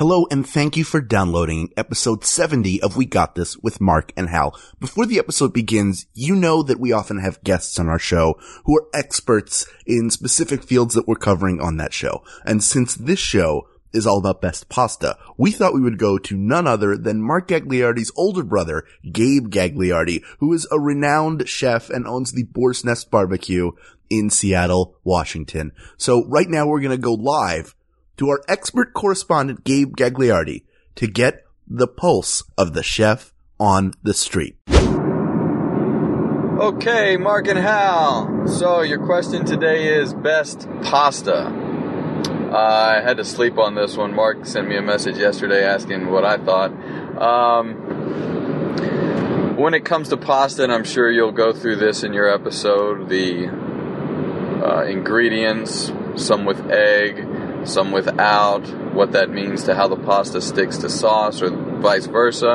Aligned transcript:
Hello 0.00 0.26
and 0.30 0.48
thank 0.48 0.78
you 0.78 0.84
for 0.84 1.02
downloading 1.02 1.74
episode 1.76 2.24
70 2.24 2.80
of 2.80 2.96
We 2.96 3.04
Got 3.04 3.34
This 3.34 3.58
with 3.58 3.82
Mark 3.82 4.14
and 4.16 4.30
Hal. 4.30 4.58
Before 4.80 5.04
the 5.04 5.18
episode 5.18 5.52
begins, 5.52 6.06
you 6.14 6.34
know 6.34 6.62
that 6.62 6.80
we 6.80 6.90
often 6.90 7.18
have 7.18 7.44
guests 7.44 7.78
on 7.78 7.86
our 7.86 7.98
show 7.98 8.40
who 8.64 8.78
are 8.78 8.88
experts 8.94 9.66
in 9.84 10.08
specific 10.08 10.62
fields 10.62 10.94
that 10.94 11.06
we're 11.06 11.16
covering 11.16 11.60
on 11.60 11.76
that 11.76 11.92
show. 11.92 12.24
And 12.46 12.64
since 12.64 12.94
this 12.94 13.18
show 13.18 13.68
is 13.92 14.06
all 14.06 14.16
about 14.16 14.40
best 14.40 14.70
pasta, 14.70 15.18
we 15.36 15.50
thought 15.50 15.74
we 15.74 15.82
would 15.82 15.98
go 15.98 16.16
to 16.16 16.34
none 16.34 16.66
other 16.66 16.96
than 16.96 17.20
Mark 17.20 17.48
Gagliardi's 17.48 18.10
older 18.16 18.42
brother, 18.42 18.84
Gabe 19.12 19.48
Gagliardi, 19.48 20.24
who 20.38 20.54
is 20.54 20.66
a 20.72 20.80
renowned 20.80 21.46
chef 21.46 21.90
and 21.90 22.06
owns 22.06 22.32
the 22.32 22.44
Boar's 22.44 22.86
Nest 22.86 23.10
Barbecue 23.10 23.72
in 24.08 24.30
Seattle, 24.30 24.96
Washington. 25.04 25.72
So 25.98 26.24
right 26.26 26.48
now 26.48 26.66
we're 26.66 26.80
going 26.80 26.96
to 26.96 26.96
go 26.96 27.12
live 27.12 27.74
to 28.20 28.28
our 28.28 28.40
expert 28.48 28.92
correspondent 28.92 29.64
Gabe 29.64 29.96
Gagliardi 29.96 30.64
to 30.94 31.06
get 31.06 31.42
the 31.66 31.86
pulse 31.86 32.42
of 32.58 32.74
the 32.74 32.82
chef 32.82 33.32
on 33.58 33.94
the 34.02 34.12
street. 34.12 34.58
Okay, 36.60 37.16
Mark 37.16 37.48
and 37.48 37.58
Hal. 37.58 38.46
So 38.46 38.82
your 38.82 39.02
question 39.06 39.46
today 39.46 39.98
is 39.98 40.12
best 40.12 40.68
pasta. 40.82 41.46
Uh, 41.46 42.98
I 42.98 43.00
had 43.00 43.16
to 43.16 43.24
sleep 43.24 43.56
on 43.56 43.74
this 43.74 43.96
one. 43.96 44.14
Mark 44.14 44.44
sent 44.44 44.68
me 44.68 44.76
a 44.76 44.82
message 44.82 45.16
yesterday 45.16 45.64
asking 45.64 46.10
what 46.10 46.26
I 46.26 46.36
thought. 46.36 46.72
Um, 47.16 47.76
when 49.56 49.72
it 49.72 49.86
comes 49.86 50.10
to 50.10 50.18
pasta, 50.18 50.62
and 50.64 50.70
I'm 50.70 50.84
sure 50.84 51.10
you'll 51.10 51.32
go 51.32 51.54
through 51.54 51.76
this 51.76 52.02
in 52.02 52.12
your 52.12 52.28
episode, 52.28 53.08
the 53.08 53.48
uh, 54.62 54.84
ingredients, 54.84 55.90
some 56.16 56.44
with 56.44 56.70
egg, 56.70 57.26
some 57.64 57.92
without, 57.92 58.66
what 58.94 59.12
that 59.12 59.30
means 59.30 59.64
to 59.64 59.74
how 59.74 59.88
the 59.88 59.96
pasta 59.96 60.40
sticks 60.40 60.78
to 60.78 60.88
sauce 60.88 61.42
or 61.42 61.50
vice 61.50 62.06
versa. 62.06 62.54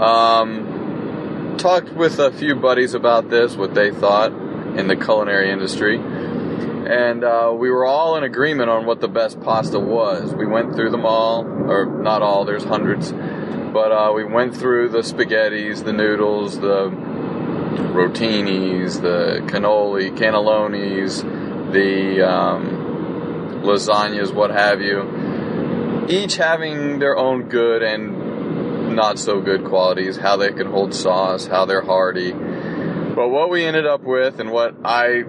Um, 0.00 1.56
talked 1.58 1.92
with 1.92 2.18
a 2.18 2.32
few 2.32 2.56
buddies 2.56 2.94
about 2.94 3.30
this, 3.30 3.56
what 3.56 3.74
they 3.74 3.90
thought 3.90 4.32
in 4.76 4.88
the 4.88 4.96
culinary 4.96 5.50
industry. 5.50 5.98
And 5.98 7.22
uh, 7.22 7.54
we 7.56 7.70
were 7.70 7.84
all 7.84 8.16
in 8.16 8.24
agreement 8.24 8.68
on 8.68 8.86
what 8.86 9.00
the 9.00 9.08
best 9.08 9.40
pasta 9.40 9.78
was. 9.78 10.34
We 10.34 10.46
went 10.46 10.74
through 10.74 10.90
them 10.90 11.06
all, 11.06 11.44
or 11.44 11.86
not 11.86 12.22
all, 12.22 12.44
there's 12.44 12.64
hundreds. 12.64 13.12
But 13.12 13.92
uh, 13.92 14.12
we 14.14 14.24
went 14.24 14.56
through 14.56 14.88
the 14.88 14.98
spaghettis, 14.98 15.84
the 15.84 15.92
noodles, 15.92 16.58
the 16.58 16.90
rotinis, 17.92 19.00
the 19.00 19.40
cannoli, 19.46 20.16
cannellonis, 20.16 21.22
the 21.72 22.28
um, 22.28 22.81
lasagnas, 23.62 24.32
what 24.32 24.50
have 24.50 24.80
you. 24.80 26.06
Each 26.08 26.36
having 26.36 26.98
their 26.98 27.16
own 27.16 27.48
good 27.48 27.82
and 27.82 28.94
not 28.94 29.18
so 29.18 29.40
good 29.40 29.64
qualities, 29.64 30.16
how 30.16 30.36
they 30.36 30.52
can 30.52 30.66
hold 30.66 30.94
sauce, 30.94 31.46
how 31.46 31.64
they're 31.64 31.82
hearty. 31.84 32.32
But 32.32 33.28
what 33.28 33.50
we 33.50 33.64
ended 33.64 33.86
up 33.86 34.02
with, 34.02 34.40
and 34.40 34.50
what 34.50 34.74
I 34.84 35.22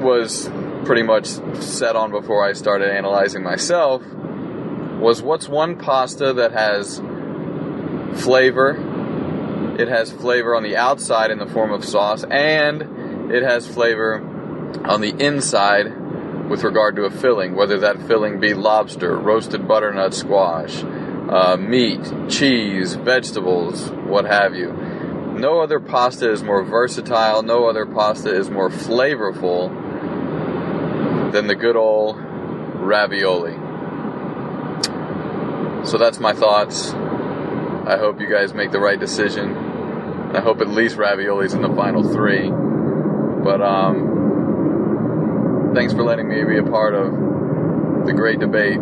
was 0.00 0.50
pretty 0.84 1.02
much 1.02 1.26
set 1.60 1.96
on 1.96 2.10
before 2.10 2.46
I 2.46 2.52
started 2.54 2.90
analyzing 2.90 3.42
myself, 3.42 4.02
was 5.00 5.22
what's 5.22 5.48
one 5.48 5.76
pasta 5.76 6.32
that 6.34 6.52
has 6.52 6.98
flavor, 8.22 9.76
it 9.78 9.88
has 9.88 10.12
flavor 10.12 10.54
on 10.54 10.62
the 10.62 10.76
outside 10.76 11.30
in 11.30 11.38
the 11.38 11.46
form 11.46 11.72
of 11.72 11.84
sauce, 11.84 12.24
and 12.24 13.32
it 13.32 13.42
has 13.42 13.66
flavor 13.66 14.20
on 14.84 15.00
the 15.00 15.10
inside 15.24 15.92
with 16.52 16.64
regard 16.64 16.94
to 16.96 17.04
a 17.04 17.10
filling, 17.10 17.56
whether 17.56 17.78
that 17.78 17.96
filling 18.06 18.38
be 18.38 18.52
lobster, 18.52 19.16
roasted 19.18 19.66
butternut 19.66 20.12
squash, 20.12 20.84
uh, 20.84 21.56
meat, 21.58 21.98
cheese, 22.28 22.92
vegetables, 22.92 23.90
what 23.90 24.26
have 24.26 24.54
you. 24.54 24.70
No 24.70 25.62
other 25.62 25.80
pasta 25.80 26.30
is 26.30 26.42
more 26.42 26.62
versatile, 26.62 27.42
no 27.42 27.70
other 27.70 27.86
pasta 27.86 28.28
is 28.36 28.50
more 28.50 28.68
flavorful 28.68 29.72
than 31.32 31.46
the 31.46 31.54
good 31.54 31.74
old 31.74 32.18
ravioli. 32.18 33.54
So 35.86 35.96
that's 35.96 36.20
my 36.20 36.34
thoughts. 36.34 36.92
I 36.92 37.96
hope 37.96 38.20
you 38.20 38.30
guys 38.30 38.52
make 38.52 38.72
the 38.72 38.78
right 38.78 39.00
decision. 39.00 39.56
I 40.36 40.42
hope 40.42 40.60
at 40.60 40.68
least 40.68 40.98
ravioli's 40.98 41.54
in 41.54 41.62
the 41.62 41.74
final 41.74 42.12
three. 42.12 42.50
But 42.50 43.62
um, 43.62 44.11
thanks 45.74 45.92
for 45.92 46.04
letting 46.04 46.28
me 46.28 46.44
be 46.44 46.58
a 46.58 46.62
part 46.62 46.94
of 46.94 47.12
the 48.06 48.12
great 48.12 48.40
debate. 48.40 48.78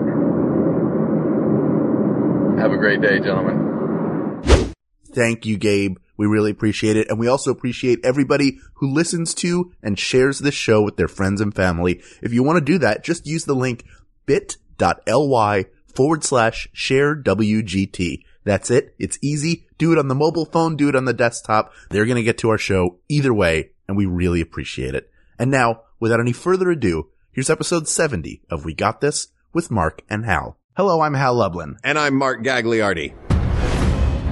Have 2.58 2.72
a 2.72 2.76
great 2.76 3.00
day, 3.00 3.18
gentlemen. 3.20 4.74
Thank 5.12 5.46
you, 5.46 5.56
Gabe. 5.56 5.96
We 6.16 6.26
really 6.26 6.50
appreciate 6.50 6.96
it. 6.96 7.08
And 7.08 7.18
we 7.18 7.26
also 7.26 7.50
appreciate 7.50 8.00
everybody 8.04 8.58
who 8.74 8.92
listens 8.92 9.34
to 9.36 9.72
and 9.82 9.98
shares 9.98 10.38
this 10.38 10.54
show 10.54 10.82
with 10.82 10.96
their 10.96 11.08
friends 11.08 11.40
and 11.40 11.54
family. 11.54 12.02
If 12.20 12.32
you 12.32 12.42
want 12.42 12.58
to 12.58 12.64
do 12.64 12.78
that, 12.78 13.02
just 13.02 13.26
use 13.26 13.46
the 13.46 13.54
link 13.54 13.84
bit.ly 14.26 15.64
forward 15.94 16.22
slash 16.22 16.68
share 16.72 17.16
WGT. 17.16 18.22
That's 18.44 18.70
it. 18.70 18.94
It's 18.98 19.18
easy. 19.22 19.66
Do 19.78 19.92
it 19.92 19.98
on 19.98 20.08
the 20.08 20.14
mobile 20.14 20.44
phone. 20.44 20.76
Do 20.76 20.88
it 20.88 20.96
on 20.96 21.06
the 21.06 21.14
desktop. 21.14 21.72
They're 21.88 22.06
going 22.06 22.16
to 22.16 22.22
get 22.22 22.38
to 22.38 22.50
our 22.50 22.58
show 22.58 22.98
either 23.08 23.32
way. 23.32 23.70
And 23.88 23.96
we 23.96 24.06
really 24.06 24.40
appreciate 24.40 24.94
it. 24.94 25.10
And 25.38 25.50
now, 25.50 25.82
without 26.00 26.18
any 26.18 26.32
further 26.32 26.70
ado, 26.70 27.08
here's 27.30 27.50
episode 27.50 27.86
70 27.86 28.40
of 28.50 28.64
We 28.64 28.74
Got 28.74 29.00
This 29.00 29.28
with 29.52 29.70
Mark 29.70 30.02
and 30.08 30.24
Hal. 30.24 30.56
Hello, 30.76 31.02
I'm 31.02 31.14
Hal 31.14 31.34
Lublin. 31.34 31.76
And 31.84 31.98
I'm 31.98 32.16
Mark 32.16 32.42
Gagliardi. 32.42 33.14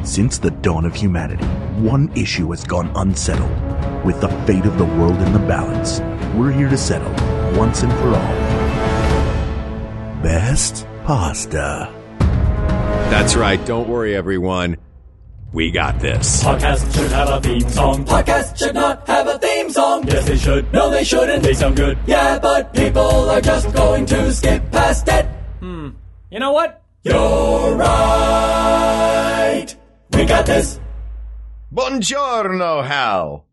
Since 0.04 0.38
the 0.38 0.50
dawn 0.50 0.86
of 0.86 0.94
humanity, 0.94 1.44
one 1.76 2.10
issue 2.16 2.50
has 2.50 2.64
gone 2.64 2.90
unsettled. 2.96 3.52
With 4.04 4.20
the 4.20 4.28
fate 4.46 4.64
of 4.64 4.78
the 4.78 4.86
world 4.86 5.18
in 5.20 5.32
the 5.32 5.38
balance, 5.40 6.00
we're 6.34 6.52
here 6.52 6.70
to 6.70 6.78
settle 6.78 7.12
once 7.58 7.82
and 7.82 7.92
for 7.92 8.08
all. 8.08 8.34
Best 10.22 10.86
pasta. 11.04 11.92
That's 13.10 13.36
right. 13.36 13.64
Don't 13.66 13.88
worry, 13.88 14.14
everyone. 14.16 14.78
We 15.52 15.70
got 15.70 15.98
this. 15.98 16.44
Podcast 16.44 16.94
should 16.94 17.10
have 17.10 17.28
a 17.28 17.40
theme 17.40 17.68
song. 17.68 18.04
Podcast 18.04 18.58
should 18.58 18.74
not 18.74 19.06
have 19.06 19.26
a 19.26 19.38
theme 19.38 19.47
song. 19.70 20.06
Yes, 20.06 20.26
they 20.26 20.36
should. 20.36 20.72
No, 20.72 20.90
they 20.90 21.04
shouldn't. 21.04 21.42
They 21.42 21.54
sound 21.54 21.76
good. 21.76 21.98
Yeah, 22.06 22.38
but 22.38 22.72
people 22.74 23.28
are 23.30 23.40
just 23.40 23.72
going 23.74 24.06
to 24.06 24.32
skip 24.32 24.70
past 24.70 25.08
it. 25.08 25.26
Hmm. 25.60 25.90
You 26.30 26.38
know 26.40 26.52
what? 26.52 26.82
You're 27.02 27.76
right. 28.38 29.74
We 30.12 30.24
got 30.24 30.46
this. 30.46 30.80
Buongiorno, 31.72 32.84
Hal. 32.86 33.44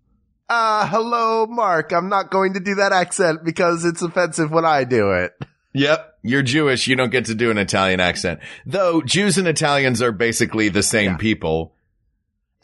Uh, 0.47 0.87
hello, 0.87 1.45
Mark. 1.47 1.91
I'm 1.91 2.09
not 2.09 2.29
going 2.31 2.53
to 2.53 2.59
do 2.59 2.75
that 2.75 2.91
accent 2.91 3.43
because 3.43 3.83
it's 3.85 4.01
offensive 4.01 4.51
when 4.51 4.63
I 4.65 4.83
do 4.83 5.11
it. 5.13 5.33
Yep. 5.73 6.13
You're 6.23 6.43
Jewish. 6.43 6.87
You 6.87 6.95
don't 6.95 7.11
get 7.11 7.25
to 7.25 7.35
do 7.35 7.51
an 7.51 7.57
Italian 7.57 7.99
accent. 7.99 8.39
Though 8.65 9.01
Jews 9.01 9.37
and 9.37 9.47
Italians 9.47 10.01
are 10.01 10.11
basically 10.11 10.69
the 10.69 10.83
same 10.83 11.11
Yeah. 11.11 11.17
people. 11.17 11.75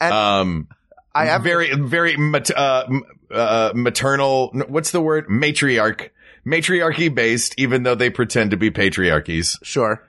And 0.00 0.12
Um, 0.12 0.68
I 1.14 1.28
am 1.28 1.42
very, 1.42 1.74
very, 1.74 2.16
uh, 2.16 2.84
uh, 3.30 3.72
maternal. 3.74 4.52
What's 4.68 4.90
the 4.90 5.00
word? 5.00 5.28
Matriarch. 5.28 6.10
Matriarchy 6.44 7.08
based, 7.08 7.54
even 7.58 7.82
though 7.82 7.94
they 7.94 8.10
pretend 8.10 8.50
to 8.52 8.56
be 8.56 8.70
patriarchies. 8.70 9.58
sure. 9.62 10.06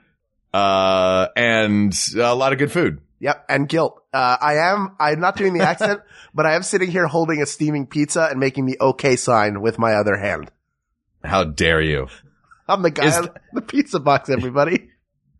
Uh, 0.52 1.28
and 1.36 1.92
a 2.16 2.34
lot 2.34 2.52
of 2.52 2.58
good 2.58 2.70
food. 2.72 3.00
Yep, 3.20 3.44
and 3.48 3.68
guilt. 3.68 4.02
Uh, 4.12 4.36
I 4.40 4.54
am, 4.56 4.96
I'm 5.00 5.18
not 5.20 5.36
doing 5.36 5.52
the 5.54 5.62
accent, 5.66 6.00
but 6.34 6.46
I 6.46 6.54
am 6.54 6.62
sitting 6.62 6.90
here 6.90 7.06
holding 7.06 7.40
a 7.42 7.46
steaming 7.46 7.86
pizza 7.86 8.28
and 8.30 8.38
making 8.38 8.66
the 8.66 8.76
okay 8.80 9.16
sign 9.16 9.60
with 9.60 9.78
my 9.78 9.94
other 9.94 10.16
hand. 10.16 10.50
How 11.24 11.44
dare 11.44 11.80
you? 11.80 12.08
I'm 12.68 12.82
the 12.82 12.90
guy 12.90 13.06
Is- 13.06 13.28
the 13.52 13.62
pizza 13.62 13.98
box, 14.00 14.28
everybody. 14.30 14.90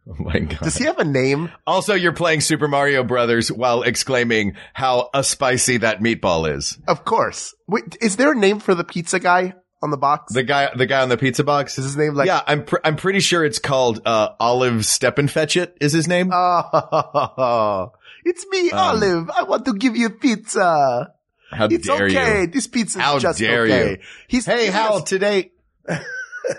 Oh 0.09 0.16
my 0.19 0.38
God. 0.41 0.59
Does 0.60 0.76
he 0.76 0.84
have 0.84 0.99
a 0.99 1.05
name? 1.05 1.50
Also, 1.67 1.94
you're 1.94 2.12
playing 2.12 2.43
Super 2.43 2.69
Mario 2.69 3.02
Brothers 3.05 3.50
while 3.50 3.82
exclaiming 3.82 4.55
how 4.75 5.08
a 5.14 5.25
spicy 5.25 5.79
that 5.79 6.00
meatball 6.00 6.55
is. 6.55 6.76
Of 6.87 7.06
course. 7.06 7.55
Wait, 7.67 7.96
is 8.02 8.17
there 8.17 8.32
a 8.32 8.37
name 8.37 8.61
for 8.61 8.75
the 8.75 8.84
pizza 8.84 9.19
guy 9.19 9.55
on 9.82 9.90
the 9.90 9.96
box? 9.96 10.34
The 10.34 10.43
guy, 10.43 10.69
the 10.76 10.84
guy 10.84 11.00
on 11.00 11.08
the 11.08 11.17
pizza 11.17 11.43
box. 11.43 11.79
is 11.79 11.87
his 11.87 11.96
name 11.96 12.12
like, 12.12 12.26
yeah, 12.26 12.43
I'm 12.46 12.64
pr- 12.64 12.81
I'm 12.84 12.96
pretty 12.96 13.20
sure 13.20 13.46
it's 13.46 13.58
called 13.58 14.02
uh, 14.05 14.29
Olive 14.38 14.82
Steppenfetchit 14.82 15.73
is 15.81 15.93
his 15.94 16.06
name. 16.06 16.29
oh, 16.34 17.93
it's 18.26 18.46
me, 18.49 18.70
Um, 18.73 18.79
Olive. 18.79 19.31
I 19.31 19.44
want 19.44 19.64
to 19.64 19.73
give 19.73 19.96
you 19.96 20.11
pizza. 20.11 21.14
how 21.50 21.64
It's 21.67 21.87
dare 21.87 22.05
okay. 22.06 22.40
you? 22.43 22.46
This 22.49 22.67
pizza's 22.67 23.00
How 23.00 23.19
just 23.19 23.38
dare 23.38 23.62
okay. 23.62 23.90
you. 23.93 23.99
He's 24.29 24.44
Hey, 24.44 24.67
Hal, 24.67 25.00
today. 25.00 25.52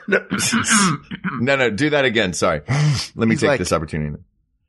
no, 0.08 1.56
no, 1.56 1.70
do 1.70 1.90
that 1.92 2.06
again. 2.06 2.34
Sorry. 2.34 2.62
Let 2.68 3.28
me 3.28 3.34
He's 3.36 3.42
take 3.42 3.48
like- 3.50 3.60
this 3.60 3.72
opportunity. 3.74 4.18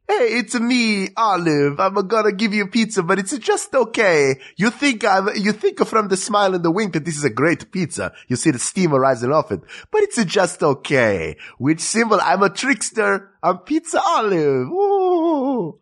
Hey, 0.09 0.39
it's 0.39 0.55
me, 0.55 1.09
Olive. 1.17 1.81
I'm 1.81 1.95
gonna 2.07 2.31
give 2.31 2.55
you 2.55 2.63
a 2.65 2.69
pizza, 2.69 3.03
but 3.03 3.19
it's 3.19 3.37
just 3.39 3.75
okay. 3.75 4.37
You 4.57 4.71
think 4.71 5.05
I'm, 5.05 5.29
you 5.35 5.51
think 5.51 5.85
from 5.85 6.07
the 6.07 6.17
smile 6.17 6.55
and 6.55 6.65
the 6.65 6.71
wink 6.71 6.93
that 6.93 7.05
this 7.05 7.17
is 7.19 7.25
a 7.25 7.29
great 7.31 7.73
pizza. 7.73 8.13
You 8.29 8.37
see 8.37 8.53
the 8.53 8.61
steam 8.61 8.93
rising 8.95 9.33
off 9.33 9.51
it, 9.51 9.63
but 9.91 10.03
it's 10.03 10.25
just 10.25 10.63
okay. 10.63 11.37
Which 11.59 11.81
symbol? 11.81 12.21
I'm 12.23 12.41
a 12.45 12.51
trickster. 12.51 13.31
I'm 13.43 13.59
Pizza 13.59 14.01
Olive. 14.01 14.69
Ooh. 14.69 15.81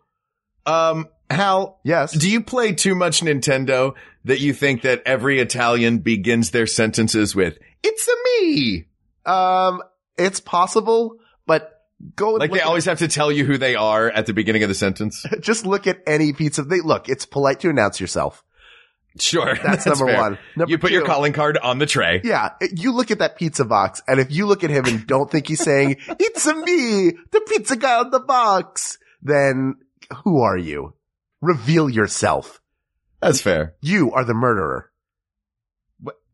Um, 0.64 1.08
Hal, 1.28 1.78
Yes. 1.84 2.12
do 2.12 2.30
you 2.30 2.40
play 2.40 2.72
too 2.72 2.94
much 2.94 3.20
Nintendo 3.20 3.92
that 4.24 4.40
you 4.40 4.54
think 4.54 4.82
that 4.82 5.02
every 5.04 5.38
Italian 5.38 5.98
begins 5.98 6.50
their 6.50 6.66
sentences 6.66 7.34
with, 7.36 7.58
it's 7.82 8.08
a 8.08 8.14
me? 8.40 8.86
Um, 9.26 9.82
it's 10.18 10.40
possible, 10.40 11.16
but 11.46 11.72
go 12.16 12.32
Like 12.34 12.52
they 12.52 12.60
at- 12.60 12.66
always 12.66 12.84
have 12.84 12.98
to 12.98 13.08
tell 13.08 13.32
you 13.32 13.44
who 13.44 13.58
they 13.58 13.74
are 13.74 14.08
at 14.10 14.26
the 14.26 14.32
beginning 14.34 14.62
of 14.62 14.68
the 14.68 14.74
sentence? 14.74 15.24
just 15.40 15.66
look 15.66 15.86
at 15.86 16.00
any 16.06 16.32
pizza. 16.32 16.62
They 16.62 16.80
look, 16.80 17.08
it's 17.08 17.26
polite 17.26 17.60
to 17.60 17.70
announce 17.70 18.00
yourself. 18.00 18.44
Sure. 19.18 19.54
That's 19.54 19.86
number 19.86 20.06
fair. 20.06 20.16
one. 20.20 20.38
Number 20.56 20.70
you 20.72 20.78
put 20.78 20.90
your 20.90 21.04
calling 21.06 21.32
card 21.32 21.56
on 21.56 21.78
the 21.78 21.86
tray. 21.86 22.20
Yeah, 22.24 22.50
you 22.74 22.92
look 22.92 23.12
at 23.12 23.20
that 23.20 23.36
pizza 23.36 23.64
box, 23.64 24.02
and 24.08 24.18
if 24.18 24.32
you 24.32 24.44
look 24.46 24.64
at 24.64 24.70
him 24.70 24.86
and 24.86 25.06
don't 25.06 25.30
think 25.30 25.46
he's 25.46 25.62
saying, 25.62 25.98
it's 26.08 26.44
a 26.46 26.54
me, 26.54 27.12
the 27.30 27.40
pizza 27.48 27.76
guy 27.76 28.00
on 28.00 28.10
the 28.10 28.18
box, 28.18 28.98
then 29.22 29.76
who 30.24 30.40
are 30.40 30.58
you? 30.58 30.94
Reveal 31.40 31.88
yourself. 31.88 32.60
That's 33.20 33.40
fair. 33.40 33.74
You 33.80 34.10
are 34.12 34.24
the 34.24 34.34
murderer. 34.34 34.90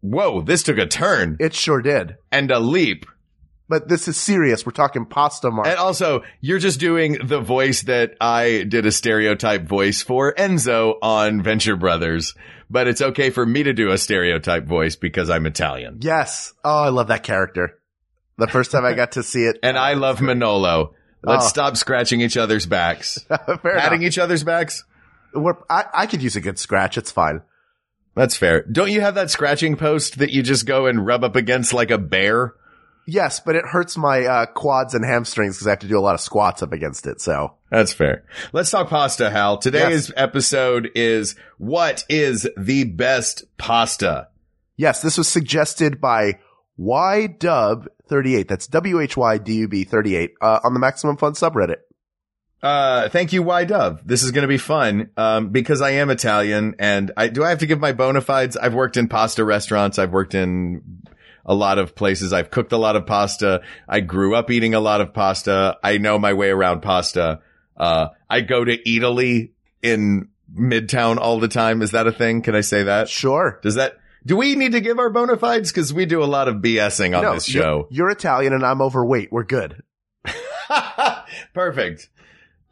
Whoa, 0.01 0.41
this 0.41 0.63
took 0.63 0.79
a 0.79 0.87
turn 0.87 1.37
It 1.41 1.55
sure 1.55 1.83
did. 1.83 2.17
and 2.33 2.51
a 2.51 2.59
leap. 2.59 3.07
But 3.69 3.89
this 3.89 4.09
is 4.09 4.17
serious. 4.17 4.67
We're 4.67 4.73
talking 4.73 5.07
pasta 5.07 5.49
mark. 5.51 5.69
And 5.69 5.79
also, 5.79 6.23
you're 6.41 6.59
just 6.59 6.81
doing 6.81 7.19
the 7.25 7.39
voice 7.41 7.83
that 7.83 8.15
I 8.21 8.65
did 8.69 8.85
a 8.85 8.91
stereotype 8.91 9.63
voice 9.63 10.03
for 10.03 10.35
Enzo 10.35 10.97
on 11.03 11.41
Venture 11.43 11.77
Brothers. 11.77 12.35
But 12.69 12.89
it's 12.89 13.01
okay 13.01 13.31
for 13.31 13.47
me 13.47 13.63
to 13.63 13.73
do 13.73 13.91
a 13.93 13.99
stereotype 13.99 14.65
voice 14.67 14.97
because 14.97 15.31
I'm 15.31 15.47
Italian. 15.47 15.99
yes. 16.01 16.53
Oh, 16.65 16.83
I 16.83 16.89
love 16.89 17.09
that 17.09 17.23
character. 17.23 17.79
The 18.39 18.49
first 18.49 18.73
time 18.73 18.85
I 18.85 18.95
got 18.95 19.13
to 19.13 19.23
see 19.23 19.45
it. 19.45 19.59
And 19.63 19.79
I 19.79 19.93
love 19.95 20.21
Manolo. 20.21 20.95
Let's 21.23 21.45
Oh. 21.45 21.49
stop 21.49 21.77
scratching 21.77 22.23
each 22.23 22.37
other's 22.37 22.67
backs. 22.67 23.19
Fair 23.29 23.57
Patting 23.59 24.01
enough. 24.03 24.09
each 24.09 24.19
other's 24.19 24.43
backs? 24.43 24.85
We're, 25.35 25.55
I, 25.69 25.85
I 25.95 26.07
could 26.07 26.23
use 26.23 26.35
a 26.35 26.41
good 26.41 26.59
scratch. 26.59 26.97
It's 26.99 27.13
fine. 27.13 27.43
That's 28.21 28.37
fair. 28.37 28.65
Don't 28.65 28.91
you 28.91 29.01
have 29.01 29.15
that 29.15 29.31
scratching 29.31 29.77
post 29.77 30.19
that 30.19 30.29
you 30.29 30.43
just 30.43 30.67
go 30.67 30.85
and 30.85 31.07
rub 31.07 31.25
up 31.25 31.37
against 31.37 31.73
like 31.73 31.91
a 31.91 31.97
bear? 31.97 32.53
Yes, 33.07 33.41
but 33.41 33.57
it 33.57 33.65
hurts 33.65 33.97
my 33.97 34.27
uh, 34.27 34.45
quads 34.45 34.93
and 34.93 35.03
hamstrings 35.03 35.57
because 35.57 35.67
I 35.67 35.71
have 35.71 35.79
to 35.79 35.89
do 35.89 35.99
a 35.99 36.03
lot 36.03 36.15
of 36.15 36.21
squats 36.21 36.63
up 36.63 36.75
against 36.75 37.07
it. 37.07 37.23
So 37.23 37.55
That's 37.71 37.95
fair. 37.95 38.25
Let's 38.53 38.71
talk 38.71 38.91
pasta, 38.91 39.31
Hal. 39.31 39.57
Today's 39.57 40.11
Yes. 40.11 40.13
episode 40.19 40.91
is 40.95 41.35
what 41.57 42.05
is 42.11 42.47
the 42.59 42.85
best 42.85 43.45
pasta? 43.57 44.29
Yes, 44.77 45.01
this 45.01 45.17
was 45.17 45.27
suggested 45.27 45.99
by 45.99 46.35
YDub38. 46.79 48.49
That's 48.49 48.67
W-H-Y-D-U-B 48.67 49.85
38 49.85 50.35
uh, 50.43 50.61
on 50.63 50.75
the 50.75 50.81
Maximum 50.81 51.17
Fun 51.17 51.33
subreddit. 51.33 51.77
Uh, 52.63 53.09
thank 53.09 53.33
you, 53.33 53.43
Y 53.43 53.65
Dub. 53.65 54.01
This 54.05 54.23
is 54.23 54.33
going 54.33 54.43
to 54.43 54.49
be 54.49 54.59
fun. 54.59 55.11
Um, 55.17 55.49
because 55.49 55.81
I 55.81 55.93
am 55.93 56.11
Italian 56.11 56.75
and 56.79 57.11
I, 57.17 57.29
do 57.29 57.43
I 57.43 57.49
have 57.51 57.61
to 57.61 57.67
give 57.67 57.81
my 57.81 57.93
bona 57.93 58.21
fides? 58.21 58.57
I've 58.57 58.75
worked 58.75 58.97
in 58.97 59.09
pasta 59.09 59.45
restaurants. 59.45 59.99
I've 59.99 60.13
worked 60.13 60.35
in 60.35 60.83
a 61.47 61.55
lot 61.55 61.79
of 61.79 61.95
places. 61.95 62.33
I've 62.35 62.51
cooked 62.51 62.73
a 62.73 62.77
lot 62.77 62.97
of 62.97 63.07
pasta. 63.07 63.63
I 63.89 64.01
grew 64.01 64.35
up 64.35 64.51
eating 64.51 64.75
a 64.75 64.81
lot 64.81 65.01
of 65.01 65.15
pasta. 65.15 65.79
I 65.83 65.97
know 65.99 66.19
my 66.19 66.35
way 66.35 66.51
around 66.51 66.83
pasta. 66.83 67.41
Uh, 67.77 68.09
I 68.29 68.43
go 68.43 68.63
to 68.63 68.89
Italy 68.95 69.53
in 69.83 70.29
Midtown 70.55 71.17
all 71.17 71.41
the 71.41 71.49
time. 71.49 71.81
Is 71.81 71.93
that 71.93 72.07
a 72.07 72.13
thing? 72.13 72.43
Can 72.43 72.55
I 72.55 72.61
say 72.61 72.83
that? 72.83 73.09
Sure. 73.09 73.59
Does 73.63 73.77
that, 73.77 73.95
do 74.27 74.37
we 74.37 74.55
need 74.55 74.73
to 74.73 74.81
give 74.83 74.99
our 74.99 75.09
bona 75.09 75.39
fides? 75.39 75.73
Cause 75.73 75.95
we 75.95 76.05
do 76.05 76.23
a 76.23 76.27
lot 76.27 76.47
of 76.47 76.57
BSing 76.57 77.19
on 77.19 77.35
this 77.35 77.49
you're- 77.53 77.65
show. 77.65 77.89
You're, 77.91 78.11
Italian 78.11 78.53
and 78.53 78.67
I'm 78.67 78.83
overweight. 78.83 79.33
We're 79.33 79.45
good. 79.45 79.83
Perfect. 81.55 82.11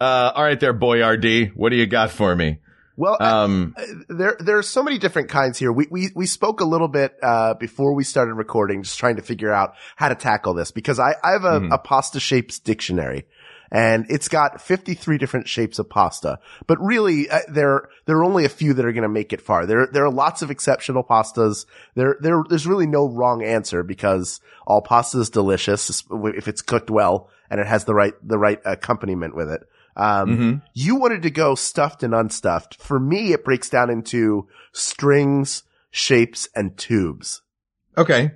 Uh, 0.00 0.32
all 0.34 0.44
right 0.44 0.60
there, 0.60 0.74
Boyardee. 0.74 1.50
What 1.54 1.70
do 1.70 1.76
you 1.76 1.86
got 1.86 2.10
for 2.10 2.34
me? 2.34 2.58
Well, 2.96 3.16
Um, 3.20 3.76
there 4.08 4.36
there 4.40 4.58
are 4.58 4.62
so 4.62 4.82
many 4.82 4.98
different 4.98 5.28
kinds 5.28 5.56
here. 5.58 5.70
We 5.72 5.86
we 5.90 6.10
we 6.16 6.26
spoke 6.26 6.60
a 6.60 6.64
little 6.64 6.88
bit 6.88 7.16
uh 7.22 7.54
before 7.54 7.94
we 7.94 8.02
started 8.02 8.34
recording, 8.34 8.82
just 8.82 8.98
trying 8.98 9.16
to 9.16 9.22
figure 9.22 9.52
out 9.52 9.74
how 9.94 10.08
to 10.08 10.16
tackle 10.16 10.54
this 10.54 10.72
because 10.72 10.98
I 10.98 11.14
I 11.22 11.32
have 11.32 11.44
a, 11.44 11.60
Mhm. 11.60 11.72
a 11.74 11.78
pasta 11.78 12.18
shapes 12.20 12.58
dictionary. 12.58 13.26
And 13.70 14.06
it's 14.08 14.28
got 14.28 14.62
53 14.62 15.18
different 15.18 15.46
shapes 15.46 15.78
of 15.78 15.90
pasta, 15.90 16.38
but 16.66 16.78
really, 16.80 17.28
uh, 17.28 17.40
there, 17.48 17.90
there 18.06 18.16
are 18.16 18.24
only 18.24 18.46
a 18.46 18.48
few 18.48 18.72
that 18.72 18.82
are 18.86 18.92
going 18.92 19.02
to 19.02 19.10
make 19.10 19.34
it 19.34 19.42
far. 19.42 19.66
There, 19.66 19.86
there 19.92 20.06
are 20.06 20.10
lots 20.10 20.40
of 20.40 20.50
exceptional 20.50 21.04
pastas. 21.04 21.66
There, 21.94 22.16
there, 22.18 22.42
there's 22.48 22.66
really 22.66 22.86
no 22.86 23.06
wrong 23.06 23.42
answer 23.44 23.82
because 23.82 24.40
all 24.66 24.80
pasta 24.80 25.18
is 25.20 25.28
delicious 25.28 26.02
if 26.10 26.48
it's 26.48 26.62
cooked 26.62 26.88
well 26.90 27.28
and 27.50 27.60
it 27.60 27.66
has 27.66 27.84
the 27.84 27.94
right, 27.94 28.14
the 28.26 28.38
right 28.38 28.58
accompaniment 28.64 29.36
with 29.36 29.50
it. 29.50 29.60
Um, 29.98 30.38
mhm. 30.38 30.62
you 30.74 30.96
wanted 30.96 31.22
to 31.22 31.30
go 31.30 31.54
stuffed 31.54 32.02
and 32.02 32.14
unstuffed. 32.14 32.80
For 32.80 33.00
me, 33.00 33.32
it 33.32 33.44
breaks 33.44 33.68
down 33.68 33.90
into 33.90 34.46
strings, 34.72 35.64
shapes, 35.90 36.48
and 36.54 36.76
tubes 36.78 37.42
Okay. 37.96 38.30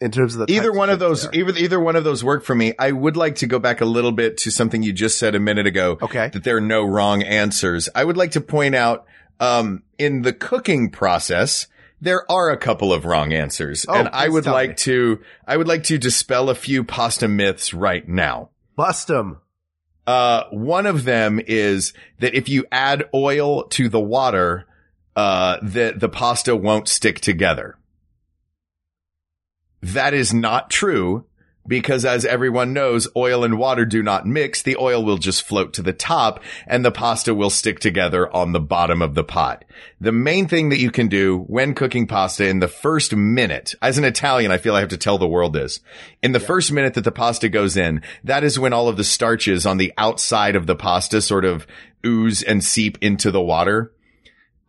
in 0.00 0.10
terms 0.10 0.34
of 0.36 0.46
the 0.46 0.52
Either 0.52 0.72
one 0.72 0.90
of 0.90 0.98
those, 0.98 1.26
either, 1.32 1.52
either 1.56 1.80
one 1.80 1.96
of 1.96 2.04
those 2.04 2.22
work 2.22 2.44
for 2.44 2.54
me. 2.54 2.74
I 2.78 2.92
would 2.92 3.16
like 3.16 3.36
to 3.36 3.46
go 3.46 3.58
back 3.58 3.80
a 3.80 3.86
little 3.86 4.12
bit 4.12 4.36
to 4.38 4.50
something 4.50 4.82
you 4.82 4.92
just 4.92 5.18
said 5.18 5.34
a 5.34 5.40
minute 5.40 5.66
ago. 5.66 5.96
Okay. 6.02 6.28
That 6.32 6.44
there 6.44 6.58
are 6.58 6.60
no 6.60 6.84
wrong 6.84 7.22
answers. 7.22 7.88
I 7.94 8.04
would 8.04 8.16
like 8.18 8.32
to 8.32 8.40
point 8.42 8.74
out, 8.74 9.06
um, 9.40 9.82
in 9.98 10.20
the 10.22 10.32
cooking 10.34 10.90
process, 10.90 11.66
there 12.00 12.30
are 12.30 12.50
a 12.50 12.58
couple 12.58 12.92
of 12.92 13.06
wrong 13.06 13.32
answers. 13.32 13.86
Oh, 13.88 13.94
and 13.94 14.08
I 14.12 14.28
would 14.28 14.44
like 14.44 14.70
me. 14.70 14.74
to, 14.76 15.20
I 15.46 15.56
would 15.56 15.68
like 15.68 15.84
to 15.84 15.96
dispel 15.96 16.50
a 16.50 16.54
few 16.54 16.84
pasta 16.84 17.26
myths 17.26 17.72
right 17.72 18.06
now. 18.06 18.50
Bust 18.76 19.08
them. 19.08 19.38
Uh, 20.06 20.44
one 20.50 20.86
of 20.86 21.04
them 21.04 21.40
is 21.46 21.94
that 22.18 22.34
if 22.34 22.48
you 22.48 22.66
add 22.70 23.08
oil 23.14 23.64
to 23.68 23.88
the 23.88 24.00
water, 24.00 24.66
uh, 25.16 25.58
that 25.62 26.00
the 26.00 26.08
pasta 26.08 26.54
won't 26.54 26.88
stick 26.88 27.20
together. 27.20 27.78
That 29.80 30.14
is 30.14 30.34
not 30.34 30.70
true 30.70 31.26
because 31.66 32.04
as 32.04 32.24
everyone 32.24 32.72
knows, 32.72 33.08
oil 33.16 33.44
and 33.44 33.58
water 33.58 33.84
do 33.84 34.02
not 34.02 34.26
mix. 34.26 34.62
The 34.62 34.76
oil 34.76 35.04
will 35.04 35.18
just 35.18 35.42
float 35.42 35.72
to 35.74 35.82
the 35.82 35.92
top 35.92 36.42
and 36.66 36.84
the 36.84 36.90
pasta 36.90 37.34
will 37.34 37.50
stick 37.50 37.80
together 37.80 38.30
on 38.34 38.52
the 38.52 38.60
bottom 38.60 39.00
of 39.00 39.14
the 39.14 39.24
pot. 39.24 39.64
The 40.00 40.12
main 40.12 40.46
thing 40.46 40.68
that 40.68 40.78
you 40.78 40.90
can 40.90 41.08
do 41.08 41.38
when 41.38 41.74
cooking 41.74 42.06
pasta 42.06 42.46
in 42.46 42.60
the 42.60 42.68
first 42.68 43.14
minute, 43.14 43.74
as 43.80 43.98
an 43.98 44.04
Italian, 44.04 44.50
I 44.50 44.58
feel 44.58 44.74
I 44.74 44.80
have 44.80 44.90
to 44.90 44.98
tell 44.98 45.18
the 45.18 45.28
world 45.28 45.52
this. 45.52 45.80
In 46.22 46.32
the 46.32 46.40
first 46.40 46.72
minute 46.72 46.94
that 46.94 47.04
the 47.04 47.12
pasta 47.12 47.48
goes 47.48 47.76
in, 47.76 48.02
that 48.24 48.44
is 48.44 48.58
when 48.58 48.72
all 48.72 48.88
of 48.88 48.96
the 48.96 49.04
starches 49.04 49.66
on 49.66 49.78
the 49.78 49.92
outside 49.96 50.56
of 50.56 50.66
the 50.66 50.76
pasta 50.76 51.22
sort 51.22 51.44
of 51.44 51.66
ooze 52.04 52.42
and 52.42 52.62
seep 52.62 52.98
into 53.00 53.30
the 53.30 53.40
water. 53.40 53.92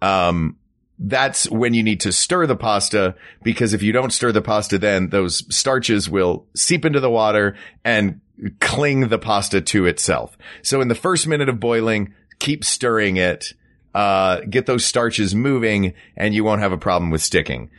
Um, 0.02 0.58
that's 0.98 1.50
when 1.50 1.74
you 1.74 1.84
need 1.84 2.02
to 2.02 2.12
stir 2.12 2.48
the 2.48 2.56
pasta 2.56 3.16
because 3.44 3.74
if 3.74 3.84
you 3.84 3.92
don't 3.92 4.12
stir 4.12 4.32
the 4.32 4.42
pasta, 4.42 4.78
then 4.78 5.10
those 5.10 5.44
starches 5.54 6.10
will 6.10 6.46
seep 6.56 6.86
into 6.86 7.00
the 7.00 7.10
water 7.10 7.56
and 7.84 8.22
cling 8.60 9.10
the 9.10 9.20
pasta 9.20 9.62
to 9.62 9.86
itself. 9.86 10.38
So 10.62 10.82
in 10.82 10.88
the 10.88 10.96
first 10.96 11.28
minute 11.28 11.50
of 11.50 11.60
boiling, 11.60 12.14
keep 12.40 12.64
stirring 12.64 13.18
it, 13.18 13.54
uh, 13.94 14.42
get 14.50 14.66
those 14.66 14.86
starches 14.86 15.36
moving 15.36 15.94
and 16.16 16.34
you 16.34 16.44
won't 16.44 16.62
have 16.62 16.72
a 16.72 16.78
problem 16.78 17.12
with 17.12 17.22
sticking. 17.22 17.72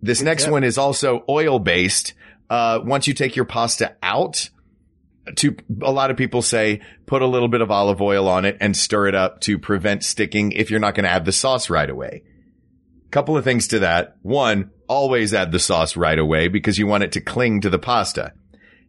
This 0.00 0.22
next 0.22 0.44
tip. 0.44 0.52
one 0.52 0.64
is 0.64 0.78
also 0.78 1.24
oil 1.28 1.58
based. 1.58 2.14
Uh, 2.48 2.80
once 2.82 3.06
you 3.06 3.14
take 3.14 3.36
your 3.36 3.44
pasta 3.44 3.96
out, 4.02 4.50
to 5.36 5.56
a 5.82 5.92
lot 5.92 6.10
of 6.10 6.16
people 6.16 6.42
say 6.42 6.80
put 7.06 7.22
a 7.22 7.26
little 7.26 7.46
bit 7.48 7.60
of 7.60 7.70
olive 7.70 8.02
oil 8.02 8.28
on 8.28 8.44
it 8.44 8.56
and 8.60 8.76
stir 8.76 9.06
it 9.06 9.14
up 9.14 9.40
to 9.42 9.58
prevent 9.58 10.02
sticking 10.02 10.50
if 10.50 10.70
you're 10.70 10.80
not 10.80 10.94
going 10.96 11.04
to 11.04 11.10
add 11.10 11.24
the 11.24 11.32
sauce 11.32 11.70
right 11.70 11.88
away. 11.88 12.24
Couple 13.12 13.36
of 13.36 13.44
things 13.44 13.68
to 13.68 13.78
that. 13.80 14.16
One, 14.22 14.70
always 14.88 15.34
add 15.34 15.52
the 15.52 15.58
sauce 15.58 15.96
right 15.96 16.18
away 16.18 16.48
because 16.48 16.78
you 16.78 16.86
want 16.86 17.04
it 17.04 17.12
to 17.12 17.20
cling 17.20 17.60
to 17.60 17.70
the 17.70 17.78
pasta. 17.78 18.32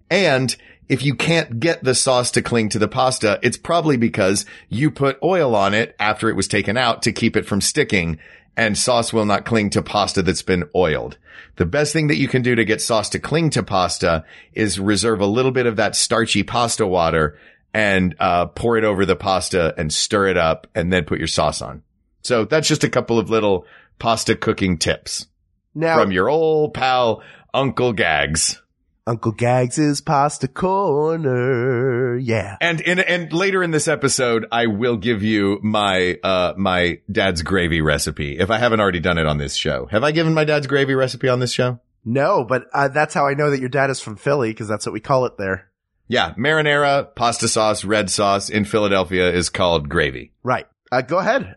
And 0.09 0.55
if 0.87 1.03
you 1.03 1.13
can't 1.13 1.59
get 1.59 1.83
the 1.83 1.93
sauce 1.93 2.31
to 2.31 2.41
cling 2.41 2.69
to 2.69 2.79
the 2.79 2.87
pasta, 2.87 3.37
it's 3.43 3.57
probably 3.57 3.97
because 3.97 4.45
you 4.69 4.91
put 4.91 5.21
oil 5.21 5.55
on 5.55 5.73
it 5.73 5.93
after 5.99 6.29
it 6.29 6.37
was 6.37 6.47
taken 6.47 6.77
out 6.77 7.01
to 7.03 7.11
keep 7.11 7.35
it 7.35 7.45
from 7.45 7.59
sticking 7.59 8.17
and 8.55 8.77
sauce 8.77 9.11
will 9.11 9.25
not 9.25 9.43
cling 9.43 9.71
to 9.71 9.81
pasta 9.81 10.21
that's 10.21 10.41
been 10.41 10.69
oiled. 10.73 11.17
The 11.57 11.65
best 11.65 11.91
thing 11.91 12.07
that 12.07 12.17
you 12.17 12.29
can 12.29 12.43
do 12.43 12.55
to 12.55 12.63
get 12.63 12.81
sauce 12.81 13.09
to 13.09 13.19
cling 13.19 13.49
to 13.51 13.63
pasta 13.63 14.23
is 14.53 14.79
reserve 14.79 15.19
a 15.19 15.25
little 15.25 15.51
bit 15.51 15.65
of 15.65 15.75
that 15.75 15.97
starchy 15.97 16.43
pasta 16.43 16.87
water 16.87 17.37
and 17.73 18.15
uh, 18.19 18.45
pour 18.45 18.77
it 18.77 18.85
over 18.85 19.05
the 19.05 19.17
pasta 19.17 19.73
and 19.77 19.91
stir 19.91 20.27
it 20.27 20.37
up 20.37 20.67
and 20.75 20.93
then 20.93 21.03
put 21.03 21.19
your 21.19 21.27
sauce 21.27 21.61
on. 21.61 21.83
So 22.21 22.45
that's 22.45 22.69
just 22.69 22.85
a 22.85 22.89
couple 22.89 23.19
of 23.19 23.29
little 23.29 23.65
pasta 23.99 24.35
cooking 24.35 24.77
tips 24.77 25.27
Now, 25.73 25.99
from 25.99 26.11
your 26.11 26.29
old 26.29 26.73
pal 26.73 27.23
Uncle 27.53 27.93
Gags. 27.93 28.61
Uncle 29.05 29.33
Gags's 29.33 29.99
pasta 29.99 30.47
corner. 30.47 32.17
Yeah. 32.17 32.55
And 32.61 32.79
in 32.81 32.99
and 32.99 33.33
later 33.33 33.61
in 33.61 33.71
this 33.71 33.87
episode, 33.87 34.45
I 34.51 34.67
will 34.67 34.95
give 34.97 35.23
you 35.23 35.59
my 35.61 36.17
uh 36.23 36.53
my 36.57 36.99
dad's 37.11 37.41
gravy 37.41 37.81
recipe 37.81 38.39
if 38.39 38.49
I 38.49 38.57
haven't 38.59 38.79
already 38.79 39.01
done 39.01 39.17
it 39.17 39.25
on 39.25 39.37
this 39.37 39.55
show. 39.55 39.87
Have 39.91 40.03
I 40.03 40.11
given 40.11 40.33
my 40.33 40.45
dad's 40.45 40.67
gravy 40.67 40.95
recipe 40.95 41.27
on 41.27 41.39
this 41.39 41.51
show? 41.51 41.79
No, 42.05 42.43
but 42.43 42.65
uh, 42.73 42.89
that's 42.89 43.13
how 43.13 43.27
I 43.27 43.33
know 43.33 43.49
that 43.49 43.59
your 43.59 43.69
dad 43.69 43.89
is 43.89 43.99
from 43.99 44.15
Philly 44.15 44.49
because 44.51 44.67
that's 44.67 44.85
what 44.85 44.93
we 44.93 44.99
call 44.99 45.25
it 45.25 45.37
there. 45.37 45.69
Yeah, 46.07 46.33
marinara, 46.35 47.15
pasta 47.15 47.47
sauce, 47.47 47.85
red 47.85 48.09
sauce 48.09 48.49
in 48.49 48.65
Philadelphia 48.65 49.31
is 49.31 49.49
called 49.49 49.87
gravy. 49.89 50.33
Right. 50.43 50.67
Uh, 50.91 51.01
go 51.01 51.17
ahead. 51.17 51.55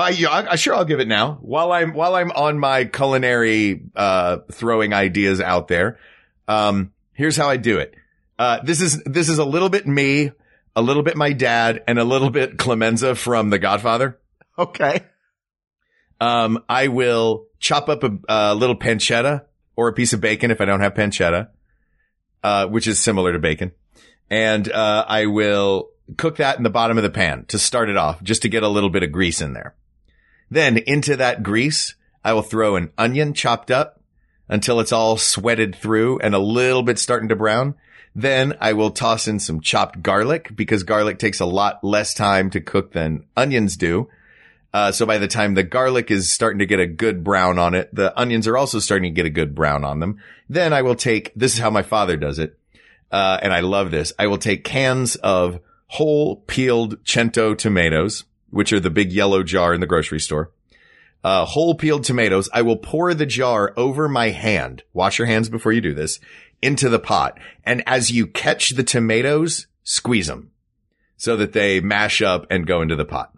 I, 0.00 0.52
I 0.52 0.56
sure 0.56 0.74
I'll 0.74 0.86
give 0.86 1.00
it 1.00 1.08
now. 1.08 1.38
While 1.42 1.70
I'm 1.70 1.92
while 1.92 2.14
I'm 2.14 2.30
on 2.30 2.58
my 2.58 2.86
culinary 2.86 3.82
uh 3.94 4.38
throwing 4.50 4.94
ideas 4.94 5.40
out 5.40 5.68
there, 5.68 5.98
um, 6.48 6.92
here's 7.12 7.36
how 7.36 7.48
I 7.48 7.58
do 7.58 7.78
it. 7.78 7.94
Uh, 8.38 8.60
this 8.64 8.80
is 8.80 9.02
this 9.04 9.28
is 9.28 9.38
a 9.38 9.44
little 9.44 9.68
bit 9.68 9.86
me, 9.86 10.32
a 10.74 10.82
little 10.82 11.02
bit 11.02 11.16
my 11.16 11.32
dad, 11.32 11.82
and 11.86 11.98
a 11.98 12.04
little 12.04 12.30
bit 12.30 12.56
Clemenza 12.56 13.14
from 13.14 13.50
The 13.50 13.58
Godfather. 13.58 14.18
Okay. 14.58 15.04
Um, 16.20 16.64
I 16.68 16.88
will 16.88 17.46
chop 17.58 17.88
up 17.88 18.02
a, 18.02 18.18
a 18.28 18.54
little 18.54 18.76
pancetta 18.76 19.44
or 19.76 19.88
a 19.88 19.92
piece 19.92 20.12
of 20.12 20.20
bacon 20.20 20.50
if 20.50 20.60
I 20.60 20.64
don't 20.64 20.80
have 20.80 20.94
pancetta, 20.94 21.48
uh, 22.42 22.66
which 22.68 22.86
is 22.86 22.98
similar 22.98 23.32
to 23.32 23.38
bacon, 23.38 23.72
and 24.30 24.70
uh, 24.70 25.04
I 25.06 25.26
will 25.26 25.90
cook 26.16 26.36
that 26.36 26.56
in 26.56 26.62
the 26.62 26.70
bottom 26.70 26.96
of 26.96 27.02
the 27.02 27.10
pan 27.10 27.44
to 27.48 27.58
start 27.58 27.88
it 27.90 27.96
off, 27.96 28.22
just 28.22 28.42
to 28.42 28.48
get 28.48 28.62
a 28.62 28.68
little 28.68 28.90
bit 28.90 29.02
of 29.02 29.12
grease 29.12 29.40
in 29.40 29.52
there. 29.52 29.74
Then 30.52 30.76
into 30.76 31.16
that 31.16 31.42
grease, 31.42 31.94
I 32.22 32.34
will 32.34 32.42
throw 32.42 32.76
an 32.76 32.90
onion 32.98 33.32
chopped 33.32 33.70
up 33.70 34.02
until 34.50 34.80
it's 34.80 34.92
all 34.92 35.16
sweated 35.16 35.74
through 35.74 36.18
and 36.18 36.34
a 36.34 36.38
little 36.38 36.82
bit 36.82 36.98
starting 36.98 37.30
to 37.30 37.36
brown. 37.36 37.74
Then 38.14 38.58
I 38.60 38.74
will 38.74 38.90
toss 38.90 39.26
in 39.26 39.40
some 39.40 39.62
chopped 39.62 40.02
garlic 40.02 40.54
because 40.54 40.82
garlic 40.82 41.18
takes 41.18 41.40
a 41.40 41.46
lot 41.46 41.82
less 41.82 42.12
time 42.12 42.50
to 42.50 42.60
cook 42.60 42.92
than 42.92 43.24
onions 43.34 43.78
do. 43.78 44.10
Uh, 44.74 44.92
so 44.92 45.06
by 45.06 45.16
the 45.16 45.26
time 45.26 45.54
the 45.54 45.62
garlic 45.62 46.10
is 46.10 46.30
starting 46.30 46.58
to 46.58 46.66
get 46.66 46.80
a 46.80 46.86
good 46.86 47.24
brown 47.24 47.58
on 47.58 47.72
it, 47.72 47.88
the 47.94 48.12
onions 48.20 48.46
are 48.46 48.58
also 48.58 48.78
starting 48.78 49.10
to 49.10 49.16
get 49.16 49.24
a 49.24 49.30
good 49.30 49.54
brown 49.54 49.84
on 49.84 50.00
them. 50.00 50.18
Then 50.50 50.74
I 50.74 50.82
will 50.82 50.96
take, 50.96 51.32
this 51.34 51.54
is 51.54 51.60
how 51.60 51.70
my 51.70 51.82
father 51.82 52.18
does 52.18 52.38
it. 52.38 52.58
Uh, 53.10 53.38
and 53.40 53.54
I 53.54 53.60
love 53.60 53.90
this. 53.90 54.12
I 54.18 54.26
will 54.26 54.36
take 54.36 54.64
cans 54.64 55.16
of 55.16 55.60
whole 55.86 56.36
peeled 56.36 56.98
cento 57.08 57.54
tomatoes, 57.54 58.24
which 58.52 58.72
are 58.72 58.78
the 58.78 58.90
big 58.90 59.12
yellow 59.12 59.42
jar 59.42 59.74
in 59.74 59.80
the 59.80 59.86
grocery 59.86 60.20
store. 60.20 60.52
Uh, 61.24 61.44
whole 61.44 61.74
peeled 61.74 62.04
tomatoes. 62.04 62.48
I 62.52 62.62
will 62.62 62.76
pour 62.76 63.14
the 63.14 63.26
jar 63.26 63.72
over 63.76 64.08
my 64.08 64.30
hand. 64.30 64.82
Wash 64.92 65.18
your 65.18 65.26
hands 65.26 65.48
before 65.48 65.72
you 65.72 65.80
do 65.80 65.94
this 65.94 66.20
into 66.60 66.88
the 66.88 66.98
pot. 66.98 67.38
And 67.64 67.82
as 67.86 68.10
you 68.10 68.26
catch 68.26 68.70
the 68.70 68.84
tomatoes, 68.84 69.66
squeeze 69.82 70.26
them 70.26 70.50
so 71.16 71.36
that 71.36 71.52
they 71.52 71.80
mash 71.80 72.20
up 72.20 72.46
and 72.50 72.66
go 72.66 72.82
into 72.82 72.96
the 72.96 73.04
pot. 73.04 73.32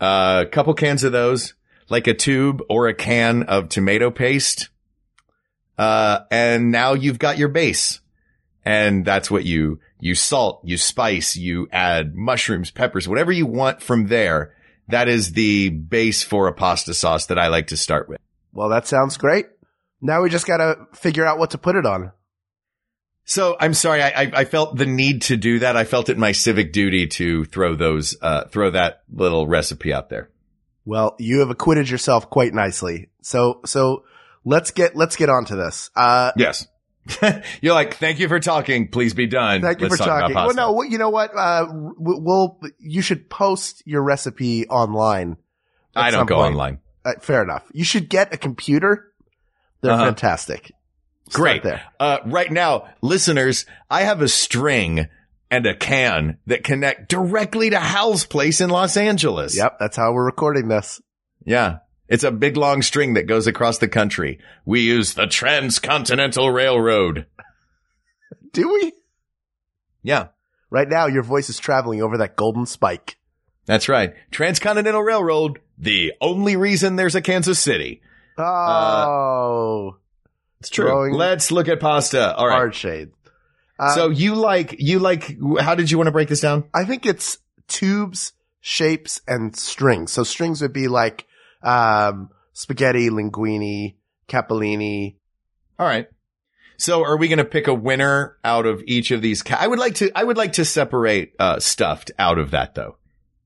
A 0.00 0.04
uh, 0.04 0.44
couple 0.46 0.74
cans 0.74 1.04
of 1.04 1.12
those, 1.12 1.54
like 1.88 2.06
a 2.06 2.14
tube 2.14 2.62
or 2.68 2.88
a 2.88 2.94
can 2.94 3.42
of 3.44 3.68
tomato 3.68 4.10
paste. 4.10 4.68
Uh, 5.76 6.20
and 6.30 6.70
now 6.70 6.94
you've 6.94 7.18
got 7.18 7.38
your 7.38 7.48
base. 7.48 8.00
And 8.64 9.04
that's 9.04 9.30
what 9.30 9.44
you, 9.44 9.80
you 10.02 10.16
salt, 10.16 10.62
you 10.64 10.76
spice, 10.76 11.36
you 11.36 11.68
add 11.70 12.16
mushrooms, 12.16 12.72
peppers, 12.72 13.06
whatever 13.06 13.30
you 13.30 13.46
want 13.46 13.80
from 13.80 14.08
there. 14.08 14.52
That 14.88 15.06
is 15.06 15.32
the 15.32 15.68
base 15.68 16.24
for 16.24 16.48
a 16.48 16.52
pasta 16.52 16.92
sauce 16.92 17.26
that 17.26 17.38
I 17.38 17.46
like 17.46 17.68
to 17.68 17.76
start 17.76 18.08
with. 18.08 18.18
Well, 18.52 18.68
that 18.70 18.88
sounds 18.88 19.16
great. 19.16 19.46
Now 20.00 20.22
we 20.22 20.28
just 20.28 20.44
gotta 20.44 20.88
figure 20.92 21.24
out 21.24 21.38
what 21.38 21.52
to 21.52 21.58
put 21.58 21.76
it 21.76 21.86
on. 21.86 22.10
So 23.24 23.56
I'm 23.60 23.74
sorry, 23.74 24.02
I, 24.02 24.08
I, 24.08 24.32
I 24.38 24.44
felt 24.44 24.76
the 24.76 24.86
need 24.86 25.22
to 25.22 25.36
do 25.36 25.60
that. 25.60 25.76
I 25.76 25.84
felt 25.84 26.08
it 26.08 26.18
my 26.18 26.32
civic 26.32 26.72
duty 26.72 27.06
to 27.06 27.44
throw 27.44 27.76
those, 27.76 28.16
uh, 28.20 28.46
throw 28.46 28.70
that 28.70 29.04
little 29.08 29.46
recipe 29.46 29.92
out 29.92 30.08
there. 30.08 30.30
Well, 30.84 31.14
you 31.20 31.38
have 31.38 31.50
acquitted 31.50 31.88
yourself 31.88 32.28
quite 32.28 32.52
nicely. 32.52 33.10
So, 33.20 33.60
so 33.64 34.02
let's 34.44 34.72
get, 34.72 34.96
let's 34.96 35.14
get 35.14 35.28
on 35.28 35.44
to 35.44 35.54
this. 35.54 35.90
Uh, 35.94 36.32
Yes. 36.36 36.66
You're 37.60 37.74
like, 37.74 37.94
thank 37.96 38.18
you 38.20 38.28
for 38.28 38.38
talking. 38.40 38.88
Please 38.88 39.12
be 39.14 39.26
done. 39.26 39.60
Thank 39.62 39.80
you 39.80 39.88
Let's 39.88 39.96
for 40.00 40.04
talk 40.06 40.20
talking. 40.32 40.34
Well, 40.36 40.54
no, 40.54 40.82
you 40.82 40.98
know 40.98 41.10
what? 41.10 41.36
Uh, 41.36 41.66
we'll, 41.70 42.60
you 42.78 43.02
should 43.02 43.28
post 43.28 43.82
your 43.86 44.02
recipe 44.02 44.66
online. 44.68 45.36
I 45.96 46.10
don't 46.10 46.26
go 46.26 46.36
point. 46.36 46.52
online. 46.52 46.78
Uh, 47.04 47.14
fair 47.20 47.42
enough. 47.42 47.64
You 47.72 47.84
should 47.84 48.08
get 48.08 48.32
a 48.32 48.36
computer. 48.36 49.12
They're 49.80 49.92
Uh-huh. 49.92 50.04
fantastic. 50.06 50.72
Start 51.28 51.42
Great. 51.42 51.62
there. 51.64 51.82
Uh, 51.98 52.18
right 52.26 52.50
now, 52.50 52.88
listeners, 53.00 53.66
I 53.90 54.02
have 54.02 54.20
a 54.22 54.28
string 54.28 55.08
and 55.50 55.66
a 55.66 55.74
can 55.74 56.38
that 56.46 56.62
connect 56.64 57.08
directly 57.08 57.70
to 57.70 57.78
Hal's 57.80 58.24
place 58.24 58.60
in 58.60 58.70
Los 58.70 58.96
Angeles. 58.96 59.56
Yep. 59.56 59.78
That's 59.80 59.96
how 59.96 60.12
we're 60.12 60.24
recording 60.24 60.68
this. 60.68 61.00
Yeah. 61.44 61.78
It's 62.08 62.24
a 62.24 62.30
big 62.30 62.56
long 62.56 62.82
string 62.82 63.14
that 63.14 63.26
goes 63.26 63.46
across 63.46 63.78
the 63.78 63.88
country. 63.88 64.38
We 64.64 64.80
use 64.80 65.14
the 65.14 65.26
Transcontinental 65.26 66.50
Railroad. 66.50 67.26
Do 68.52 68.68
we? 68.68 68.92
Yeah. 70.02 70.28
Right 70.70 70.88
now, 70.88 71.06
your 71.06 71.22
voice 71.22 71.48
is 71.48 71.58
traveling 71.58 72.02
over 72.02 72.18
that 72.18 72.36
golden 72.36 72.66
spike. 72.66 73.16
That's 73.66 73.88
right. 73.88 74.14
Transcontinental 74.30 75.02
Railroad, 75.02 75.60
the 75.78 76.12
only 76.20 76.56
reason 76.56 76.96
there's 76.96 77.14
a 77.14 77.22
Kansas 77.22 77.58
City. 77.60 78.02
Oh, 78.36 79.96
It's 80.60 80.70
true. 80.70 81.14
Let's 81.16 81.50
look 81.50 81.68
at 81.68 81.80
pasta. 81.80 82.34
All 82.34 82.46
right. 82.48 82.54
hard 82.54 82.74
shade. 82.74 83.10
Uh, 83.78 83.94
so 83.94 84.08
you 84.10 84.34
like, 84.34 84.76
you 84.78 84.98
like, 84.98 85.36
how 85.60 85.74
did 85.74 85.90
you 85.90 85.96
want 85.96 86.06
to 86.08 86.12
break 86.12 86.28
this 86.28 86.40
down? 86.40 86.64
I 86.74 86.84
think 86.84 87.06
it's 87.06 87.38
tubes, 87.68 88.32
shapes, 88.60 89.20
and 89.26 89.56
strings. 89.56 90.12
So 90.12 90.24
strings 90.24 90.60
would 90.62 90.72
be 90.72 90.88
like 90.88 91.26
um, 91.62 92.30
spaghetti, 92.52 93.10
linguine, 93.10 93.96
capellini. 94.28 95.16
All 95.78 95.86
right. 95.86 96.08
So 96.76 97.04
are 97.04 97.16
we 97.16 97.28
going 97.28 97.38
to 97.38 97.44
pick 97.44 97.68
a 97.68 97.74
winner 97.74 98.38
out 98.44 98.66
of 98.66 98.82
each 98.86 99.10
of 99.10 99.22
these? 99.22 99.42
Ca- 99.42 99.58
I 99.60 99.66
would 99.66 99.78
like 99.78 99.96
to, 99.96 100.10
I 100.14 100.24
would 100.24 100.36
like 100.36 100.54
to 100.54 100.64
separate, 100.64 101.34
uh, 101.38 101.60
stuffed 101.60 102.10
out 102.18 102.38
of 102.38 102.50
that 102.50 102.74
though. 102.74 102.96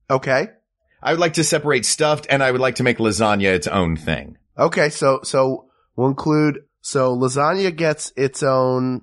Okay. 0.08 0.48
I 1.02 1.10
would 1.12 1.20
like 1.20 1.34
to 1.34 1.44
separate 1.44 1.84
stuffed 1.84 2.26
and 2.30 2.42
I 2.42 2.50
would 2.50 2.60
like 2.60 2.76
to 2.76 2.82
make 2.82 2.98
lasagna 2.98 3.52
its 3.54 3.66
own 3.66 3.96
thing. 3.96 4.38
Okay. 4.58 4.88
So, 4.88 5.20
so 5.22 5.66
we'll 5.96 6.08
include, 6.08 6.64
so 6.80 7.14
lasagna 7.14 7.76
gets 7.76 8.12
its 8.16 8.42
own, 8.42 9.02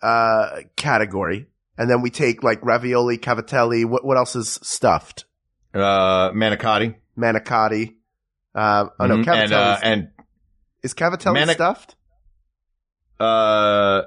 uh, 0.00 0.60
category. 0.76 1.48
And 1.76 1.90
then 1.90 2.02
we 2.02 2.10
take 2.10 2.42
like 2.42 2.64
ravioli, 2.64 3.18
cavatelli. 3.18 3.84
What, 3.84 4.04
what 4.04 4.16
else 4.16 4.36
is 4.36 4.58
stuffed? 4.62 5.24
Uh, 5.74 6.30
manicotti. 6.30 6.94
Manicotti. 7.18 7.96
Uh, 8.54 8.86
oh 9.00 9.06
no, 9.06 9.16
Mhm. 9.16 9.24
cavatelli. 9.24 9.42
and, 9.44 9.52
uh, 9.52 9.78
and, 9.82 10.08
is 10.82 10.94
cavatelli 10.94 11.34
manic- 11.34 11.54
stuffed? 11.56 11.96
uh, 13.20 14.02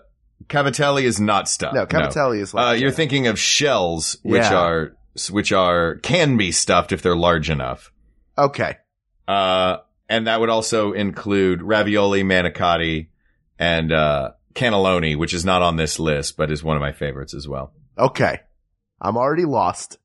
cavatelli 0.47 1.03
is 1.03 1.19
not 1.19 1.47
stuffed. 1.47 1.75
No, 1.75 1.85
cavatelli 1.85 2.39
is 2.41 2.53
Uh, 2.53 2.57
like, 2.57 2.81
you're 2.81 2.91
thinking 2.91 3.27
of 3.27 3.39
shells, 3.39 4.17
which 4.23 4.43
Yeah. 4.43 4.57
are, 4.57 4.91
which 5.31 5.51
are, 5.51 5.95
can 5.95 6.37
be 6.37 6.51
stuffed 6.51 6.91
if 6.91 7.01
they're 7.01 7.15
large 7.15 7.49
enough. 7.49 7.91
okay. 8.37 8.77
Uh, 9.27 9.77
and 10.07 10.27
that 10.27 10.39
would 10.39 10.49
also 10.49 10.93
include 10.93 11.61
ravioli, 11.61 12.23
manicotti, 12.23 13.09
and, 13.59 13.91
uh, 13.91 14.31
cannelloni, 14.55 15.17
which 15.17 15.33
is 15.33 15.43
not 15.43 15.61
on 15.61 15.75
this 15.75 15.99
list, 15.99 16.37
but 16.37 16.49
is 16.49 16.63
one 16.63 16.77
of 16.77 16.81
my 16.81 16.91
favorites 16.93 17.33
as 17.33 17.45
well. 17.47 17.73
Okay. 17.97 18.39
I'm 19.01 19.17
already 19.17 19.43
lost. 19.45 19.97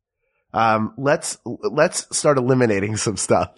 Um, 0.52 0.94
let's, 0.98 1.38
let's 1.44 2.14
start 2.16 2.36
eliminating 2.38 2.96
some 3.06 3.16
stuff. 3.16 3.50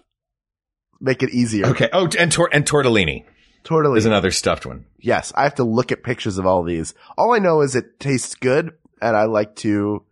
Make 1.00 1.22
it 1.22 1.30
easier. 1.30 1.66
Okay. 1.66 1.88
Oh, 1.92 2.08
and, 2.18 2.30
tor- 2.32 2.50
and 2.52 2.64
tortellini 2.64 3.24
Totally. 3.64 3.98
is 3.98 4.06
another 4.06 4.30
stuffed 4.30 4.64
one. 4.66 4.86
Yes. 4.98 5.32
I 5.36 5.42
have 5.44 5.56
to 5.56 5.64
look 5.64 5.92
at 5.92 6.02
pictures 6.02 6.38
of 6.38 6.46
all 6.46 6.62
these. 6.62 6.94
All 7.18 7.34
I 7.34 7.38
know 7.38 7.60
is 7.60 7.74
it 7.76 7.98
tastes 8.00 8.34
good 8.34 8.72
and 9.02 9.16
I 9.16 9.24
like 9.24 9.56
to 9.56 10.04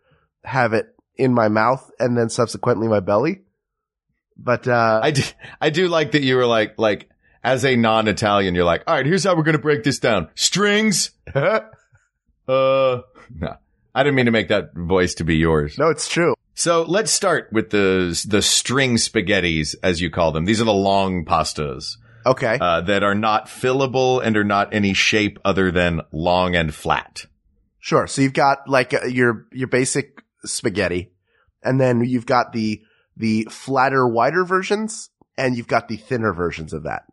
have 0.43 0.73
it 0.73 0.87
in 1.15 1.33
my 1.33 1.47
mouth 1.47 1.89
and 1.99 2.17
then 2.17 2.29
subsequently 2.29 2.87
my 2.87 2.99
belly. 2.99 3.41
But, 4.37 4.67
uh, 4.67 4.99
I 5.03 5.11
do, 5.11 5.21
I 5.61 5.69
do 5.69 5.87
like 5.87 6.11
that 6.11 6.23
you 6.23 6.35
were 6.35 6.45
like, 6.47 6.77
like, 6.79 7.09
as 7.43 7.65
a 7.65 7.75
non-Italian, 7.75 8.55
you're 8.55 8.63
like, 8.63 8.83
all 8.87 8.95
right, 8.95 9.05
here's 9.05 9.23
how 9.25 9.35
we're 9.35 9.43
going 9.43 9.57
to 9.57 9.61
break 9.61 9.83
this 9.83 9.99
down. 9.99 10.29
Strings. 10.35 11.11
Uh, 12.45 12.99
no, 13.33 13.55
I 13.95 14.03
didn't 14.03 14.15
mean 14.15 14.25
to 14.25 14.31
make 14.31 14.49
that 14.49 14.73
voice 14.75 15.13
to 15.15 15.23
be 15.23 15.37
yours. 15.37 15.77
no, 15.77 15.89
it's 15.89 16.09
true. 16.09 16.33
So 16.55 16.83
let's 16.83 17.11
start 17.11 17.49
with 17.51 17.71
the, 17.71 18.23
the 18.27 18.41
string 18.41 18.95
spaghettis, 18.97 19.75
as 19.81 20.01
you 20.01 20.09
call 20.11 20.31
them. 20.31 20.45
These 20.45 20.61
are 20.61 20.65
the 20.65 20.73
long 20.73 21.25
pastas, 21.25 21.97
Okay. 22.25 22.57
uh, 22.61 22.81
that 22.81 23.03
are 23.03 23.15
not 23.15 23.47
fillable 23.47 24.21
and 24.23 24.37
are 24.37 24.43
not 24.43 24.73
any 24.73 24.93
shape 24.93 25.39
other 25.43 25.71
than 25.71 26.01
long 26.11 26.55
and 26.55 26.73
flat. 26.73 27.25
Sure. 27.79 28.07
So 28.07 28.21
you've 28.21 28.33
got 28.33 28.67
like 28.69 28.93
uh, 28.93 29.05
your, 29.05 29.47
your 29.51 29.67
basic 29.67 30.21
spaghetti 30.45 31.11
and 31.63 31.81
then 31.81 32.03
you've 32.03 32.25
got 32.27 32.53
the, 32.53 32.81
the 33.17 33.47
flatter, 33.49 34.07
wider 34.07 34.45
versions 34.45 35.09
and 35.37 35.57
you've 35.57 35.67
got 35.67 35.87
the 35.87 35.97
thinner 35.97 36.33
versions 36.33 36.71
of 36.71 36.83
that. 36.83 37.03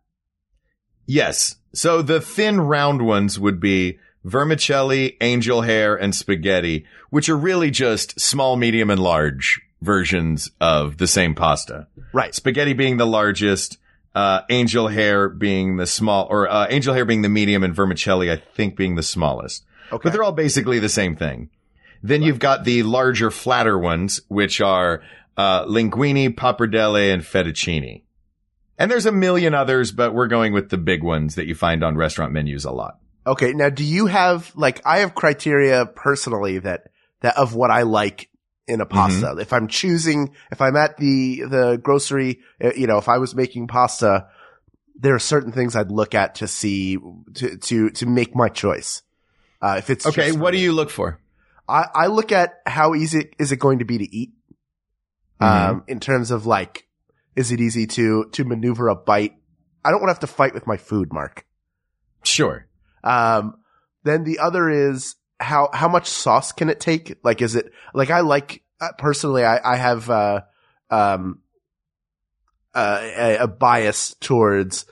Yes. 1.06 1.56
So 1.72 2.02
the 2.02 2.20
thin 2.20 2.60
round 2.60 3.04
ones 3.04 3.38
would 3.38 3.58
be 3.58 3.98
vermicelli, 4.24 5.16
angel 5.20 5.62
hair, 5.62 5.96
and 5.96 6.14
spaghetti, 6.14 6.84
which 7.10 7.28
are 7.28 7.36
really 7.36 7.70
just 7.70 8.20
small, 8.20 8.56
medium, 8.56 8.90
and 8.90 9.00
large 9.00 9.60
versions 9.80 10.50
of 10.60 10.98
the 10.98 11.06
same 11.06 11.34
pasta. 11.34 11.86
Right. 12.12 12.34
Spaghetti 12.34 12.74
being 12.74 12.98
the 12.98 13.06
largest, 13.06 13.78
uh, 14.14 14.42
angel 14.50 14.88
hair 14.88 15.28
being 15.28 15.76
the 15.78 15.86
small, 15.86 16.26
or, 16.30 16.48
uh, 16.48 16.66
angel 16.68 16.94
hair 16.94 17.04
being 17.04 17.22
the 17.22 17.28
medium 17.28 17.64
and 17.64 17.74
vermicelli, 17.74 18.30
I 18.30 18.36
think 18.36 18.76
being 18.76 18.96
the 18.96 19.02
smallest. 19.02 19.64
Okay. 19.90 20.02
But 20.04 20.12
they're 20.12 20.22
all 20.22 20.32
basically 20.32 20.78
the 20.78 20.88
same 20.88 21.16
thing. 21.16 21.48
Then 22.02 22.22
you've 22.22 22.38
got 22.38 22.64
the 22.64 22.82
larger, 22.82 23.30
flatter 23.30 23.78
ones, 23.78 24.20
which 24.28 24.60
are, 24.60 25.02
uh, 25.36 25.64
linguine, 25.64 26.34
pappardelle, 26.34 27.12
and 27.12 27.22
fettuccine. 27.22 28.02
And 28.78 28.90
there's 28.90 29.06
a 29.06 29.12
million 29.12 29.54
others, 29.54 29.92
but 29.92 30.14
we're 30.14 30.26
going 30.26 30.52
with 30.52 30.70
the 30.70 30.78
big 30.78 31.02
ones 31.02 31.34
that 31.34 31.46
you 31.46 31.54
find 31.54 31.82
on 31.82 31.96
restaurant 31.96 32.32
menus 32.32 32.64
a 32.64 32.70
lot. 32.70 32.99
Okay. 33.26 33.52
Now, 33.52 33.68
do 33.68 33.84
you 33.84 34.06
have 34.06 34.52
like 34.54 34.80
I 34.84 34.98
have 34.98 35.14
criteria 35.14 35.86
personally 35.86 36.58
that 36.58 36.90
that 37.20 37.36
of 37.36 37.54
what 37.54 37.70
I 37.70 37.82
like 37.82 38.30
in 38.70 38.80
a 38.80 38.86
pasta. 38.86 39.26
Mm-hmm. 39.26 39.40
If 39.40 39.52
I'm 39.52 39.68
choosing, 39.68 40.34
if 40.50 40.60
I'm 40.60 40.76
at 40.76 40.96
the 40.96 41.42
the 41.42 41.80
grocery, 41.82 42.40
uh, 42.62 42.72
you 42.76 42.86
know, 42.86 42.98
if 42.98 43.08
I 43.08 43.18
was 43.18 43.34
making 43.34 43.66
pasta, 43.66 44.28
there 44.94 45.14
are 45.14 45.18
certain 45.20 45.52
things 45.52 45.74
I'd 45.74 45.90
look 45.90 46.14
at 46.14 46.36
to 46.36 46.48
see 46.48 46.96
to 47.34 47.56
to 47.56 47.90
to 47.90 48.06
make 48.06 48.34
my 48.34 48.48
choice. 48.48 49.02
Uh, 49.60 49.76
if 49.78 49.90
it's 49.90 50.06
Okay. 50.06 50.32
What 50.32 50.52
do 50.52 50.58
you 50.58 50.72
look 50.72 50.90
for? 50.90 51.20
I, 51.68 51.86
I 51.94 52.06
look 52.06 52.32
at 52.32 52.60
how 52.66 52.94
easy 52.94 53.30
is 53.38 53.52
it 53.52 53.58
going 53.58 53.80
to 53.80 53.84
be 53.84 53.98
to 53.98 54.16
eat. 54.16 54.32
Mm-hmm. 55.40 55.70
Um, 55.70 55.84
in 55.86 56.00
terms 56.00 56.30
of 56.30 56.46
like, 56.46 56.86
is 57.34 57.50
it 57.50 57.60
easy 57.60 57.86
to 57.88 58.26
to 58.32 58.44
maneuver 58.44 58.88
a 58.88 58.94
bite? 58.94 59.34
I 59.84 59.90
don't 59.90 60.00
want 60.00 60.08
to 60.08 60.14
have 60.14 60.20
to 60.20 60.26
fight 60.26 60.54
with 60.54 60.66
my 60.66 60.76
food, 60.76 61.12
Mark. 61.12 61.44
Sure. 62.22 62.66
Um, 63.04 63.56
then 64.04 64.24
the 64.24 64.38
other 64.38 64.68
is 64.70 65.16
how, 65.38 65.70
how 65.72 65.88
much 65.88 66.06
sauce 66.08 66.52
can 66.52 66.68
it 66.68 66.80
take? 66.80 67.18
Like, 67.22 67.42
is 67.42 67.54
it, 67.54 67.72
like, 67.94 68.10
I 68.10 68.20
like, 68.20 68.62
uh, 68.80 68.92
personally, 68.98 69.44
I, 69.44 69.60
I 69.62 69.76
have, 69.76 70.08
uh, 70.10 70.42
um, 70.90 71.40
uh, 72.74 73.00
a, 73.02 73.36
a 73.38 73.46
bias 73.48 74.14
towards 74.20 74.86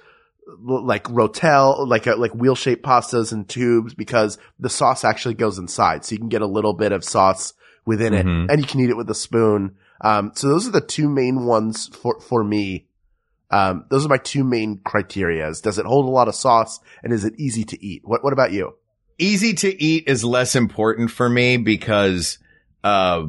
like 0.61 1.05
rotel, 1.05 1.87
like, 1.87 2.07
a, 2.07 2.15
like 2.17 2.35
wheel 2.35 2.55
shaped 2.55 2.85
pastas 2.85 3.33
and 3.33 3.49
tubes 3.49 3.95
because 3.95 4.39
the 4.59 4.71
sauce 4.71 5.05
actually 5.05 5.35
goes 5.35 5.59
inside. 5.59 6.05
So 6.05 6.15
you 6.15 6.19
can 6.19 6.29
get 6.29 6.43
a 6.43 6.47
little 6.47 6.73
bit 6.73 6.93
of 6.93 7.05
sauce 7.05 7.53
within 7.85 8.15
it 8.15 8.27
Mhm. 8.27 8.51
and 8.51 8.61
you 8.61 8.67
can 8.67 8.81
eat 8.81 8.91
it 8.91 8.97
with 8.97 9.11
a 9.11 9.15
spoon. 9.15 9.77
Um, 10.01 10.33
so 10.35 10.49
those 10.49 10.67
are 10.67 10.73
the 10.73 10.81
two 10.81 11.09
main 11.09 11.45
ones 11.45 11.89
for, 11.89 12.21
for 12.21 12.43
me. 12.43 12.88
Um, 13.51 13.87
those 13.89 14.05
are 14.05 14.09
my 14.09 14.19
two 14.19 14.45
main 14.45 14.79
criterias. 14.79 15.63
Does 15.63 15.79
it 15.79 15.87
hold 15.87 16.07
a 16.07 16.11
lot 16.11 16.29
of 16.29 16.35
sauce 16.35 16.81
and 17.03 17.13
is 17.13 17.25
it 17.25 17.35
easy 17.39 17.65
to 17.65 17.85
eat? 17.85 18.03
What, 18.05 18.23
what 18.23 18.33
about 18.33 18.53
you? 18.53 18.77
Easy 19.19 19.55
to 19.55 19.83
eat 19.83 20.05
is 20.07 20.23
less 20.23 20.55
important 20.55 21.11
for 21.11 21.29
me 21.29 21.57
because, 21.57 22.39
uh, 22.85 23.25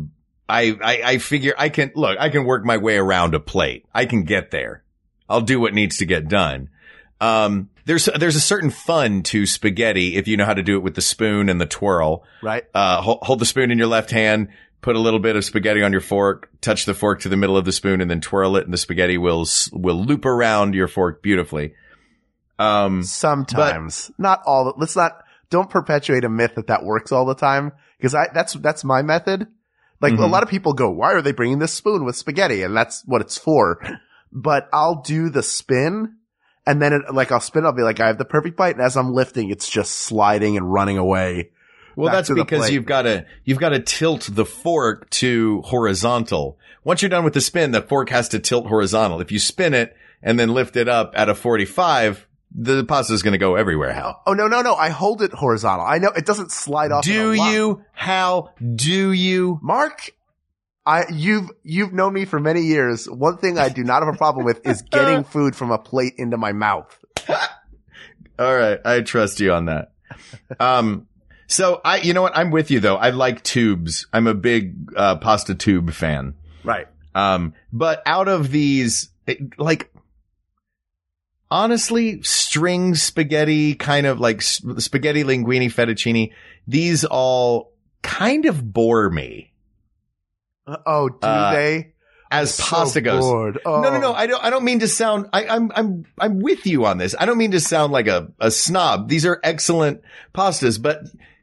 I, 0.48 0.78
I, 0.84 1.02
I 1.06 1.18
figure 1.20 1.54
I 1.58 1.70
can, 1.70 1.92
look, 1.96 2.18
I 2.20 2.30
can 2.30 2.44
work 2.44 2.66
my 2.66 2.78
way 2.78 2.98
around 2.98 3.34
a 3.34 3.40
plate. 3.40 3.86
I 3.94 4.06
can 4.06 4.24
get 4.24 4.52
there. 4.52 4.84
I'll 5.30 5.42
do 5.42 5.60
what 5.60 5.74
needs 5.74 5.98
to 5.98 6.06
get 6.06 6.28
done. 6.28 6.70
Um, 7.22 7.70
there's, 7.86 8.06
there's 8.06 8.36
a 8.36 8.42
certain 8.42 8.72
fun 8.72 9.24
to 9.24 9.46
spaghetti 9.46 10.16
if 10.16 10.28
you 10.28 10.38
know 10.38 10.46
how 10.46 10.54
to 10.54 10.64
do 10.64 10.76
it 10.76 10.84
with 10.84 10.96
the 10.96 11.02
spoon 11.02 11.50
and 11.50 11.62
the 11.62 11.66
twirl. 11.66 12.24
Right? 12.42 12.66
Uh, 12.74 13.02
hold, 13.02 13.20
hold 13.22 13.40
the 13.40 13.46
spoon 13.46 13.72
in 13.72 13.78
your 13.78 13.88
left 13.88 14.12
hand, 14.12 14.50
put 14.82 14.96
a 14.96 15.00
little 15.00 15.20
bit 15.20 15.36
of 15.36 15.44
spaghetti 15.44 15.82
on 15.84 15.92
your 15.92 16.02
fork, 16.02 16.50
touch 16.62 16.86
the 16.86 16.94
fork 16.94 17.22
to 17.22 17.30
the 17.30 17.38
middle 17.38 17.58
of 17.58 17.66
the 17.66 17.72
spoon 17.72 18.02
and 18.02 18.10
then 18.10 18.22
twirl 18.22 18.56
it 18.56 18.64
and 18.66 18.74
the 18.74 18.78
spaghetti 18.78 19.18
will, 19.18 19.46
will 19.74 20.04
loop 20.06 20.26
around 20.26 20.74
your 20.74 20.88
fork 20.88 21.22
beautifully. 21.22 21.74
Um, 22.58 23.04
Sometimes, 23.04 24.12
not 24.18 24.42
all. 24.46 24.74
Let's 24.78 24.96
not. 24.96 25.24
Don't 25.50 25.70
perpetuate 25.70 26.26
a 26.26 26.30
myth 26.30 26.54
that 26.56 26.68
that 26.68 26.84
works 26.84 27.12
all 27.12 27.26
the 27.26 27.34
time 27.36 27.72
because 27.98 28.14
I 28.14 28.28
that's 28.34 28.54
that's 28.54 28.84
my 28.84 29.02
method. 29.02 29.48
Like 30.02 30.14
a 30.14 30.18
Mhm. 30.18 30.30
lot 30.32 30.44
of 30.44 30.50
people 30.50 30.74
go, 30.74 30.90
why 30.90 31.14
are 31.14 31.22
they 31.22 31.32
bringing 31.32 31.60
this 31.60 31.74
spoon 31.74 32.06
with 32.06 32.16
spaghetti? 32.16 32.62
And 32.64 32.76
that's 32.76 33.04
what 33.06 33.22
it's 33.22 33.38
for. 33.38 33.82
But 34.32 34.70
I'll 34.72 35.02
do 35.02 35.30
the 35.30 35.42
spin. 35.44 36.16
And 36.66 36.82
then 36.82 36.94
it, 36.94 37.14
like 37.14 37.32
I'll 37.32 37.40
spin, 37.40 37.66
I'll 37.66 37.72
be 37.74 37.82
like, 37.82 38.00
I 38.00 38.08
have 38.08 38.18
the 38.18 38.26
perfect 38.26 38.56
bite. 38.56 38.76
And 38.76 38.84
as 38.84 38.96
I'm 38.96 39.12
lifting, 39.14 39.50
it's 39.50 39.68
just 39.70 39.92
sliding 39.94 40.56
and 40.56 40.72
running 40.72 40.98
away. 40.98 41.50
Well, 41.96 42.12
that's 42.12 42.30
because 42.30 42.70
you've 42.70 42.86
got 42.86 43.04
to 43.04 43.26
you've 43.44 43.60
got 43.60 43.70
to 43.70 43.80
tilt 43.80 44.30
the 44.32 44.46
fork 44.46 45.10
to 45.12 45.62
horizontal. 45.62 46.58
Once 46.84 47.02
you're 47.02 47.10
done 47.10 47.24
with 47.24 47.34
the 47.34 47.42
spin, 47.42 47.72
the 47.72 47.82
fork 47.82 48.10
has 48.10 48.30
to 48.30 48.40
tilt 48.40 48.68
horizontal. 48.68 49.22
If 49.22 49.32
you 49.32 49.40
spin 49.40 49.74
it 49.74 49.96
and 50.24 50.40
then 50.40 50.50
lift 50.50 50.76
it 50.76 50.88
up 50.88 51.14
at 51.16 51.30
a 51.30 51.36
45, 51.36 52.28
the 52.56 52.84
pasta 52.86 53.14
is 53.14 53.22
going 53.22 53.34
to 53.34 53.38
go 53.38 53.56
everywhere. 53.56 53.94
Hal, 53.94 54.22
Oh 54.26 54.34
no, 54.34 54.48
no, 54.48 54.62
no. 54.62 54.76
I 54.76 54.90
hold 54.90 55.22
it 55.22 55.32
horizontal. 55.34 55.86
I 55.86 55.98
know 55.98 56.10
it 56.16 56.26
doesn't 56.26 56.52
slide 56.52 56.92
off. 56.92 57.04
do 57.04 57.34
you? 57.34 57.84
How 57.94 58.54
do 58.76 59.12
you? 59.12 59.60
Mark, 59.62 60.12
I 60.86 61.04
you've 61.12 61.50
you've 61.64 61.94
known 61.94 62.14
me 62.14 62.26
for 62.26 62.40
many 62.40 62.62
years. 62.62 63.10
One 63.10 63.38
thing 63.38 63.60
I 63.60 63.70
do 63.70 63.84
not 63.84 64.04
have 64.04 64.14
a 64.14 64.18
problem 64.18 64.46
with 64.46 64.66
is 64.66 64.82
getting 64.92 65.24
food 65.24 65.56
from 65.56 65.72
a 65.72 65.78
plate 65.78 66.14
into 66.18 66.38
my 66.38 66.54
mouth. 66.54 66.98
All 68.40 68.56
right, 68.56 68.80
I 68.86 69.02
trust 69.02 69.42
you 69.42 69.52
on 69.52 69.66
that. 69.66 69.92
Um, 70.60 71.08
so 71.50 71.82
I, 71.84 71.98
you 71.98 72.14
know 72.14 72.22
what? 72.22 72.38
I'm 72.38 72.52
with 72.52 72.72
you 72.72 72.80
though. 72.80 72.96
I 72.96 73.10
like 73.10 73.44
tubes. 73.44 74.08
I'm 74.14 74.28
a 74.28 74.34
big 74.34 74.92
uh, 74.96 75.18
pasta 75.18 75.54
tube 75.56 75.92
fan. 75.92 76.36
Right. 76.64 76.88
Um, 77.14 77.54
but 77.74 78.02
out 78.06 78.28
of 78.30 78.50
these, 78.52 79.10
it- 79.28 79.60
like, 79.60 79.92
honestly, 81.52 82.22
string 82.24 82.96
spaghetti, 82.96 83.76
kind 83.76 84.06
of 84.06 84.20
like 84.20 84.38
s- 84.38 84.62
spaghetti 84.78 85.24
linguine, 85.24 85.66
fettuccine, 85.74 86.32
these 86.68 87.04
all 87.06 87.74
kind 88.02 88.46
of 88.46 88.74
bore 88.74 89.10
me 89.10 89.52
Oh, 90.86 91.10
do 91.10 91.18
Uh, 91.28 91.52
they? 91.52 91.94
as 92.32 92.54
So 92.54 92.64
pasta 92.64 93.02
goes. 93.02 93.24
bored. 93.24 93.60
Oh. 93.66 93.82
No, 93.82 93.90
no, 93.90 94.00
no. 94.00 94.14
I 94.14 94.28
don't, 94.28 94.44
I 94.44 94.52
don't 94.52 94.64
mean 94.64 94.80
to 94.82 94.88
sound, 94.88 95.26
I, 95.34 95.48
I'm, 95.48 95.72
I'm, 95.74 96.06
I'm 96.20 96.40
with 96.42 96.68
you 96.68 96.86
on 96.86 97.00
this. 97.00 97.16
I 97.20 97.26
don't 97.26 97.40
mean 97.40 97.52
to 97.52 97.60
sound 97.60 97.92
like 97.92 98.06
a, 98.06 98.32
a 98.40 98.52
snob. 98.52 99.10
These 99.10 99.26
are 99.26 99.40
excellent 99.44 100.02
pastas, 100.36 100.80
but 100.80 101.00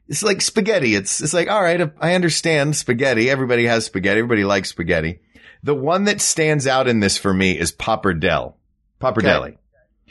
it's 0.07 0.23
like 0.23 0.41
spaghetti. 0.41 0.95
It's, 0.95 1.21
it's 1.21 1.33
like, 1.33 1.49
all 1.49 1.61
right, 1.61 1.91
I 1.99 2.15
understand 2.15 2.75
spaghetti. 2.75 3.29
Everybody 3.29 3.65
has 3.65 3.85
spaghetti. 3.85 4.19
Everybody 4.19 4.43
likes 4.43 4.69
spaghetti. 4.69 5.19
The 5.63 5.75
one 5.75 6.05
that 6.05 6.21
stands 6.21 6.67
out 6.67 6.87
in 6.87 6.99
this 6.99 7.17
for 7.17 7.33
me 7.33 7.57
is 7.57 7.71
pappardelle. 7.71 8.53
Pappardelle. 9.01 9.57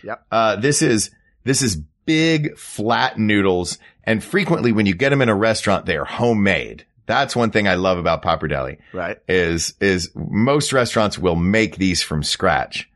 Yep. 0.03 0.27
Uh, 0.31 0.57
this 0.57 0.83
is, 0.83 1.11
this 1.45 1.63
is 1.63 1.77
big 2.05 2.59
flat 2.59 3.19
noodles. 3.19 3.79
And 4.05 4.23
frequently 4.23 4.73
when 4.73 4.87
you 4.87 4.95
get 4.95 5.11
them 5.11 5.23
in 5.23 5.29
a 5.29 5.35
restaurant, 5.35 5.87
they 5.87 5.97
are 5.97 6.05
homemade. 6.05 6.85
That's 7.07 7.37
one 7.37 7.51
thing 7.51 7.69
I 7.69 7.75
love 7.77 7.99
about 7.99 8.23
pappardelle 8.23 8.79
Right. 8.93 9.19
is, 9.29 9.75
is 9.81 10.11
most 10.15 10.73
restaurants 10.73 11.19
will 11.19 11.37
make 11.37 11.77
these 11.77 12.03
from 12.03 12.23
scratch. 12.23 12.91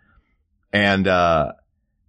And, 0.73 1.07
uh, 1.07 1.53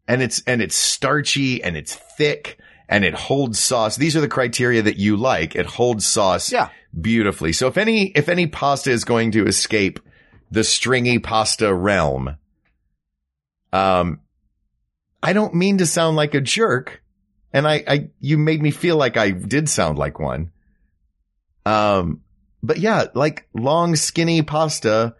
and 0.08 0.22
it's, 0.22 0.42
and 0.46 0.62
it's 0.62 0.76
starchy 0.76 1.64
and 1.64 1.78
it's 1.78 1.96
thick 1.96 2.58
and 2.92 3.06
it 3.06 3.14
holds 3.16 3.58
sauce. 3.58 3.96
These 3.96 4.18
are 4.18 4.22
the 4.22 4.28
criteria 4.28 4.82
that 4.82 4.98
you 4.98 5.16
like. 5.16 5.56
It 5.56 5.66
holds 5.66 6.06
sauce 6.06 6.52
Yeah. 6.52 6.70
beautifully. 7.00 7.54
So 7.54 7.68
if 7.68 7.78
any, 7.78 8.08
if 8.10 8.28
any 8.28 8.48
pasta 8.48 8.92
is 8.92 9.06
going 9.06 9.32
to 9.32 9.48
escape 9.48 10.02
the 10.52 10.66
stringy 10.66 11.18
pasta 11.18 11.74
realm, 11.74 12.36
um, 13.72 14.20
I 15.24 15.32
don't 15.32 15.54
mean 15.56 15.78
to 15.78 15.86
sound 15.86 16.18
like 16.18 16.34
a 16.36 16.42
jerk. 16.42 17.02
And 17.54 17.66
I, 17.66 17.84
I, 17.88 18.10
you 18.20 18.38
made 18.38 18.62
me 18.62 18.72
feel 18.72 18.98
like 18.98 19.16
I 19.16 19.32
did 19.32 19.70
sound 19.70 19.98
like 19.98 20.20
one. 20.20 20.52
Um, 21.66 22.22
but 22.62 22.78
yeah, 22.80 23.06
like 23.14 23.48
long 23.54 23.96
skinny 23.96 24.42
pasta 24.42 25.16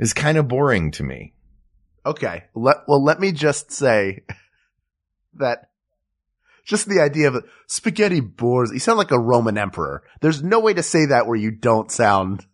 is 0.00 0.12
kind 0.12 0.38
of 0.38 0.48
boring 0.48 0.90
to 0.92 1.04
me. 1.04 1.34
Okay. 2.04 2.44
Let, 2.54 2.78
well, 2.88 3.02
let 3.02 3.20
me 3.20 3.30
just 3.30 3.70
say 3.70 4.24
that 5.34 5.68
just 6.64 6.88
the 6.88 7.00
idea 7.00 7.28
of 7.28 7.44
spaghetti 7.66 8.20
bores, 8.20 8.70
you 8.72 8.78
sound 8.78 8.98
like 8.98 9.10
a 9.10 9.18
Roman 9.18 9.58
emperor. 9.58 10.02
There's 10.20 10.42
no 10.42 10.60
way 10.60 10.74
to 10.74 10.82
say 10.82 11.06
that 11.06 11.26
where 11.26 11.36
you 11.36 11.50
don't 11.50 11.90
sound, 11.90 12.46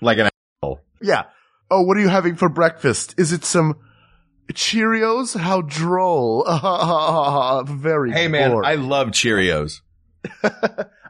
Like 0.00 0.18
an 0.18 0.28
owl. 0.62 0.80
yeah. 1.00 1.24
Oh, 1.70 1.82
what 1.82 1.96
are 1.96 2.00
you 2.00 2.08
having 2.08 2.36
for 2.36 2.48
breakfast? 2.48 3.14
Is 3.18 3.32
it 3.32 3.44
some 3.44 3.76
Cheerios? 4.52 5.38
How 5.38 5.62
droll. 5.62 6.44
Very 7.66 8.12
Hey 8.12 8.28
man. 8.28 8.64
I 8.64 8.74
love 8.74 9.08
Cheerios. 9.08 9.80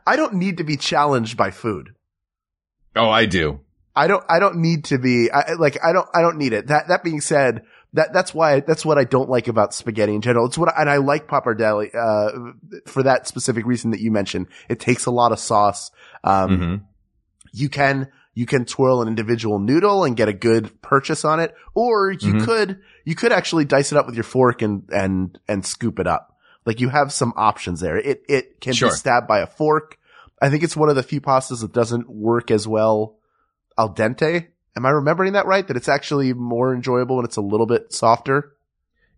I 0.06 0.16
don't 0.16 0.34
need 0.34 0.58
to 0.58 0.64
be 0.64 0.76
challenged 0.76 1.36
by 1.36 1.50
food. 1.50 1.94
Oh, 2.94 3.08
I 3.10 3.26
do. 3.26 3.60
I 3.94 4.06
don't, 4.06 4.24
I 4.28 4.38
don't 4.38 4.56
need 4.56 4.84
to 4.86 4.98
be, 4.98 5.30
I, 5.30 5.52
like, 5.58 5.78
I 5.84 5.92
don't, 5.92 6.08
I 6.14 6.22
don't 6.22 6.38
need 6.38 6.52
it. 6.52 6.68
That, 6.68 6.88
that 6.88 7.04
being 7.04 7.20
said, 7.20 7.62
that, 7.94 8.12
that's 8.12 8.33
why, 8.35 8.61
that's 8.61 8.85
what 8.85 8.98
I 8.98 9.05
don't 9.05 9.28
like 9.28 9.48
about 9.48 9.74
spaghetti 9.74 10.14
in 10.14 10.20
general. 10.22 10.46
It's 10.46 10.57
what, 10.59 10.68
I- 10.70 10.81
and 10.81 10.90
I 10.90 10.96
like 10.96 11.26
pappardelle, 11.28 11.94
uh, 11.94 12.52
for 12.87 13.02
that 13.02 13.26
specific 13.28 13.66
reason 13.66 13.90
that 13.90 14.00
you 14.00 14.11
mentioned. 14.11 14.46
It 14.68 14.81
takes 14.81 15.07
a 15.07 15.11
lot 15.11 15.33
of 15.33 15.38
sauce. 15.38 15.90
Um, 16.24 16.59
hmm 16.59 16.74
you 17.55 17.68
can, 17.68 18.09
you 18.33 18.46
can 18.46 18.64
twirl 18.64 19.02
an 19.02 19.09
individual 19.09 19.59
noodle 19.59 20.05
and 20.05 20.16
get 20.16 20.26
a 20.26 20.33
good 20.33 20.81
purchase 20.81 21.22
on 21.22 21.38
it, 21.38 21.55
or 21.74 22.11
you 22.11 22.33
Mhm. 22.33 22.44
could, 22.46 22.81
you 23.05 23.14
could 23.14 23.31
actually 23.31 23.66
dice 23.66 23.92
it 23.92 23.98
up 23.98 24.07
with 24.07 24.14
your 24.14 24.24
fork 24.24 24.62
and, 24.62 24.88
and, 24.90 25.38
and 25.46 25.66
scoop 25.66 25.98
it 25.98 26.07
up. 26.07 26.35
Like 26.64 26.81
you 26.81 26.88
have 26.88 27.12
some 27.12 27.35
options 27.37 27.81
there. 27.81 27.98
It, 27.98 28.22
it 28.31 28.59
can 28.62 28.72
Sure. 28.72 28.88
be 28.88 28.94
stabbed 28.94 29.28
by 29.28 29.40
a 29.40 29.46
fork. 29.46 29.98
I 30.40 30.48
think 30.48 30.62
it's 30.62 30.74
one 30.74 30.88
of 30.88 30.96
the 30.96 31.02
few 31.02 31.20
pastas 31.20 31.61
that 31.61 31.74
doesn't 31.74 32.09
work 32.09 32.50
as 32.50 32.66
well 32.66 33.18
al 33.76 33.92
dente. 33.94 34.46
Am 34.76 34.87
I 34.87 34.90
remembering 34.90 35.35
that 35.35 35.46
right? 35.46 35.66
That 35.66 35.76
it's 35.76 35.88
actually 35.88 36.32
more 36.32 36.74
enjoyable 36.74 37.16
when 37.16 37.24
it's 37.24 37.37
a 37.37 37.42
little 37.42 37.66
bit 37.66 37.92
softer. 37.92 38.52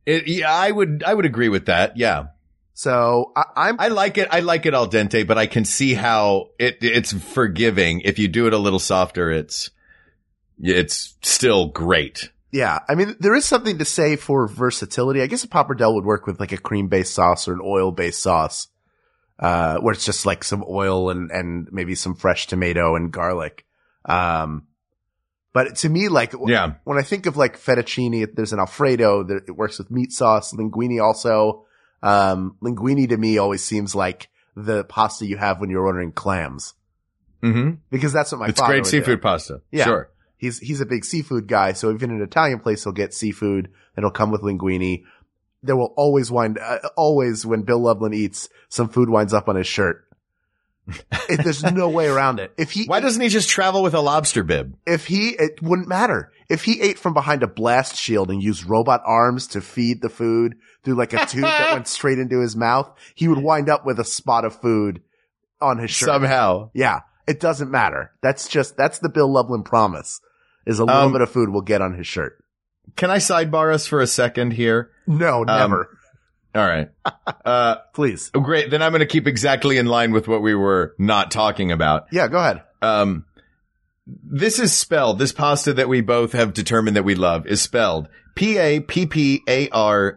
It, 0.05 0.27
yeah, 0.27 0.53
I 0.53 0.71
would, 0.71 1.03
I 1.07 1.15
would 1.15 1.25
agree 1.27 1.49
with 1.49 1.67
that. 1.67 1.97
Yeah. 1.97 2.27
So 2.73 3.33
I, 3.37 3.45
I'm, 3.57 3.77
I 3.79 3.89
like 3.89 4.19
it. 4.19 4.29
I 4.31 4.41
like 4.41 4.67
it 4.67 4.75
al 4.75 4.89
dente, 4.89 5.27
but 5.27 5.39
I 5.39 5.47
can 5.47 5.65
see 5.65 5.95
how 5.95 6.51
it, 6.59 6.79
it's 6.83 7.13
forgiving. 7.13 8.01
If 8.01 8.19
you 8.19 8.27
do 8.29 8.47
it 8.47 8.53
a 8.53 8.59
little 8.59 8.81
softer, 8.81 9.31
it's, 9.31 9.71
it's 10.61 11.15
still 11.23 11.69
great. 11.69 12.31
yeah. 12.53 12.81
I 12.89 12.95
mean, 12.95 13.17
there 13.19 13.35
is 13.35 13.45
something 13.45 13.79
to 13.79 13.85
say 13.85 14.17
for 14.17 14.47
versatility. 14.47 15.23
I 15.23 15.27
guess 15.27 15.45
a 15.45 15.49
pappardelle 15.49 15.95
would 15.95 16.05
work 16.05 16.27
with 16.27 16.39
like 16.39 16.53
a 16.53 16.57
cream 16.57 16.89
based 16.89 17.15
sauce 17.15 17.49
or 17.49 17.53
an 17.53 17.61
oil 17.63 17.93
based 17.93 18.23
sauce, 18.23 18.69
uh, 19.39 19.79
where 19.79 19.93
it's 19.95 20.05
just 20.05 20.27
like 20.27 20.45
some 20.45 20.65
oil 20.69 21.11
and, 21.11 21.31
and 21.31 21.69
maybe 21.73 21.95
some 21.95 22.15
fresh 22.15 22.47
tomato 22.47 22.95
and 22.95 23.13
garlic. 23.13 23.65
Um, 24.05 24.67
but 25.55 25.77
to 25.77 25.89
me, 25.89 26.09
like, 26.09 26.35
Yeah. 26.47 26.75
when 26.85 26.99
I 26.99 27.03
think 27.03 27.25
of 27.25 27.39
like 27.39 27.59
fettuccine, 27.59 28.35
there's 28.35 28.53
an 28.53 28.59
Alfredo 28.59 29.23
that 29.23 29.45
it 29.49 29.53
works 29.53 29.79
with 29.79 29.91
meat 29.91 30.13
sauce, 30.13 30.53
linguine 30.53 31.03
also. 31.03 31.65
Um, 32.03 32.57
linguine 32.63 33.09
to 33.09 33.17
me 33.17 33.39
always 33.39 33.65
seems 33.65 33.95
like 33.95 34.29
the 34.55 34.85
pasta 34.85 35.25
you 35.25 35.39
have 35.39 35.59
when 35.61 35.71
you're 35.71 35.87
ordering 35.87 36.13
clams 36.13 36.75
Mm-hmm. 37.43 37.77
because 37.91 38.13
that's 38.13 38.33
what 38.33 38.41
my 38.41 38.49
It's 38.49 38.61
great 38.61 38.87
seafood 38.87 39.19
do. 39.21 39.23
pasta. 39.23 39.61
Yeah. 39.71 39.85
Sure. 39.85 40.11
He's, 40.39 40.59
he's 40.59 40.81
a 40.81 40.87
big 40.87 41.05
seafood 41.05 41.47
guy. 41.47 41.73
So 41.73 41.93
even 41.93 42.11
in 42.11 42.17
an 42.17 42.23
Italian 42.23 42.59
place, 42.61 42.85
he'll 42.85 42.93
get 42.93 43.13
seafood 43.15 43.67
and 43.67 43.99
it'll 43.99 44.11
come 44.11 44.31
with 44.31 44.43
linguine. 44.43 45.05
There 45.63 45.77
will 45.77 45.93
always 45.97 46.31
wind, 46.31 46.59
uh, 46.59 46.79
always 46.97 47.47
when 47.47 47.63
Bill 47.63 47.79
Loveland 47.81 48.15
eats, 48.15 48.49
some 48.69 48.89
food 48.89 49.09
winds 49.11 49.33
up 49.33 49.49
on 49.49 49.57
his 49.57 49.67
shirt. 49.67 50.05
If 50.87 51.43
there's 51.43 51.63
no 51.65 51.89
way 51.89 52.07
around 52.09 52.41
it. 52.41 52.53
If 52.59 52.73
he, 52.73 52.85
Why 52.87 53.01
doesn't 53.01 53.21
he 53.23 53.29
just 53.29 53.49
travel 53.49 53.83
with 53.83 53.95
a 53.95 54.01
lobster 54.01 54.43
bib? 54.43 54.77
if 54.87 55.07
he, 55.07 55.31
it 55.31 55.63
wouldn't 55.63 55.89
matter. 55.89 56.31
If 56.51 56.65
he 56.65 56.81
ate 56.83 56.99
from 56.99 57.15
behind 57.15 57.43
a 57.43 57.47
blast 57.47 57.97
shield 57.97 58.31
and 58.31 58.43
used 58.43 58.69
robot 58.69 59.03
arms 59.07 59.47
to 59.49 59.63
feed 59.63 60.03
the 60.03 60.11
food 60.11 60.57
through 60.85 60.95
like 60.97 61.15
a 61.15 61.25
tube 61.25 61.43
that 61.45 61.73
went 61.73 61.89
straight 61.89 62.19
into 62.19 62.41
his 62.41 62.55
mouth, 62.55 62.91
he 63.15 63.29
would 63.29 63.39
wind 63.39 63.71
up 63.71 63.87
with 63.87 63.99
a 63.99 64.05
spot 64.05 64.45
of 64.45 64.61
food 64.61 65.01
on 65.61 65.79
his 65.79 65.91
shirt. 65.91 66.09
Somehow. 66.09 66.71
Yeah. 66.75 67.01
It 67.27 67.41
doesn't 67.41 67.71
matter. 67.71 68.13
That's 68.23 68.47
just, 68.49 68.77
that's 68.77 68.99
the 68.99 69.09
Bill 69.09 69.33
Loveland 69.33 69.65
promise 69.65 70.21
is 70.67 70.79
a 70.81 70.85
little 70.85 71.01
Um, 71.03 71.13
bit 71.13 71.23
of 71.23 71.31
food 71.31 71.49
will 71.49 71.63
get 71.63 71.81
on 71.81 71.95
his 71.95 72.07
shirt. 72.07 72.45
Can 72.97 73.11
I 73.11 73.17
sidebar 73.17 73.73
us 73.73 73.87
for 73.87 74.03
a 74.03 74.07
second 74.07 74.53
here? 74.53 74.91
No, 75.07 75.43
never. 75.45 75.94
All 76.55 76.67
right. 76.67 76.91
Uh, 77.45 77.77
Please. 77.93 78.31
oh, 78.35 78.41
great. 78.41 78.71
Then 78.71 78.81
I'm 78.81 78.91
going 78.93 79.01
to 79.01 79.07
keep 79.07 79.27
exactly 79.27 79.77
in 79.77 79.85
line 79.85 80.13
with 80.13 80.27
what 80.27 80.41
we 80.41 80.55
were 80.55 80.95
not 80.99 81.31
talking 81.31 81.73
about. 81.73 82.07
Yeah, 82.11 82.27
go 82.29 82.39
ahead. 82.39 82.63
Um, 82.81 83.27
this 84.07 84.59
is 84.59 84.73
spelled, 84.75 85.19
this 85.19 85.33
pasta 85.33 85.75
that 85.75 85.91
we 85.91 86.01
both 86.01 86.33
have 86.33 86.55
determined 86.55 86.97
that 86.97 87.03
we 87.05 87.15
love 87.17 87.47
is 87.47 87.61
spelled 87.61 88.09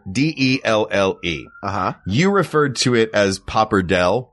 P-A-P-P-A-R-D-E-L-L-E. 0.08 1.48
Uh 1.64 1.72
huh. 1.72 1.94
You 2.06 2.32
referred 2.32 2.76
to 2.78 2.96
it 2.96 3.10
as 3.14 3.40
pappardelle. 3.40 4.30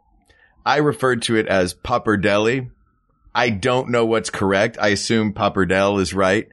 I 0.64 0.76
referred 0.78 1.22
to 1.22 1.36
it 1.36 1.46
as 1.46 1.74
pappardelli. 1.74 2.70
I 3.34 3.50
don't 3.50 3.90
know 3.90 4.06
what's 4.06 4.30
correct. 4.30 4.78
I 4.80 4.88
assume 4.88 5.34
pappardelle 5.34 6.00
is 6.00 6.14
right, 6.14 6.48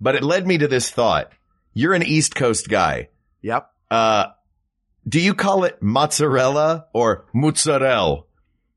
but 0.00 0.14
it 0.14 0.22
led 0.22 0.46
me 0.46 0.58
to 0.58 0.68
this 0.68 0.90
thought. 0.90 1.32
You're 1.74 1.94
an 1.94 2.02
East 2.04 2.34
Coast 2.34 2.68
guy. 2.68 3.08
Yep. 3.42 3.68
Uh, 3.90 4.26
do 5.08 5.20
you 5.20 5.34
call 5.34 5.64
it 5.64 5.80
mozzarella 5.82 6.86
or 6.92 7.26
mozzarella 7.32 8.24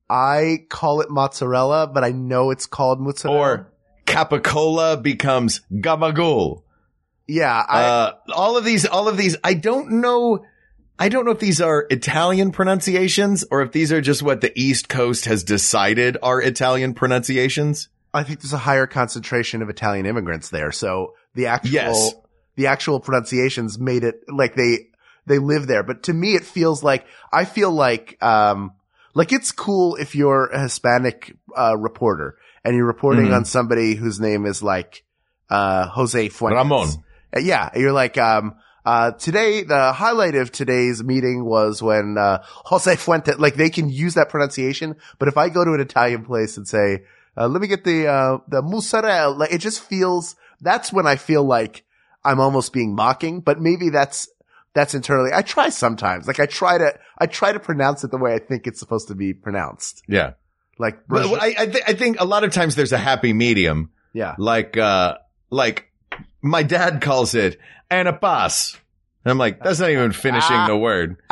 I 0.10 0.66
call 0.70 1.02
it 1.02 1.10
mozzarella, 1.10 1.88
but 1.88 2.04
I 2.04 2.12
know 2.12 2.52
it's 2.52 2.66
called 2.68 3.00
mozzarella. 3.02 3.40
or 3.40 3.74
capicola 4.06 5.02
becomes 5.02 5.62
gabagool? 5.72 6.64
yeah, 7.28 7.64
I, 7.68 7.84
Uh, 7.84 8.12
all 8.36 8.58
of 8.58 8.66
these, 8.66 8.86
all 8.86 9.08
of 9.08 9.18
these, 9.18 9.38
I 9.44 9.54
don't 9.54 10.02
know. 10.02 10.46
I 11.00 11.10
don't 11.10 11.26
know 11.26 11.32
if 11.32 11.40
these 11.40 11.62
are 11.62 11.88
Italian 11.90 12.52
pronunciations 12.52 13.44
or 13.50 13.62
if 13.64 13.72
these 13.72 13.92
are 13.92 14.02
just 14.02 14.22
what 14.22 14.42
the 14.42 14.52
East 14.60 14.88
Coast 14.90 15.26
has 15.26 15.44
decided 15.44 16.18
are 16.22 16.40
Italian 16.42 16.94
pronunciations. 16.94 17.90
I 18.14 18.24
think 18.24 18.42
there's 18.42 18.54
a 18.54 18.58
higher 18.60 18.86
concentration 18.86 19.62
of 19.64 19.70
Italian 19.70 20.06
immigrants 20.06 20.50
there. 20.50 20.72
So 20.72 21.14
the 21.34 21.48
actual, 21.48 21.72
Yes. 21.74 22.14
the 22.56 22.68
actual 22.68 23.00
pronunciations 23.00 23.80
made 23.80 24.04
it 24.04 24.22
like 24.30 24.56
they, 24.56 24.90
they 25.26 25.40
live 25.40 25.68
there. 25.68 25.84
But 25.84 26.04
to 26.04 26.14
me, 26.14 26.36
it 26.36 26.44
feels 26.44 26.84
like, 26.84 27.06
I 27.32 27.46
feel 27.46 27.72
like, 27.72 28.18
um, 28.22 28.74
like 29.14 29.32
it's 29.32 29.52
cool 29.52 29.96
if 29.96 30.16
you're 30.16 30.48
a 30.48 30.62
Hispanic, 30.64 31.36
uh, 31.56 31.78
reporter 31.78 32.38
and 32.66 32.76
you're 32.76 32.86
reporting 32.88 33.28
Mhm. 33.28 33.36
on 33.36 33.46
somebody 33.46 33.96
whose 33.96 34.20
name 34.20 34.46
is 34.46 34.64
like, 34.64 35.04
uh, 35.50 35.88
Jose 35.88 36.30
Fuentes. 36.30 36.56
Ramon. 36.58 36.88
Uh, 37.36 37.40
Yeah, 37.40 37.70
you're 37.76 37.92
like, 37.92 38.18
um, 38.18 38.56
uh, 38.86 39.12
today, 39.12 39.64
the 39.64 39.94
highlight 39.94 40.36
of 40.36 40.52
today's 40.52 41.04
meeting 41.04 41.46
was 41.46 41.82
when, 41.82 42.18
uh, 42.18 42.40
Jose 42.66 42.96
Fuente, 42.98 43.34
like 43.38 43.56
they 43.56 43.70
can 43.70 43.90
use 43.90 44.16
that 44.16 44.30
pronunciation, 44.30 44.96
but 45.20 45.28
if 45.28 45.38
I 45.38 45.50
go 45.50 45.64
to 45.64 45.74
an 45.74 45.80
Italian 45.80 46.26
place 46.26 46.58
and 46.58 46.68
say, 46.68 47.04
uh, 47.38 47.48
let 47.48 47.62
me 47.62 47.68
get 47.68 47.84
the, 47.84 48.08
uh, 48.08 48.38
the 48.48 48.62
mozzarella, 48.62 49.34
like 49.34 49.54
it 49.54 49.60
just 49.60 49.82
feels, 49.82 50.36
that's 50.62 50.92
when 50.94 51.08
I 51.08 51.16
feel 51.16 51.44
like 51.44 51.84
I'm 52.26 52.40
almost 52.40 52.72
being 52.74 52.94
mocking, 52.96 53.42
but 53.42 53.60
maybe 53.60 53.90
that's, 53.90 54.28
that's 54.74 54.94
internally. 54.94 55.32
I 55.34 55.42
try 55.42 55.70
sometimes, 55.70 56.28
like 56.28 56.40
I 56.40 56.46
try 56.46 56.78
to, 56.78 56.94
I 57.18 57.28
try 57.28 57.52
to 57.52 57.60
pronounce 57.60 58.04
it 58.04 58.12
the 58.12 58.18
way 58.18 58.34
I 58.34 58.40
think 58.40 58.68
it's 58.68 58.80
supposed 58.80 59.08
to 59.10 59.16
be 59.16 59.34
pronounced. 59.34 60.04
Yeah. 60.08 60.34
Like, 60.80 61.08
But 61.08 61.26
I, 61.42 61.56
I, 61.58 61.66
th- 61.68 61.84
I 61.88 61.94
think 61.94 62.20
a 62.20 62.26
lot 62.26 62.44
of 62.44 62.52
times 62.52 62.76
there's 62.76 62.92
a 62.94 62.98
happy 62.98 63.34
medium. 63.34 63.92
yeah. 64.14 64.36
Like, 64.40 64.76
uh, 64.78 65.18
like 65.52 65.92
my 66.42 66.64
dad 66.64 67.02
calls 67.02 67.36
it 67.36 67.60
anapas. 67.92 68.76
And 69.24 69.32
I'm 69.32 69.38
like, 69.38 69.64
that's 69.64 69.80
not 69.80 69.92
even 69.92 70.12
finishing 70.12 70.66
the 70.68 70.78
word. 70.78 71.18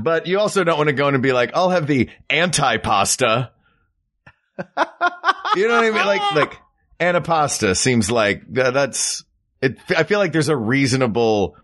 But 0.00 0.26
you 0.26 0.38
also 0.40 0.64
don't 0.64 0.78
want 0.78 0.88
to 0.88 0.94
go 0.94 1.08
in 1.08 1.14
and 1.14 1.22
be 1.22 1.32
like, 1.34 1.50
I'll 1.54 1.68
have 1.68 1.86
the 1.86 2.08
anti-pasta. 2.30 3.50
You 4.58 5.68
know 5.68 5.74
what 5.76 5.84
I 5.84 5.90
mean? 5.90 6.06
Like, 6.06 6.32
like 6.34 6.58
antipasta 7.00 7.76
seems 7.76 8.10
like 8.10 8.42
th- 8.54 8.72
that's 8.72 9.24
it. 9.60 9.76
I 9.94 10.04
feel 10.04 10.18
like 10.18 10.32
there's 10.32 10.48
a 10.48 10.56
reasonable 10.56 11.56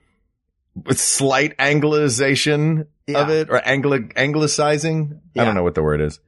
slight 0.93 1.57
anglicization 1.59 2.87
of 3.15 3.31
it 3.31 3.49
or 3.51 3.57
angli- 3.67 4.11
anglicizing. 4.17 5.21
I 5.37 5.45
don't 5.45 5.55
know 5.55 5.63
what 5.63 5.75
the 5.75 5.83
word 5.83 6.01
is. 6.01 6.21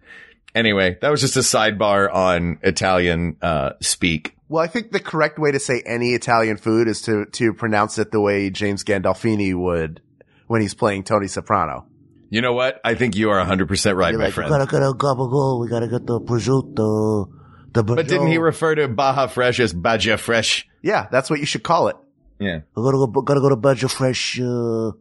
Anyway, 0.54 0.98
that 1.00 1.10
was 1.10 1.20
just 1.20 1.36
a 1.36 1.40
sidebar 1.40 2.12
on 2.12 2.58
Italian, 2.62 3.36
uh, 3.40 3.70
speak. 3.80 4.34
Well, 4.48 4.62
I 4.62 4.66
think 4.66 4.90
the 4.90 4.98
correct 4.98 5.38
way 5.38 5.52
to 5.52 5.60
say 5.60 5.80
any 5.86 6.08
Italian 6.14 6.56
food 6.56 6.88
is 6.88 7.02
to, 7.02 7.26
to 7.34 7.52
pronounce 7.54 7.98
it 7.98 8.10
the 8.10 8.20
way 8.20 8.50
James 8.50 8.82
Gandolfini 8.82 9.54
would 9.54 10.02
when 10.48 10.60
he's 10.60 10.74
playing 10.74 11.04
Tony 11.04 11.28
Soprano. 11.28 11.86
You 12.30 12.40
know 12.40 12.52
what? 12.52 12.80
I 12.84 12.94
think 12.96 13.14
you 13.14 13.30
are 13.30 13.44
100% 13.44 13.94
right, 13.96 14.10
You're 14.10 14.18
my 14.18 14.24
like, 14.26 14.34
friend. 14.34 14.50
gotta 14.50 14.66
get 14.66 14.82
a 14.82 14.92
gabagool. 14.92 15.60
We 15.60 15.68
gotta 15.68 15.86
get 15.86 16.04
the 16.06 16.20
prosciutto, 16.20 17.28
the 17.72 17.84
But 17.84 18.08
didn't 18.08 18.28
he 18.28 18.38
refer 18.38 18.74
to 18.74 18.88
Baja 18.88 19.28
Fresh 19.28 19.60
as 19.60 19.72
Baja 19.72 20.16
Fresh? 20.16 20.66
Yeah, 20.82 21.06
that's 21.12 21.30
what 21.30 21.38
you 21.38 21.46
should 21.46 21.62
call 21.62 21.88
it. 21.88 21.96
Yeah. 22.40 22.60
I 22.76 22.80
gotta 22.80 22.96
go. 22.96 23.06
Gotta 23.06 23.40
go 23.40 23.48
to 23.50 23.56
Badger 23.56 23.88
Fresh. 23.88 24.40
Uh, 24.40 24.92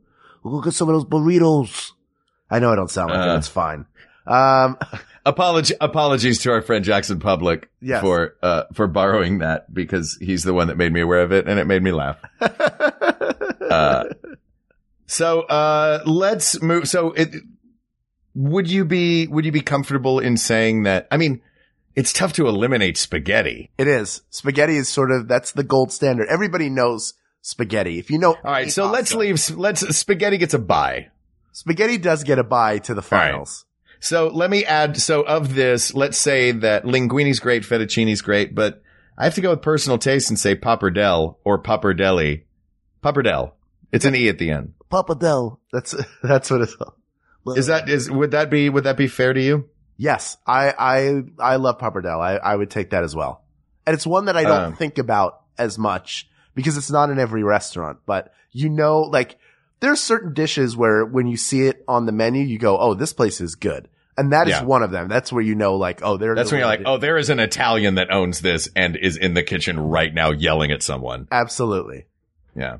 we'll 0.44 0.60
go 0.60 0.62
get 0.62 0.74
some 0.74 0.90
of 0.90 0.96
those 0.96 1.06
burritos. 1.06 1.92
I 2.50 2.60
know 2.60 2.72
I 2.72 2.76
don't 2.76 2.90
sound 2.92 3.12
like 3.12 3.20
it. 3.26 3.30
Uh. 3.30 3.38
It's 3.38 3.48
fine. 3.48 3.86
Um, 4.28 4.78
Apology, 5.26 5.76
apologies 5.82 6.40
to 6.40 6.52
our 6.52 6.62
friend 6.62 6.84
Jackson 6.84 7.20
Publick 7.20 7.66
Yes. 7.82 8.02
for, 8.02 8.36
uh, 8.42 8.64
for 8.74 8.88
borrowing 8.88 9.40
that 9.40 9.72
because 9.72 10.18
he's 10.22 10.44
the 10.44 10.54
one 10.54 10.68
that 10.68 10.78
made 10.78 10.92
me 10.94 11.02
aware 11.02 11.22
of 11.22 11.32
it 11.32 11.48
and 11.48 11.60
it 11.60 11.68
made 11.68 11.84
me 11.84 11.92
laugh. 11.92 12.18
Uh, 13.70 14.06
so, 15.06 15.42
uh, 15.42 16.02
let's 16.08 16.60
move. 16.62 16.88
So 16.90 17.12
it, 17.12 17.30
would 18.34 18.68
you 18.68 18.84
be, 18.84 19.28
would 19.28 19.46
you 19.46 19.52
be 19.52 19.62
comfortable 19.62 20.20
in 20.20 20.38
saying 20.38 20.84
that? 20.84 21.08
I 21.12 21.18
mean, 21.18 21.42
it's 21.96 22.12
tough 22.12 22.34
to 22.34 22.48
eliminate 22.48 22.98
spaghetti. 22.98 23.70
it 23.78 23.88
is. 23.88 24.24
Spaghetti 24.32 24.76
is 24.78 24.90
sort 24.90 25.12
of, 25.12 25.28
that's 25.28 25.52
the 25.52 25.64
gold 25.64 25.92
standard. 25.92 26.28
Everybody 26.30 26.70
knows 26.70 27.14
spaghetti. 27.42 28.00
If 28.00 28.10
you 28.12 28.18
know, 28.18 28.34
All 28.34 28.52
right. 28.52 28.72
So 28.72 28.90
let's 28.90 29.14
leave, 29.14 29.50
let's, 29.58 29.82
spaghetti 29.98 30.38
gets 30.38 30.54
a 30.54 30.60
buy. 30.60 31.10
Spaghetti 31.52 31.98
does 31.98 32.24
get 32.24 32.40
a 32.40 32.44
buy 32.44 32.80
to 32.80 32.94
the 32.94 33.02
right. 33.02 33.32
finals. 33.32 33.66
So 34.00 34.28
let 34.28 34.50
me 34.50 34.64
add, 34.64 34.98
so 34.98 35.24
of 35.24 35.56
this, 35.56 35.94
let's 35.94 36.18
say 36.18 36.52
that 36.52 36.86
linguini's 36.86 37.40
great, 37.40 37.64
fettuccine's 37.64 38.22
great, 38.22 38.56
but 38.56 38.82
I 39.18 39.26
have 39.26 39.36
to 39.36 39.42
go 39.42 39.50
with 39.50 39.62
personal 39.62 39.98
taste 39.98 40.30
and 40.30 40.40
say 40.40 40.56
pappardelle 40.56 41.36
or 41.44 41.62
pappardelli. 41.62 42.44
Pappardelle. 43.04 43.52
It's 43.92 44.06
an 44.06 44.16
E 44.16 44.30
at 44.30 44.38
the 44.40 44.52
end. 44.52 44.74
Papadel. 44.90 45.58
That's, 45.74 45.96
that's 46.24 46.50
what 46.50 46.62
it's, 46.62 46.76
Is 47.58 47.68
that, 47.68 47.90
is, 47.90 48.10
would 48.10 48.32
that 48.32 48.50
be, 48.50 48.70
would 48.70 48.86
that 48.86 48.98
be 48.98 49.08
fair 49.08 49.34
to 49.34 49.42
you? 49.42 49.70
yes, 50.00 50.38
I, 50.48 50.74
I, 50.80 51.22
I 51.38 51.56
love 51.58 51.78
pappardelle. 51.78 52.22
I, 52.22 52.38
I 52.38 52.56
would 52.56 52.72
take 52.72 52.92
that 52.92 53.04
as 53.04 53.14
well. 53.14 53.44
And 53.86 53.94
it's 53.94 54.08
one 54.08 54.26
that 54.26 54.38
I 54.38 54.44
don't 54.44 54.64
Um, 54.64 54.76
think 54.76 54.98
about 54.98 55.42
as 55.58 55.78
much 55.78 56.29
because 56.56 56.78
it's 56.78 56.92
not 56.92 57.10
in 57.10 57.20
every 57.20 57.44
restaurant, 57.44 58.00
but 58.06 58.34
you 58.52 58.70
know, 58.70 59.02
like 59.02 59.38
there's 59.80 60.02
certain 60.02 60.34
dishes 60.34 60.76
where 60.76 61.06
when 61.06 61.28
you 61.28 61.38
see 61.38 61.62
it 61.68 61.84
on 61.88 62.06
the 62.06 62.12
menu, 62.12 62.44
you 62.44 62.58
go, 62.60 62.78
"Oh, 62.78 62.94
this 62.94 63.14
place 63.14 63.40
is 63.42 63.56
good," 63.56 63.88
and 64.18 64.34
that 64.34 64.48
is 64.48 64.54
Yeah. 64.56 64.64
one 64.64 64.84
of 64.84 64.92
them. 64.92 65.08
That's 65.08 65.32
where 65.32 65.42
you 65.44 65.56
know, 65.56 65.76
like, 65.76 66.02
oh, 66.04 66.18
they're 66.18 66.36
That's 66.36 66.52
when 66.52 66.60
you're 66.60 66.68
like, 66.68 66.82
oh, 66.86 66.98
there 66.98 67.18
is 67.18 67.30
an 67.30 67.40
Italian 67.40 67.96
that 67.96 68.12
owns 68.12 68.42
this 68.42 68.70
and 68.76 68.98
is 68.98 69.16
in 69.18 69.34
the 69.36 69.44
kitchen 69.44 69.80
right 69.80 70.14
now 70.14 70.32
yelling 70.32 70.72
at 70.72 70.84
someone. 70.84 71.28
absolutely. 71.32 72.06
Yeah. 72.56 72.78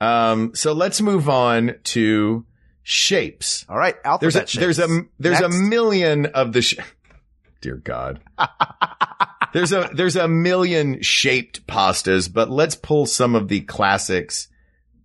Um, 0.00 0.54
so 0.54 0.72
let's 0.74 1.00
move 1.00 1.28
on 1.30 1.76
to 1.84 2.44
shapes. 2.82 3.64
All 3.68 3.78
right, 3.78 3.94
alphabet 4.04 4.20
There's 4.20 4.36
a, 4.36 4.40
shapes. 4.46 4.54
there's 4.56 4.78
a, 4.80 5.02
there's 5.18 5.40
Next. 5.40 5.56
a 5.56 5.58
million 5.62 6.26
of 6.26 6.52
the, 6.52 6.60
sh- 6.60 6.76
dear 7.62 7.76
God. 7.76 8.20
there's 9.54 9.72
a, 9.72 9.88
there's 9.94 10.16
a 10.16 10.28
million 10.28 11.00
shaped 11.00 11.66
pastas, 11.66 12.30
but 12.30 12.50
let's 12.50 12.74
pull 12.74 13.06
some 13.06 13.34
of 13.34 13.48
the 13.48 13.62
classics 13.62 14.48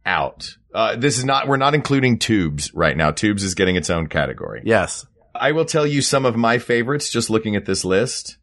out. 0.06 0.58
Uh, 0.74 0.98
this 0.98 1.18
is 1.18 1.24
not, 1.24 1.48
we're 1.48 1.56
not 1.58 1.74
including 1.76 2.20
tubes 2.20 2.74
right 2.74 2.98
now. 2.98 3.12
Tubes 3.12 3.44
is 3.44 3.56
getting 3.56 3.78
its 3.78 3.90
own 3.90 4.08
category. 4.08 4.62
yes. 4.66 5.06
I 5.36 5.54
will 5.54 5.64
tell 5.66 5.86
you 5.88 6.02
some 6.02 6.26
of 6.26 6.36
my 6.36 6.58
favorites 6.58 7.10
just 7.10 7.30
looking 7.30 7.56
at 7.56 7.66
this 7.66 7.86
list. 7.86 8.38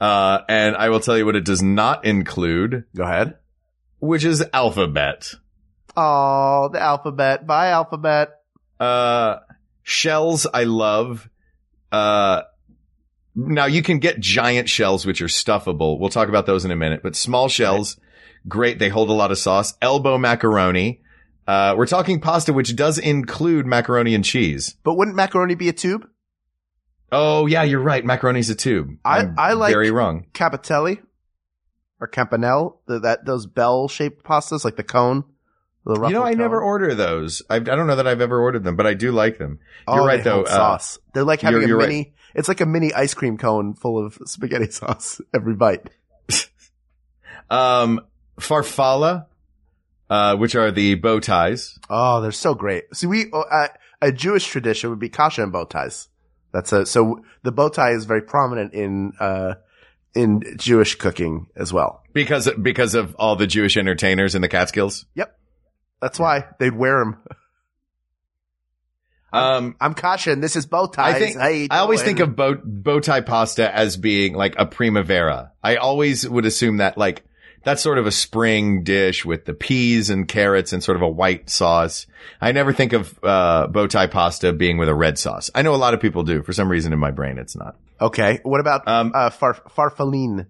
Uh, 0.00 0.40
and 0.48 0.76
I 0.76 0.90
will 0.90 1.00
tell 1.00 1.18
you 1.18 1.26
what 1.26 1.34
it 1.34 1.44
does 1.44 1.62
not 1.62 2.04
include, 2.04 2.84
Go 2.94 3.02
ahead. 3.02 3.38
which 3.98 4.22
is 4.24 4.44
alphabet. 4.52 5.32
Oh, 5.96 6.68
the 6.72 6.80
alphabet. 6.80 7.46
Bye, 7.46 7.68
alphabet. 7.68 8.30
Uh, 8.78 9.38
shells 9.82 10.46
I 10.52 10.64
love. 10.64 11.28
Uh, 11.90 12.42
now 13.34 13.66
you 13.66 13.82
can 13.82 13.98
get 13.98 14.20
giant 14.20 14.68
shells, 14.68 15.04
which 15.06 15.20
are 15.22 15.26
stuffable. 15.26 15.98
We'll 15.98 16.10
talk 16.10 16.28
about 16.28 16.46
those 16.46 16.64
in 16.64 16.70
a 16.70 16.76
minute, 16.76 17.02
but 17.02 17.16
small 17.16 17.48
shells, 17.48 17.98
great. 18.48 18.78
They 18.78 18.88
hold 18.88 19.10
a 19.10 19.12
lot 19.14 19.30
of 19.30 19.38
sauce. 19.38 19.74
Elbow 19.82 20.18
macaroni. 20.18 21.00
Uh, 21.46 21.74
we're 21.76 21.86
talking 21.86 22.20
pasta, 22.20 22.52
which 22.52 22.74
does 22.74 22.98
include 22.98 23.66
macaroni 23.66 24.14
and 24.14 24.24
cheese. 24.24 24.76
But 24.82 24.94
wouldn't 24.94 25.16
macaroni 25.16 25.54
be 25.54 25.68
a 25.68 25.72
tube? 25.74 26.08
Oh 27.12 27.46
yeah, 27.46 27.62
you're 27.62 27.80
right. 27.82 28.04
Macaroni's 28.04 28.50
a 28.50 28.54
tube. 28.54 28.96
I- 29.04 29.18
I'm 29.20 29.34
I 29.38 29.52
like- 29.52 29.72
very 29.72 29.90
wrong. 29.90 30.26
Capitelli 30.32 31.00
or 32.00 32.08
campanelle, 32.08 32.78
the, 32.86 32.98
that 33.00 33.24
those 33.24 33.46
bell 33.46 33.88
shaped 33.88 34.24
pastas, 34.24 34.64
like 34.64 34.76
the 34.76 34.82
cone. 34.84 35.24
The 35.86 36.00
You 36.06 36.14
know, 36.14 36.22
I 36.24 36.32
never 36.32 36.62
order 36.62 36.94
those. 36.94 37.42
I, 37.50 37.56
I 37.56 37.60
don't 37.60 37.86
know 37.86 37.96
that 37.96 38.06
I've 38.06 38.22
ever 38.22 38.40
ordered 38.40 38.64
them, 38.64 38.74
but 38.74 38.86
I 38.86 38.94
do 38.94 39.12
like 39.12 39.36
them. 39.36 39.58
Oh, 39.86 39.96
You're 39.96 40.06
right, 40.06 40.16
they 40.16 40.22
though, 40.30 40.44
uh, 40.44 40.48
sauce. 40.48 40.98
They're 41.12 41.24
like 41.24 41.42
having 41.42 41.60
you're- 41.60 41.64
a 41.66 41.68
you're 41.68 41.76
right. 41.78 42.12
It's 42.34 42.48
like 42.48 42.60
a 42.60 42.66
mini 42.66 42.92
ice 42.92 43.14
cream 43.14 43.38
cone 43.38 43.74
full 43.74 44.04
of 44.04 44.18
spaghetti 44.26 44.70
sauce 44.70 45.20
every 45.34 45.54
bite. 45.54 45.88
Um, 47.50 48.00
farfalla, 48.40 49.26
uh, 50.10 50.36
which 50.36 50.54
are 50.54 50.70
the 50.70 50.94
bow 50.94 51.20
ties. 51.20 51.78
Oh, 51.90 52.20
they're 52.20 52.32
so 52.32 52.54
great. 52.54 52.84
See, 52.94 53.06
we 53.06 53.30
uh, 53.32 53.68
a 54.00 54.12
Jewish 54.12 54.46
tradition 54.46 54.90
would 54.90 54.98
be 54.98 55.08
kasha 55.08 55.42
and 55.42 55.52
bow 55.52 55.64
ties. 55.64 56.08
That's 56.52 56.72
a 56.72 56.86
so 56.86 57.22
the 57.42 57.52
bow 57.52 57.68
tie 57.68 57.92
is 57.92 58.04
very 58.04 58.22
prominent 58.22 58.72
in 58.74 59.12
uh 59.20 59.54
in 60.14 60.42
Jewish 60.56 60.94
cooking 60.94 61.48
as 61.56 61.72
well. 61.72 62.02
Because, 62.12 62.48
because 62.60 62.94
of 62.94 63.14
all 63.16 63.36
the 63.36 63.46
Jewish 63.46 63.76
entertainers 63.76 64.34
in 64.34 64.42
the 64.42 64.48
Catskills. 64.48 65.06
Yep. 65.14 65.36
That's 66.00 66.18
why 66.18 66.44
they'd 66.58 66.74
wear 66.74 67.00
them. 67.00 67.16
Um, 69.34 69.76
I'm 69.80 69.94
kasha 69.94 70.32
and 70.32 70.42
this 70.42 70.56
is 70.56 70.66
bow 70.66 70.86
ties. 70.86 71.14
I 71.14 71.18
think, 71.18 71.36
I 71.70 71.78
always 71.78 72.02
think 72.02 72.20
of 72.20 72.36
bow, 72.36 72.54
bow 72.62 73.00
tie 73.00 73.20
pasta 73.20 73.74
as 73.74 73.96
being 73.96 74.34
like 74.34 74.54
a 74.58 74.66
primavera. 74.66 75.52
I 75.62 75.76
always 75.76 76.28
would 76.28 76.46
assume 76.46 76.78
that 76.78 76.96
like, 76.96 77.24
that's 77.64 77.80
sort 77.82 77.96
of 77.96 78.06
a 78.06 78.12
spring 78.12 78.84
dish 78.84 79.24
with 79.24 79.46
the 79.46 79.54
peas 79.54 80.10
and 80.10 80.28
carrots 80.28 80.72
and 80.74 80.82
sort 80.82 80.96
of 80.96 81.02
a 81.02 81.08
white 81.08 81.48
sauce. 81.48 82.06
I 82.40 82.52
never 82.52 82.72
think 82.74 82.92
of, 82.92 83.18
uh, 83.22 83.68
bow 83.68 83.86
tie 83.86 84.06
pasta 84.06 84.52
being 84.52 84.76
with 84.76 84.88
a 84.88 84.94
red 84.94 85.18
sauce. 85.18 85.50
I 85.54 85.62
know 85.62 85.74
a 85.74 85.76
lot 85.76 85.94
of 85.94 86.00
people 86.00 86.24
do. 86.24 86.42
For 86.42 86.52
some 86.52 86.68
reason 86.70 86.92
in 86.92 86.98
my 86.98 87.10
brain, 87.10 87.38
it's 87.38 87.56
not. 87.56 87.76
Okay, 88.00 88.40
what 88.42 88.60
about 88.60 88.86
Um, 88.86 89.12
uh 89.14 89.30
far, 89.30 89.54
farfaline? 89.54 90.46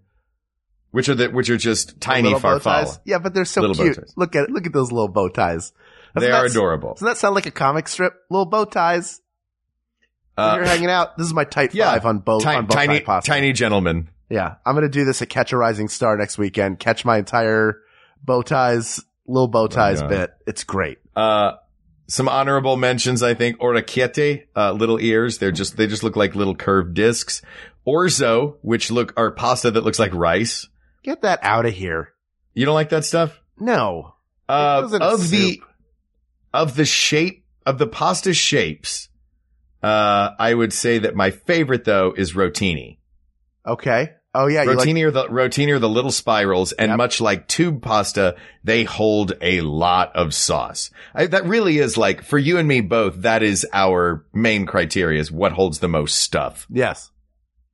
Which 0.90 1.08
are 1.08 1.14
the, 1.14 1.28
which 1.28 1.50
are 1.50 1.56
just 1.56 2.00
tiny 2.00 2.32
farfalla. 2.34 2.98
Yeah, 3.04 3.18
but 3.18 3.34
they're 3.34 3.44
so 3.44 3.62
Little 3.62 3.84
cute. 3.84 3.98
Look 4.16 4.36
at 4.36 4.50
look 4.50 4.66
at 4.66 4.72
those 4.72 4.92
little 4.92 5.08
bow 5.08 5.28
ties. 5.28 5.72
They 6.14 6.20
Doesn't 6.28 6.34
are 6.34 6.42
that- 6.42 6.50
adorable. 6.50 6.94
Doesn't 6.94 7.06
that 7.06 7.16
sound 7.18 7.34
like 7.34 7.46
a 7.46 7.50
comic 7.50 7.88
strip? 7.88 8.14
Little 8.30 8.46
bow 8.46 8.64
ties. 8.64 9.20
Uh, 10.36 10.54
you're 10.56 10.64
hanging 10.66 10.90
out. 10.90 11.16
This 11.16 11.26
is 11.26 11.34
my 11.34 11.44
tight 11.44 11.74
yeah, 11.74 11.92
five 11.92 12.06
on 12.06 12.18
bow 12.18 12.40
ti- 12.40 12.48
on 12.48 12.66
bow 12.66 12.74
tiny, 12.74 12.98
tie 13.00 13.04
pasta. 13.04 13.30
tiny 13.30 13.52
gentlemen. 13.52 14.08
Yeah, 14.28 14.56
I'm 14.66 14.74
gonna 14.74 14.88
do 14.88 15.04
this 15.04 15.22
at 15.22 15.28
Catch 15.28 15.52
a 15.52 15.56
Rising 15.56 15.88
Star 15.88 16.16
next 16.16 16.38
weekend. 16.38 16.78
Catch 16.80 17.04
my 17.04 17.18
entire 17.18 17.80
bow 18.24 18.42
ties, 18.42 19.00
little 19.26 19.48
bow 19.48 19.66
ties 19.68 20.00
God. 20.00 20.08
bit. 20.10 20.34
It's 20.46 20.64
great. 20.64 20.98
Uh, 21.14 21.52
some 22.08 22.28
honorable 22.28 22.76
mentions, 22.76 23.22
I 23.22 23.34
think. 23.34 23.58
Orecchiette, 23.60 24.46
uh, 24.56 24.72
little 24.72 25.00
ears. 25.00 25.38
They're 25.38 25.52
just, 25.52 25.76
they 25.76 25.86
just 25.86 26.02
look 26.02 26.16
like 26.16 26.34
little 26.34 26.54
curved 26.56 26.94
discs. 26.94 27.40
Orzo, 27.86 28.56
which 28.62 28.90
look, 28.90 29.12
are 29.16 29.30
pasta 29.30 29.70
that 29.70 29.84
looks 29.84 29.98
like 29.98 30.12
rice. 30.14 30.68
Get 31.02 31.22
that 31.22 31.38
out 31.42 31.64
of 31.66 31.72
here. 31.74 32.12
You 32.54 32.66
don't 32.66 32.74
like 32.74 32.88
that 32.90 33.04
stuff? 33.04 33.38
No. 33.58 34.14
Uh, 34.48 34.82
goes 34.82 34.94
in 34.94 35.02
a 35.02 35.04
of 35.04 35.30
the, 35.30 35.52
soup. 35.52 35.64
Of 36.54 36.76
the 36.76 36.84
shape, 36.86 37.44
of 37.66 37.76
the 37.78 37.86
pasta 37.86 38.32
shapes, 38.32 39.08
uh, 39.82 40.30
I 40.38 40.54
would 40.54 40.72
say 40.72 40.98
that 41.00 41.14
my 41.14 41.30
favorite 41.30 41.84
though 41.84 42.14
is 42.16 42.32
rotini. 42.32 42.98
Okay. 43.66 44.12
Oh 44.36 44.46
yeah, 44.48 44.62
you 44.64 44.74
like 44.74 44.88
rotini 44.88 45.04
are 45.04 45.10
the 45.12 45.28
rotini 45.28 45.72
are 45.72 45.78
the 45.78 45.88
little 45.88 46.10
spirals, 46.10 46.72
and 46.72 46.88
Yep. 46.90 46.98
much 46.98 47.20
like 47.20 47.46
tube 47.46 47.82
pasta, 47.82 48.34
they 48.64 48.82
hold 48.84 49.32
a 49.40 49.60
lot 49.60 50.14
of 50.16 50.34
sauce. 50.34 50.90
I, 51.14 51.26
that 51.26 51.46
really 51.46 51.78
is 51.78 51.96
like 51.96 52.24
for 52.24 52.36
you 52.38 52.58
and 52.58 52.66
me 52.66 52.80
both. 52.80 53.22
That 53.22 53.42
is 53.44 53.64
our 53.72 54.24
main 54.32 54.66
criteria: 54.66 55.20
is 55.20 55.30
what 55.30 55.52
holds 55.52 55.78
the 55.78 55.88
most 55.88 56.16
stuff. 56.16 56.66
yes. 56.70 57.10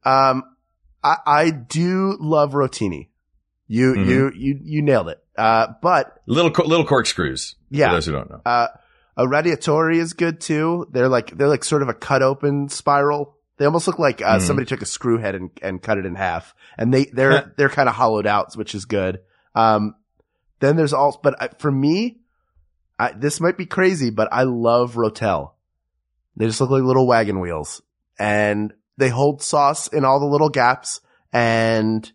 Um, 0.05 0.43
I 1.03 1.17
I 1.27 1.51
do 1.51 2.17
love 2.21 2.53
rotini. 2.53 3.09
You 3.67 3.95
Mhm. 3.95 4.07
you 4.07 4.33
you 4.35 4.59
you 4.63 4.83
nailed 4.83 5.09
it. 5.09 5.20
Uh, 5.41 5.69
but 5.81 6.21
Little 6.27 6.51
little 6.67 6.85
corkscrews. 6.87 7.55
Yeah. 7.71 7.89
for 7.89 7.95
those 7.95 8.07
who 8.07 8.13
don't 8.13 8.31
know. 8.31 8.41
uh, 8.45 8.69
a 9.17 9.25
radiatori 9.27 9.97
is 9.97 10.13
good 10.13 10.41
too. 10.41 10.87
They're 10.93 11.09
like 11.09 11.37
they're 11.37 11.49
like 11.49 11.65
sort 11.65 11.83
of 11.83 11.89
a 11.89 11.95
cut 11.95 12.23
open 12.23 12.69
spiral. 12.69 13.37
They 13.57 13.65
almost 13.67 13.87
look 13.87 13.99
like 13.99 14.23
uh, 14.23 14.37
Mhm. 14.39 14.43
somebody 14.43 14.67
took 14.67 14.83
a 14.83 14.87
screw 14.87 15.19
head 15.19 15.35
and, 15.35 15.51
and 15.63 15.83
cut 15.83 15.99
it 15.99 16.07
in 16.07 16.15
half, 16.15 16.55
and 16.79 16.93
they 16.93 17.07
they're 17.07 17.53
they're 17.57 17.69
kind 17.69 17.89
of 17.89 17.95
hollowed 17.95 18.27
out, 18.27 18.55
which 18.55 18.75
is 18.75 18.85
good. 18.85 19.21
Um, 19.55 19.95
then 20.61 20.77
there's 20.77 20.93
also, 20.93 21.19
but 21.23 21.41
I, 21.43 21.49
for 21.59 21.71
me, 21.73 22.21
I, 22.99 23.13
this 23.13 23.41
might 23.41 23.57
be 23.57 23.67
crazy, 23.67 24.11
but 24.11 24.29
I 24.31 24.43
love 24.43 24.95
Rotel. 24.95 25.53
They 26.37 26.47
just 26.47 26.61
look 26.61 26.71
like 26.71 26.83
little 26.83 27.07
wagon 27.07 27.41
wheels, 27.41 27.81
and 28.19 28.73
they 28.99 29.09
hold 29.09 29.43
sauce 29.43 29.89
in 29.89 30.05
all 30.05 30.21
the 30.21 30.27
little 30.27 30.51
gaps, 30.51 31.01
and 31.33 32.11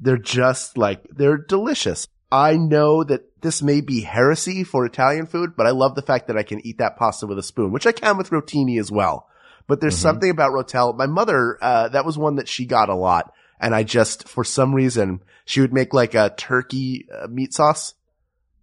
they're 0.00 0.18
just 0.18 0.76
like 0.78 1.02
they're 1.10 1.38
delicious. 1.38 2.06
I 2.30 2.56
know 2.56 3.04
that 3.04 3.40
this 3.42 3.62
may 3.62 3.80
be 3.80 4.00
heresy 4.00 4.64
for 4.64 4.84
Italian 4.84 5.26
food, 5.26 5.54
but 5.56 5.66
I 5.66 5.70
love 5.70 5.94
the 5.94 6.02
fact 6.02 6.26
that 6.26 6.36
I 6.36 6.42
can 6.42 6.64
eat 6.66 6.78
that 6.78 6.96
pasta 6.96 7.26
with 7.26 7.38
a 7.38 7.42
spoon, 7.42 7.70
which 7.72 7.86
I 7.86 7.92
can 7.92 8.16
with 8.16 8.30
rotini 8.30 8.80
as 8.80 8.90
well. 8.90 9.28
But 9.68 9.80
there's 9.80 9.96
Mhm. 9.96 10.02
something 10.02 10.30
about 10.30 10.52
Rotel. 10.52 10.96
My 10.96 11.06
mother, 11.06 11.58
uh, 11.60 11.88
that 11.88 12.04
was 12.04 12.18
one 12.18 12.36
that 12.36 12.48
she 12.48 12.66
got 12.66 12.88
a 12.88 12.94
lot. 12.94 13.32
And 13.60 13.74
I 13.74 13.84
just, 13.84 14.28
for 14.28 14.44
some 14.44 14.74
reason, 14.74 15.20
she 15.44 15.60
would 15.60 15.72
make 15.72 15.94
like 15.94 16.14
a 16.14 16.30
turkey 16.36 17.06
uh, 17.12 17.26
meat 17.28 17.54
sauce 17.54 17.94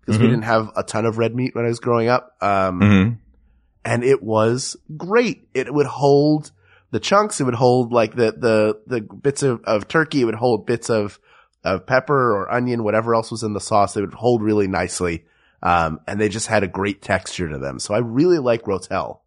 because 0.02 0.20
we 0.20 0.28
Mhm. 0.28 0.32
didn't 0.32 0.44
have 0.46 0.72
a 0.76 0.84
ton 0.84 1.06
of 1.06 1.18
red 1.18 1.34
meat 1.36 1.56
when 1.56 1.66
I 1.66 1.70
was 1.70 1.80
growing 1.80 2.10
up. 2.10 2.36
Um, 2.42 2.80
Mhm. 2.82 3.18
and 3.86 4.04
it 4.04 4.22
was 4.22 4.76
great. 4.98 5.48
It 5.54 5.74
would 5.74 5.88
hold 5.88 6.52
the 6.92 7.00
chunks. 7.00 7.40
It 7.42 7.46
would 7.46 7.56
hold 7.56 7.92
like 7.92 8.16
the, 8.16 8.34
the, 8.38 8.80
the 8.88 9.02
bits 9.02 9.42
of, 9.44 9.62
of 9.64 9.88
turkey. 9.88 10.22
It 10.22 10.26
would 10.26 10.36
hold 10.36 10.66
bits 10.66 10.90
of, 10.90 11.20
of 11.64 11.86
pepper 11.86 12.36
or 12.36 12.52
onion, 12.54 12.84
whatever 12.84 13.16
else 13.16 13.32
was 13.32 13.44
in 13.44 13.54
the 13.54 13.60
sauce. 13.62 13.94
They 13.94 14.02
would 14.02 14.14
hold 14.14 14.42
really 14.42 14.68
nicely. 14.68 15.26
Um, 15.62 16.02
and 16.08 16.20
they 16.20 16.28
just 16.30 16.48
had 16.48 16.64
a 16.64 16.68
great 16.68 17.02
texture 17.02 17.48
to 17.48 17.58
them. 17.58 17.80
So 17.80 17.94
I 17.94 18.00
really 18.00 18.38
like 18.40 18.64
Rotel. 18.64 19.20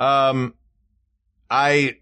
Um, 0.00 0.54
I, 1.50 1.96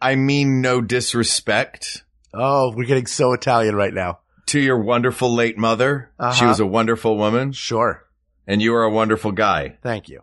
I 0.00 0.14
mean 0.16 0.60
no 0.60 0.80
disrespect 0.80 2.02
Oh, 2.38 2.72
we're 2.76 2.84
getting 2.84 3.06
so 3.06 3.32
Italian 3.32 3.74
right 3.76 3.94
now. 3.94 4.18
to 4.48 4.60
your 4.60 4.78
wonderful 4.82 5.34
late 5.34 5.56
mother. 5.56 6.10
She 6.18 6.24
Uh-huh. 6.24 6.46
was 6.48 6.60
a 6.60 6.66
wonderful 6.66 7.16
woman, 7.16 7.52
Sure. 7.52 8.04
and 8.46 8.60
you 8.60 8.74
are 8.74 8.82
a 8.84 8.90
wonderful 8.90 9.32
guy. 9.32 9.78
Thank 9.82 10.08
you. 10.10 10.20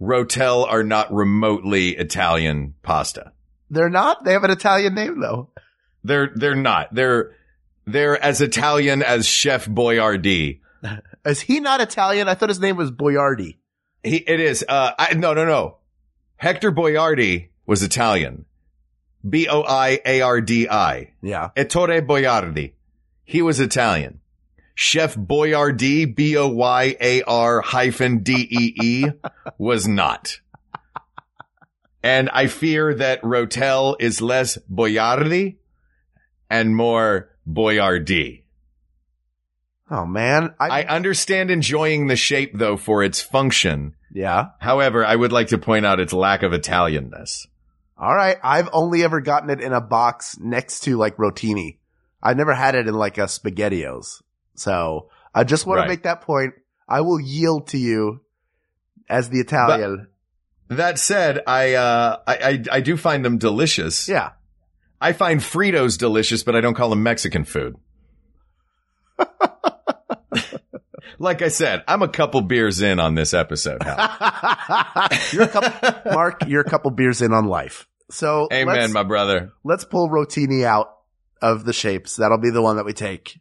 Rotel 0.00 0.66
are 0.66 0.82
not 0.82 1.12
remotely 1.12 1.90
Italian 1.90 2.74
pasta. 2.82 3.32
They're 3.68 3.90
not. 3.90 4.24
They 4.24 4.32
have 4.32 4.42
an 4.44 4.50
Italian 4.50 4.94
name 4.94 5.20
though. 5.20 5.50
They're 6.02 6.30
they're 6.34 6.54
not. 6.56 6.94
They're 6.94 7.32
they're 7.86 8.22
as 8.22 8.40
Italian 8.40 9.02
as 9.02 9.26
Chef 9.26 9.66
Boyardee. 9.66 10.60
Is 11.24 11.40
he 11.40 11.60
not 11.60 11.80
Italian? 11.80 12.28
I 12.28 12.34
thought 12.34 12.48
his 12.48 12.60
name 12.60 12.76
was 12.76 12.90
Boyardi. 12.90 13.58
He 14.02 14.16
it 14.16 14.40
is. 14.40 14.64
Uh, 14.66 14.92
I, 14.98 15.12
no 15.12 15.34
no 15.34 15.44
no. 15.44 15.76
Hector 16.36 16.72
Boiardi 16.72 17.50
was 17.66 17.82
Italian. 17.82 18.46
B 19.28 19.46
O 19.46 19.62
I 19.62 20.00
A 20.06 20.22
R 20.22 20.40
D 20.40 20.66
I. 20.70 21.12
Yeah. 21.20 21.50
Ettore 21.54 22.00
Boiardi. 22.00 22.72
He 23.24 23.42
was 23.42 23.60
Italian. 23.60 24.20
Chef 24.74 25.14
Boyardee, 25.14 26.16
B-O-Y-A-R 26.16 27.60
hyphen 27.60 28.22
D-E-E, 28.22 29.04
was 29.58 29.86
not. 29.86 30.40
And 32.02 32.30
I 32.30 32.46
fear 32.46 32.94
that 32.94 33.20
Rotel 33.20 33.96
is 34.00 34.22
less 34.22 34.56
Boiardi 34.72 35.56
and 36.48 36.74
more 36.74 37.29
Boyardee. 37.48 38.42
Oh 39.90 40.06
man, 40.06 40.54
I, 40.60 40.82
I 40.82 40.84
understand 40.84 41.50
enjoying 41.50 42.06
the 42.06 42.16
shape 42.16 42.52
though 42.56 42.76
for 42.76 43.02
its 43.02 43.20
function. 43.20 43.94
yeah. 44.12 44.50
However, 44.60 45.04
I 45.04 45.16
would 45.16 45.32
like 45.32 45.48
to 45.48 45.58
point 45.58 45.84
out 45.84 45.98
its 46.00 46.12
lack 46.12 46.42
of 46.44 46.52
Italianness. 46.52 47.46
All 47.98 48.14
right, 48.14 48.36
I've 48.42 48.68
only 48.72 49.02
ever 49.02 49.20
gotten 49.20 49.50
it 49.50 49.60
in 49.60 49.72
a 49.72 49.80
box 49.80 50.38
next 50.38 50.80
to 50.84 50.96
like 50.96 51.16
rotini. 51.16 51.78
I've 52.22 52.36
never 52.36 52.54
had 52.54 52.74
it 52.76 52.86
in 52.86 52.94
like 52.94 53.18
a 53.18 53.22
spaghettios. 53.22 54.22
So 54.54 55.08
I 55.34 55.44
just 55.44 55.66
want 55.66 55.78
Right. 55.78 55.84
to 55.84 55.88
make 55.88 56.02
that 56.04 56.20
point. 56.20 56.54
I 56.88 57.00
will 57.00 57.20
yield 57.20 57.68
to 57.68 57.78
you 57.78 58.20
as 59.08 59.28
the 59.28 59.38
Italian. 59.40 60.06
That 60.68 60.98
said, 61.00 61.42
I, 61.46 61.74
uh, 61.74 62.18
I, 62.26 62.34
I, 62.36 62.64
I 62.72 62.80
do 62.80 62.96
find 62.96 63.24
them 63.24 63.38
delicious. 63.38 64.08
yeah. 64.08 64.30
I 65.00 65.12
find 65.12 65.40
Fritos 65.40 65.98
delicious, 65.98 66.42
but 66.42 66.54
I 66.54 66.60
don't 66.60 66.74
call 66.74 66.90
them 66.90 67.02
Mexican 67.02 67.44
food. 67.44 67.76
like 71.18 71.42
I 71.42 71.48
said, 71.48 71.82
I'm 71.88 72.02
a 72.02 72.08
couple 72.08 72.42
beers 72.42 72.82
in 72.82 73.00
on 73.00 73.14
this 73.14 73.32
episode. 73.32 73.82
You're 75.32 75.44
a 75.44 75.48
couple, 75.48 76.12
Mark, 76.12 76.42
you're 76.46 76.60
a 76.62 76.68
couple 76.68 76.90
beers 76.90 77.22
in 77.22 77.32
on 77.32 77.46
life. 77.46 77.86
So 78.10 78.48
Amen, 78.52 78.92
my 78.92 79.04
brother. 79.04 79.52
let's 79.64 79.84
pull 79.84 80.08
rotini 80.08 80.64
out 80.64 80.88
of 81.40 81.64
the 81.64 81.72
shapes. 81.72 82.16
That'll 82.16 82.38
be 82.38 82.50
the 82.50 82.62
one 82.62 82.76
that 82.76 82.84
we 82.84 82.92
take. 82.92 83.38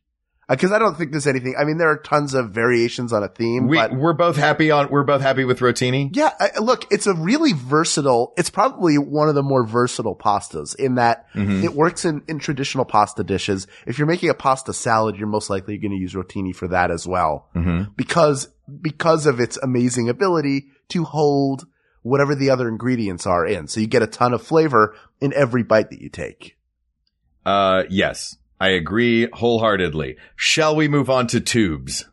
Because 0.49 0.71
I 0.71 0.79
don't 0.79 0.97
think 0.97 1.11
there's 1.11 1.27
anything. 1.27 1.53
I 1.59 1.63
mean, 1.63 1.77
there 1.77 1.89
are 1.91 1.97
tons 1.97 2.33
of 2.33 2.49
variations 2.49 3.13
on 3.13 3.23
a 3.23 3.27
theme, 3.27 3.67
We, 3.67 3.77
but 3.77 3.93
we're 3.93 4.13
both 4.13 4.35
happy 4.35 4.71
on, 4.71 4.89
we're 4.89 5.03
both 5.03 5.21
happy 5.21 5.45
with 5.45 5.59
Rotini. 5.59 6.09
Yeah, 6.13 6.31
I, 6.39 6.57
look, 6.59 6.91
it's 6.91 7.05
a 7.05 7.13
really 7.13 7.53
versatile, 7.53 8.33
it's 8.35 8.49
probably 8.49 8.97
one 8.97 9.29
of 9.29 9.35
the 9.35 9.43
more 9.43 9.63
versatile 9.65 10.15
pastas 10.15 10.75
in 10.75 10.95
that 10.95 11.31
Mhm. 11.35 11.63
it 11.63 11.73
works 11.75 12.03
in, 12.03 12.23
in 12.27 12.39
traditional 12.39 12.83
pasta 12.83 13.23
dishes. 13.23 13.67
If 13.85 13.99
you're 13.99 14.07
making 14.07 14.29
a 14.31 14.33
pasta 14.33 14.73
salad, 14.73 15.17
you're 15.17 15.27
most 15.27 15.51
likely 15.51 15.77
going 15.77 15.91
to 15.91 15.97
use 15.97 16.13
rotini 16.15 16.55
for 16.55 16.67
that 16.69 16.89
as 16.89 17.05
well. 17.07 17.49
Mhm. 17.55 17.95
Because, 17.95 18.47
because 18.81 19.27
of 19.27 19.39
its 19.39 19.57
amazing 19.57 20.09
ability 20.09 20.69
to 20.89 21.03
hold 21.03 21.67
whatever 22.01 22.33
the 22.33 22.49
other 22.49 22.67
ingredients 22.69 23.27
are 23.27 23.45
in. 23.45 23.67
So 23.67 23.81
you 23.81 23.87
get 23.87 24.01
a 24.01 24.07
ton 24.07 24.33
of 24.33 24.41
flavor 24.41 24.95
in 25.21 25.31
every 25.33 25.61
bite 25.61 25.91
that 25.91 26.01
you 26.01 26.09
take. 26.09 26.57
Uh, 27.45 27.83
yes, 27.89 28.35
I 28.59 28.69
agree 28.69 29.29
wholeheartedly. 29.31 30.17
Shall 30.35 30.75
we 30.75 30.87
move 30.87 31.09
on 31.09 31.27
to 31.27 31.39
tubes? 31.39 32.05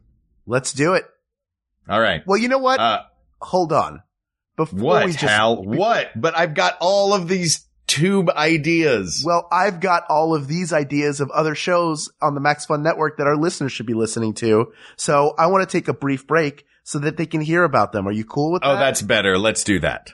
Let's 0.46 0.72
do 0.72 0.94
it. 0.94 1.04
All 1.88 2.00
right. 2.00 2.22
Well, 2.26 2.38
you 2.38 2.48
know 2.48 2.58
what? 2.58 2.80
Uh, 2.80 3.02
Hold 3.40 3.72
on. 3.72 4.02
Before 4.56 4.78
what, 4.78 5.06
we 5.06 5.12
just, 5.12 5.24
Hal? 5.24 5.62
What? 5.62 6.10
But 6.14 6.36
I've 6.36 6.54
got 6.54 6.78
all 6.80 7.12
of 7.12 7.28
these 7.28 7.66
tube 7.86 8.30
ideas. 8.30 9.22
Well, 9.24 9.46
I've 9.52 9.80
got 9.80 10.04
all 10.08 10.34
of 10.34 10.48
these 10.48 10.72
ideas 10.72 11.20
of 11.20 11.30
other 11.30 11.54
shows 11.54 12.10
on 12.22 12.34
the 12.34 12.40
Max 12.40 12.66
Fun 12.66 12.82
Network 12.82 13.18
that 13.18 13.26
our 13.26 13.36
listeners 13.36 13.72
should 13.72 13.86
be 13.86 13.94
listening 13.94 14.34
to. 14.34 14.72
So 14.96 15.34
I 15.38 15.46
want 15.48 15.68
to 15.68 15.78
take 15.78 15.88
a 15.88 15.94
brief 15.94 16.26
break 16.26 16.64
so 16.84 16.98
that 17.00 17.16
they 17.16 17.26
can 17.26 17.40
hear 17.40 17.64
about 17.64 17.92
them. 17.92 18.06
Are 18.08 18.12
you 18.12 18.24
cool 18.24 18.52
with 18.52 18.62
oh, 18.64 18.68
that? 18.68 18.76
Oh, 18.76 18.78
that's 18.78 19.02
better. 19.02 19.36
Let's 19.38 19.64
do 19.64 19.80
that. 19.80 20.10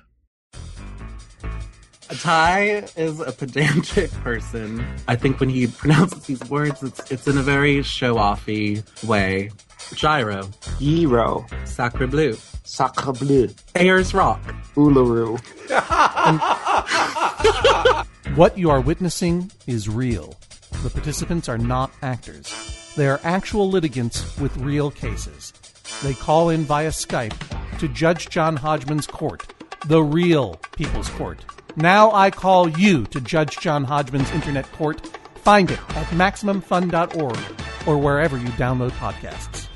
Ty 2.20 2.84
is 2.96 3.20
a 3.20 3.32
pedantic 3.32 4.10
person. 4.22 4.84
I 5.08 5.16
think 5.16 5.40
when 5.40 5.48
he 5.48 5.66
pronounces 5.66 6.24
these 6.24 6.44
words, 6.50 6.82
it's 6.82 7.10
it's 7.10 7.26
in 7.26 7.38
a 7.38 7.42
very 7.42 7.82
show-offy 7.82 8.82
way. 9.06 9.50
Gyro, 9.94 10.48
Gyro, 10.78 11.46
Sacre 11.64 12.06
Bleu, 12.06 12.36
Sacre 12.64 13.12
Bleu, 13.12 13.48
Ayers 13.74 14.14
Rock, 14.14 14.40
Uluru. 14.76 15.40
What 18.34 18.56
you 18.56 18.70
are 18.70 18.80
witnessing 18.80 19.50
is 19.66 19.90
real. 19.90 20.34
The 20.82 20.88
participants 20.88 21.50
are 21.50 21.58
not 21.58 21.90
actors. 22.00 22.50
They 22.96 23.06
are 23.06 23.20
actual 23.24 23.68
litigants 23.68 24.38
with 24.38 24.56
real 24.56 24.90
cases. 24.90 25.52
They 26.02 26.14
call 26.14 26.48
in 26.48 26.64
via 26.64 26.88
Skype 26.88 27.36
to 27.78 27.88
Judge 27.88 28.30
John 28.30 28.56
Hodgman's 28.56 29.06
court, 29.06 29.52
the 29.86 30.02
real 30.02 30.54
People's 30.74 31.10
Court. 31.10 31.44
Now 31.76 32.12
I 32.12 32.30
call 32.30 32.68
you 32.68 33.04
to 33.06 33.20
Judge 33.20 33.58
John 33.58 33.84
Hodgman's 33.84 34.30
internet 34.32 34.70
court. 34.72 35.06
Find 35.36 35.70
it 35.70 35.78
at 35.96 36.06
MaximumFun.org 36.08 37.38
or 37.88 37.98
wherever 37.98 38.36
you 38.36 38.48
download 38.50 38.90
podcasts. 38.92 39.68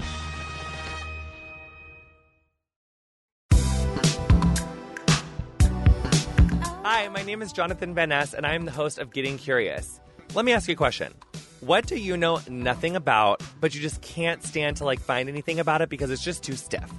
Hi, 6.84 7.08
my 7.08 7.22
name 7.22 7.42
is 7.42 7.52
Jonathan 7.52 7.94
Van 7.94 8.10
Ness, 8.10 8.34
and 8.34 8.46
I 8.46 8.54
am 8.54 8.64
the 8.64 8.70
host 8.70 8.98
of 8.98 9.12
Getting 9.12 9.38
Curious. 9.38 10.00
Let 10.34 10.44
me 10.44 10.52
ask 10.52 10.68
you 10.68 10.74
a 10.74 10.76
question. 10.76 11.14
What 11.60 11.86
do 11.86 11.96
you 11.96 12.16
know 12.16 12.40
nothing 12.48 12.94
about, 12.94 13.42
but 13.60 13.74
you 13.74 13.80
just 13.80 14.02
can't 14.02 14.42
stand 14.42 14.76
to 14.76 14.84
like 14.84 15.00
find 15.00 15.28
anything 15.28 15.58
about 15.60 15.80
it 15.80 15.88
because 15.88 16.10
it's 16.10 16.22
just 16.22 16.42
too 16.42 16.54
stiff? 16.54 16.92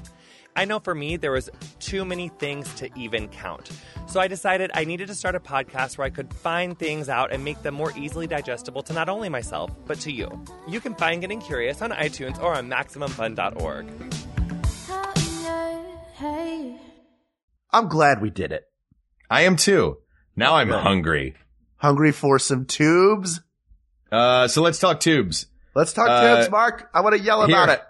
I 0.58 0.66
know 0.66 0.80
for 0.80 0.96
me, 0.96 1.18
there 1.18 1.32
was 1.32 1.50
too 1.80 2.04
many 2.04 2.30
things 2.30 2.74
to 2.76 2.90
even 2.98 3.28
count. 3.30 3.70
So 4.08 4.20
I 4.20 4.28
decided 4.28 4.72
I 4.74 4.84
needed 4.86 5.08
to 5.08 5.16
start 5.16 5.36
a 5.36 5.40
podcast 5.40 5.98
where 5.98 6.06
I 6.08 6.10
could 6.10 6.34
find 6.34 6.78
things 6.78 7.10
out 7.10 7.32
and 7.32 7.44
make 7.46 7.62
them 7.62 7.76
more 7.76 7.94
easily 7.96 8.26
digestible 8.26 8.82
to 8.84 8.94
not 8.94 9.08
only 9.08 9.30
myself, 9.30 9.70
but 9.86 10.00
to 10.02 10.12
you. 10.12 10.30
You 10.68 10.80
can 10.80 10.96
find 10.96 11.22
Getting 11.22 11.40
Curious 11.42 11.82
on 11.82 11.92
iTunes 11.92 12.42
or 12.42 12.56
on 12.56 12.70
MaximumFun.org. 12.70 13.86
I'm 17.72 17.88
glad 17.90 18.22
we 18.22 18.30
did 18.30 18.52
it. 18.52 18.64
I 19.30 19.42
am 19.42 19.56
too. 19.58 19.98
Now 20.36 20.56
I'm 20.56 20.70
hungry. 20.70 21.36
Hungry 21.76 22.12
for 22.12 22.40
some 22.40 22.66
tubes? 22.66 23.42
Uh, 24.12 24.48
so 24.48 24.62
let's 24.62 24.80
talk 24.80 25.00
tubes. 25.00 25.46
Let's 25.76 25.94
talk 25.94 26.08
Uh, 26.10 26.38
tubes, 26.38 26.50
Mark. 26.50 26.90
I 26.94 27.02
want 27.02 27.16
to 27.16 27.22
yell 27.22 27.44
about 27.44 27.68
here. 27.70 27.76
it. 27.76 27.82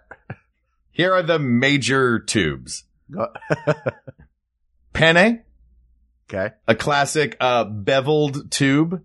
Here 0.98 1.14
are 1.14 1.22
the 1.22 1.38
major 1.38 2.18
tubes. 2.18 2.84
Penne, 4.94 5.44
okay. 6.28 6.56
a 6.68 6.74
classic, 6.74 7.38
uh, 7.40 7.66
beveled 7.66 8.50
tube. 8.52 9.04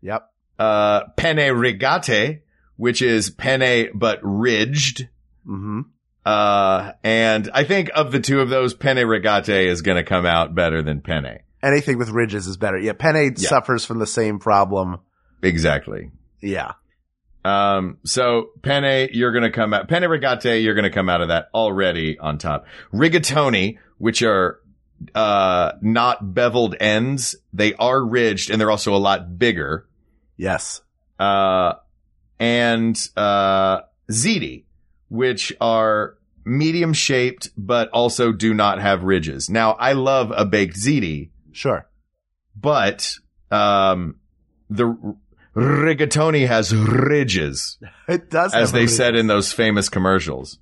Yep. 0.00 0.30
Uh, 0.58 1.08
penne 1.18 1.54
rigate, 1.54 2.40
which 2.76 3.02
is 3.02 3.28
penne 3.28 3.90
but 3.94 4.18
ridged. 4.22 5.08
Mm-hmm. 5.46 5.80
Uh, 6.24 6.92
and 7.04 7.50
I 7.52 7.64
think 7.64 7.90
of 7.94 8.12
the 8.12 8.20
two 8.20 8.40
of 8.40 8.48
those, 8.48 8.72
penne 8.72 8.96
rigate 9.06 9.50
is 9.68 9.82
going 9.82 9.98
to 9.98 10.04
come 10.04 10.24
out 10.24 10.54
better 10.54 10.82
than 10.82 11.02
penne. 11.02 11.40
Anything 11.62 11.98
with 11.98 12.08
ridges 12.08 12.46
is 12.46 12.56
better. 12.56 12.78
Yeah. 12.78 12.94
Penne 12.94 13.34
Yeah. 13.36 13.48
suffers 13.48 13.84
from 13.84 13.98
the 13.98 14.06
same 14.06 14.38
problem. 14.38 15.00
Exactly. 15.42 16.10
Yeah. 16.40 16.72
Um, 17.46 17.98
so 18.04 18.50
penne, 18.62 19.10
you're 19.12 19.30
going 19.30 19.44
to 19.44 19.50
come 19.52 19.72
out, 19.72 19.88
penne 19.88 20.02
rigate, 20.02 20.62
you're 20.64 20.74
going 20.74 20.82
to 20.84 20.90
come 20.90 21.08
out 21.08 21.20
of 21.20 21.28
that 21.28 21.48
already 21.54 22.18
on 22.18 22.38
top. 22.38 22.66
Rigatoni, 22.92 23.78
which 23.98 24.22
are, 24.22 24.58
uh, 25.14 25.72
not 25.80 26.34
beveled 26.34 26.74
ends. 26.80 27.36
They 27.52 27.74
are 27.74 28.04
ridged 28.04 28.50
and 28.50 28.60
they're 28.60 28.70
also 28.70 28.94
a 28.94 28.98
lot 28.98 29.38
bigger. 29.38 29.86
Yes. 30.36 30.80
Uh, 31.20 31.74
and, 32.40 32.98
uh, 33.16 33.82
ziti, 34.10 34.64
which 35.08 35.52
are 35.60 36.16
medium 36.44 36.92
shaped, 36.92 37.50
but 37.56 37.90
also 37.90 38.32
do 38.32 38.54
not 38.54 38.80
have 38.80 39.04
ridges. 39.04 39.48
Now, 39.48 39.72
I 39.72 39.92
love 39.92 40.32
a 40.34 40.44
baked 40.44 40.76
ziti, 40.76 41.30
Sure. 41.52 41.86
but, 42.60 43.14
um, 43.52 44.16
the 44.68 45.16
rigatoni 45.56 46.46
has 46.46 46.74
ridges. 46.74 47.78
It 48.08 48.30
does 48.30 48.54
as 48.54 48.70
they 48.72 48.84
a 48.84 48.88
said 48.88 49.16
in 49.16 49.26
those 49.26 49.52
famous 49.52 49.88
commercials. 49.88 50.58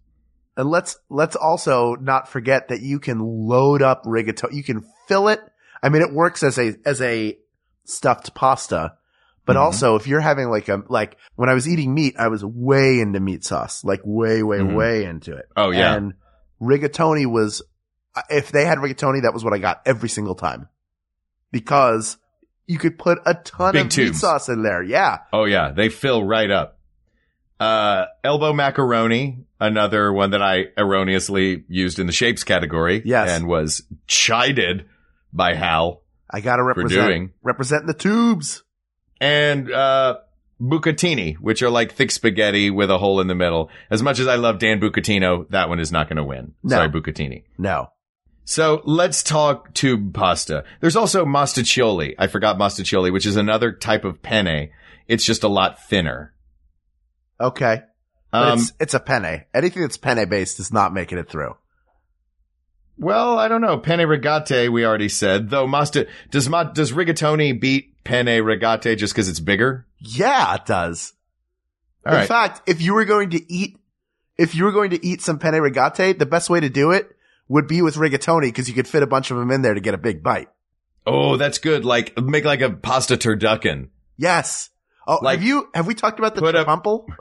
And 0.57 0.71
let's 0.71 0.97
let's 1.11 1.37
also 1.37 1.95
not 1.97 2.29
forget 2.29 2.69
that 2.69 2.81
you 2.81 2.99
can 3.01 3.19
load 3.21 3.83
up 3.83 4.05
rigatoni. 4.05 4.55
You 4.55 4.63
can 4.65 4.85
fill 5.09 5.29
it. 5.29 5.41
I 5.83 5.89
mean, 5.91 6.01
it 6.01 6.13
works 6.13 6.43
as 6.43 6.59
a 6.59 6.75
as 6.87 7.03
a 7.03 7.37
stuffed 7.85 8.35
pasta, 8.35 8.95
but 9.45 9.57
Mhm. 9.57 9.61
also 9.61 9.97
if 9.97 10.07
you're 10.07 10.21
having 10.21 10.49
like 10.49 10.69
a 10.71 10.83
like 10.89 11.19
when 11.35 11.51
I 11.51 11.55
was 11.55 11.69
eating 11.69 11.93
meat, 11.93 12.15
I 12.19 12.29
was 12.29 12.43
way 12.45 13.01
into 13.01 13.21
meat 13.21 13.45
sauce, 13.45 13.85
like 13.85 14.01
way 14.05 14.43
way 14.43 14.61
Mhm. 14.61 14.75
way 14.75 15.05
into 15.05 15.37
it. 15.37 15.47
Oh 15.57 15.71
yeah, 15.71 15.95
And 15.97 16.15
rigatoni 16.63 17.27
was 17.27 17.61
if 18.31 18.53
they 18.53 18.65
had 18.65 18.79
rigatoni, 18.79 19.23
that 19.23 19.35
was 19.35 19.45
what 19.45 19.53
I 19.53 19.59
got 19.59 19.83
every 19.85 20.09
single 20.09 20.35
time 20.37 20.69
because 21.51 22.17
you 22.67 22.79
could 22.79 22.99
put 22.99 23.19
a 23.27 23.35
ton 23.35 23.73
Big 23.73 23.81
of 23.81 23.87
meat 23.87 23.93
tubes. 23.93 24.21
sauce 24.21 24.49
in 24.49 24.63
there. 24.63 24.83
Yeah, 24.83 25.19
oh 25.33 25.45
yeah, 25.45 25.71
they 25.73 25.89
fill 25.89 26.23
right 26.25 26.51
up. 26.51 26.79
Uh, 27.61 28.07
elbow 28.25 28.53
macaroni, 28.53 29.45
another 29.61 30.13
one 30.13 30.31
that 30.31 30.43
I 30.43 30.67
erroneously 30.77 31.65
used 31.69 31.99
in 31.99 32.07
the 32.07 32.13
shapes 32.13 32.43
category. 32.45 33.01
Yes. 33.05 33.31
and 33.31 33.47
was 33.47 33.83
chided 34.07 34.87
by 35.33 35.55
Hal. 35.55 36.03
I 36.31 36.41
got 36.41 36.57
to 36.57 36.65
represent 36.65 37.07
doing. 37.07 37.33
represent 37.43 37.87
the 37.87 37.95
tubes. 37.95 38.65
And 39.21 39.71
uh, 39.71 40.19
bucatini, 40.61 41.37
which 41.37 41.63
are 41.63 41.71
like 41.71 41.93
thick 41.93 42.11
spaghetti 42.11 42.71
with 42.71 42.91
a 42.91 42.99
hole 42.99 43.21
in 43.21 43.29
the 43.29 43.35
middle. 43.35 43.71
As 43.91 44.03
much 44.03 44.19
as 44.19 44.27
I 44.27 44.35
love 44.35 44.59
Dan 44.59 44.81
Bucatinsky, 44.81 45.49
that 45.51 45.69
one 45.69 45.79
is 45.81 45.93
not 45.93 46.09
going 46.09 46.17
to 46.17 46.25
win. 46.25 46.55
No. 46.63 46.77
Sorry, 46.77 46.89
bucatini. 46.89 47.45
No. 47.57 47.91
So 48.45 48.83
let's 48.85 49.23
talk 49.23 49.73
tube 49.73 50.13
pasta. 50.15 50.65
There's 50.81 50.97
also 50.97 51.25
mostaccioli. 51.25 52.15
I 52.19 52.27
forgot 52.27 52.59
mostaccioli, 52.59 53.13
which 53.13 53.27
is 53.27 53.37
another 53.37 53.73
type 53.73 54.05
of 54.05 54.23
penne. 54.23 54.71
It's 55.09 55.25
just 55.25 55.45
a 55.45 55.49
lot 55.49 55.83
thinner. 55.89 56.35
Okay. 57.41 57.83
Um, 58.33 58.59
it's, 58.59 58.73
it's 58.81 58.95
a 58.95 59.01
penne. 59.01 59.45
Anything 59.55 59.83
that's 59.83 59.97
penne 59.97 60.29
based 60.29 60.61
is 60.61 60.73
not 60.73 60.93
making 60.93 61.19
it 61.19 61.29
through. 61.29 61.57
well, 62.99 63.39
I 63.39 63.49
don't 63.49 63.61
know. 63.61 63.79
Penne 63.79 64.07
rigate, 64.07 64.71
we 64.71 64.85
already 64.85 65.09
said. 65.09 65.51
Though 65.51 65.67
masta, 65.67 66.07
does 66.31 66.49
ma, 66.49 66.65
does 66.65 66.93
rigatoni 66.93 67.59
beat 67.59 68.05
penne 68.05 68.27
rigate 68.45 68.99
just 68.99 69.15
because 69.15 69.29
it's 69.29 69.41
bigger? 69.41 69.87
Yeah, 69.99 70.55
it 70.57 70.67
does. 70.67 71.13
All 72.05 72.13
In 72.13 72.19
right. 72.19 72.29
fact, 72.29 72.63
if 72.69 72.83
you 72.83 72.93
were 72.95 73.05
going 73.07 73.31
to 73.31 73.53
eat, 73.53 73.79
if 74.37 74.55
you 74.55 74.65
were 74.65 74.73
going 74.73 74.91
to 74.91 75.07
eat 75.07 75.23
some 75.23 75.39
penne 75.39 75.55
rigate, 75.55 76.19
the 76.19 76.27
best 76.27 76.51
way 76.51 76.61
to 76.61 76.69
do 76.69 76.91
it 76.91 77.14
would 77.49 77.67
be 77.67 77.83
with 77.83 77.97
rigatoni 77.97 78.43
because 78.49 78.69
you 78.69 78.75
could 78.75 78.89
fit 78.89 79.03
a 79.03 79.07
bunch 79.07 79.31
of 79.31 79.37
them 79.37 79.51
in 79.51 79.63
there 79.63 79.75
to 79.75 79.81
get 79.81 79.95
a 79.95 79.99
big 79.99 80.23
bite. 80.23 80.49
Oh, 81.07 81.37
that's 81.37 81.59
good. 81.59 81.85
Like, 81.85 82.19
make 82.21 82.45
like 82.45 82.63
a 82.63 82.71
pasta 82.71 83.17
turducken. 83.17 83.89
Yes. 84.17 84.71
Oh, 85.07 85.19
Like- 85.23 85.39
have 85.41 85.47
you, 85.47 85.69
have 85.75 85.87
we 85.87 85.95
talked 85.95 86.19
about 86.19 86.35
the 86.35 86.41
trumple? 86.65 87.07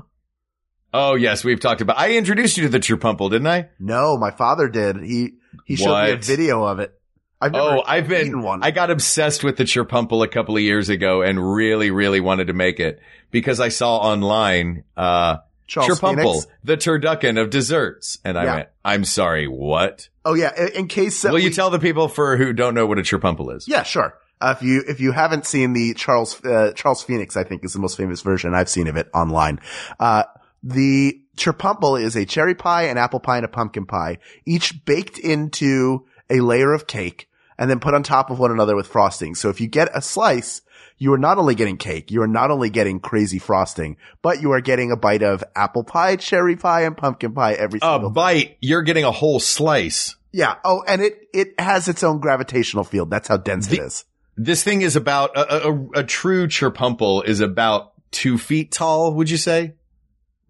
Oh, 0.96 1.16
yes, 1.16 1.44
we've 1.44 1.60
talked 1.60 1.82
about, 1.82 1.98
I 1.98 2.18
introduced 2.18 2.56
you 2.56 2.64
to 2.66 2.70
the 2.70 2.80
tripumple, 2.80 3.30
didn't 3.30 3.48
I? 3.48 3.70
No, 3.80 4.16
my 4.16 4.30
father 4.30 4.70
did. 4.70 4.98
He, 4.98 5.32
he 5.66 5.76
showed 5.76 6.04
me 6.04 6.12
a 6.12 6.18
video 6.18 6.64
of 6.64 6.78
it. 6.80 6.94
I've 7.42 7.56
Oh, 7.56 7.82
I've 7.84 8.08
been, 8.08 8.44
one. 8.44 8.62
I 8.62 8.70
got 8.70 8.92
obsessed 8.92 9.44
with 9.44 9.58
the 9.58 9.64
cherpumple 9.64 10.24
a 10.24 10.28
couple 10.28 10.56
of 10.56 10.62
years 10.62 10.90
ago 10.90 11.24
and 11.24 11.44
really, 11.56 11.90
really 11.90 12.20
wanted 12.20 12.46
to 12.48 12.54
make 12.54 12.80
it 12.80 13.00
because 13.32 13.60
I 13.60 13.70
saw 13.70 13.98
online, 13.98 14.84
uh, 14.96 15.38
Charles 15.74 16.00
cherpumple, 16.00 16.16
Phoenix. 16.44 16.48
the 16.64 16.78
turducken 16.78 17.42
of 17.42 17.50
desserts. 17.50 18.20
And 18.24 18.38
I 18.38 18.44
Yeah. 18.46 18.56
went, 18.56 18.70
I'm 18.86 19.04
sorry, 19.06 19.48
what? 19.48 20.08
Oh 20.24 20.36
yeah, 20.36 20.52
in, 20.58 20.68
in 20.70 20.88
case 20.88 21.24
Will 21.24 21.40
you 21.40 21.50
tell 21.50 21.70
the 21.70 21.80
people 21.80 22.08
for 22.08 22.38
who 22.38 22.54
don't 22.54 22.74
know 22.76 22.86
what 22.86 23.00
a 23.00 23.02
cherpumple 23.02 23.56
is? 23.56 23.68
Yeah, 23.68 23.84
sure. 23.84 24.14
Uh, 24.40 24.54
if 24.58 24.62
you 24.62 24.84
if 24.88 25.00
you 25.00 25.12
haven't 25.14 25.46
seen 25.46 25.74
the 25.74 25.94
Charles 25.94 26.44
uh, 26.46 26.74
Charles 26.76 27.02
Phoenix, 27.04 27.36
I 27.38 27.44
think 27.44 27.64
is 27.66 27.74
the 27.74 27.80
most 27.80 27.98
famous 27.98 28.22
version 28.22 28.54
I've 28.54 28.70
seen 28.70 28.88
of 28.88 28.98
it 28.98 29.10
online. 29.14 29.60
Uh, 30.00 30.24
the 30.62 31.20
cherpumple 31.38 32.02
is 32.02 32.16
a 32.16 32.26
cherry 32.26 32.56
pie, 32.56 32.84
an 32.84 32.98
apple 32.98 33.20
pie, 33.20 33.38
and 33.38 33.46
a 33.46 33.50
pumpkin 33.50 33.86
pie, 33.86 34.18
each 34.46 34.86
baked 34.86 35.18
into 35.18 36.06
a 36.30 36.40
layer 36.42 36.74
of 36.74 36.88
cake 36.88 37.30
and 37.58 37.70
then 37.70 37.80
put 37.80 37.94
on 37.94 38.04
top 38.04 38.30
of 38.32 38.40
one 38.40 38.52
another 38.52 38.76
with 38.76 38.88
frosting. 38.88 39.36
So 39.36 39.50
if 39.50 39.62
you 39.62 39.68
get 39.68 39.90
a 39.96 40.02
slice, 40.02 40.62
you 40.98 41.14
are 41.14 41.18
not 41.18 41.38
only 41.38 41.56
getting 41.56 41.78
cake, 41.78 42.12
you 42.12 42.22
are 42.22 42.28
not 42.28 42.52
only 42.52 42.70
getting 42.70 43.00
crazy 43.00 43.40
frosting, 43.40 43.98
but 44.22 44.42
you 44.42 44.52
are 44.52 44.62
getting 44.62 44.92
a 44.92 44.96
bite 44.96 45.24
of 45.24 45.44
apple 45.56 45.84
pie, 45.84 46.16
cherry 46.16 46.56
pie, 46.56 46.82
and 46.82 46.96
pumpkin 46.98 47.34
pie 47.34 47.54
every 47.54 47.80
A 47.82 47.86
single 47.94 48.10
bite, 48.10 48.58
you're 48.62 48.82
getting 48.84 49.04
a 49.04 49.12
whole 49.12 49.40
slice. 49.40 50.16
Yeah. 50.32 50.56
Oh, 50.64 50.84
and 50.88 51.02
it 51.02 51.28
it 51.34 51.60
has 51.60 51.88
its 51.88 52.04
own 52.04 52.20
gravitational 52.20 52.84
field. 52.84 53.10
That's 53.10 53.28
how 53.28 53.38
dense 53.38 53.68
it 53.72 53.78
The- 53.78 53.86
is. 53.86 54.06
This 54.36 54.64
thing 54.64 54.82
is 54.82 54.96
about, 54.96 55.38
a, 55.38 55.68
a, 55.68 55.90
a 56.00 56.04
true 56.04 56.48
cherpumple 56.48 57.24
is 57.24 57.40
about 57.40 57.94
two 58.10 58.40
feet 58.40 58.72
tall, 58.72 59.14
would 59.14 59.30
you 59.30 59.38
say? 59.38 59.74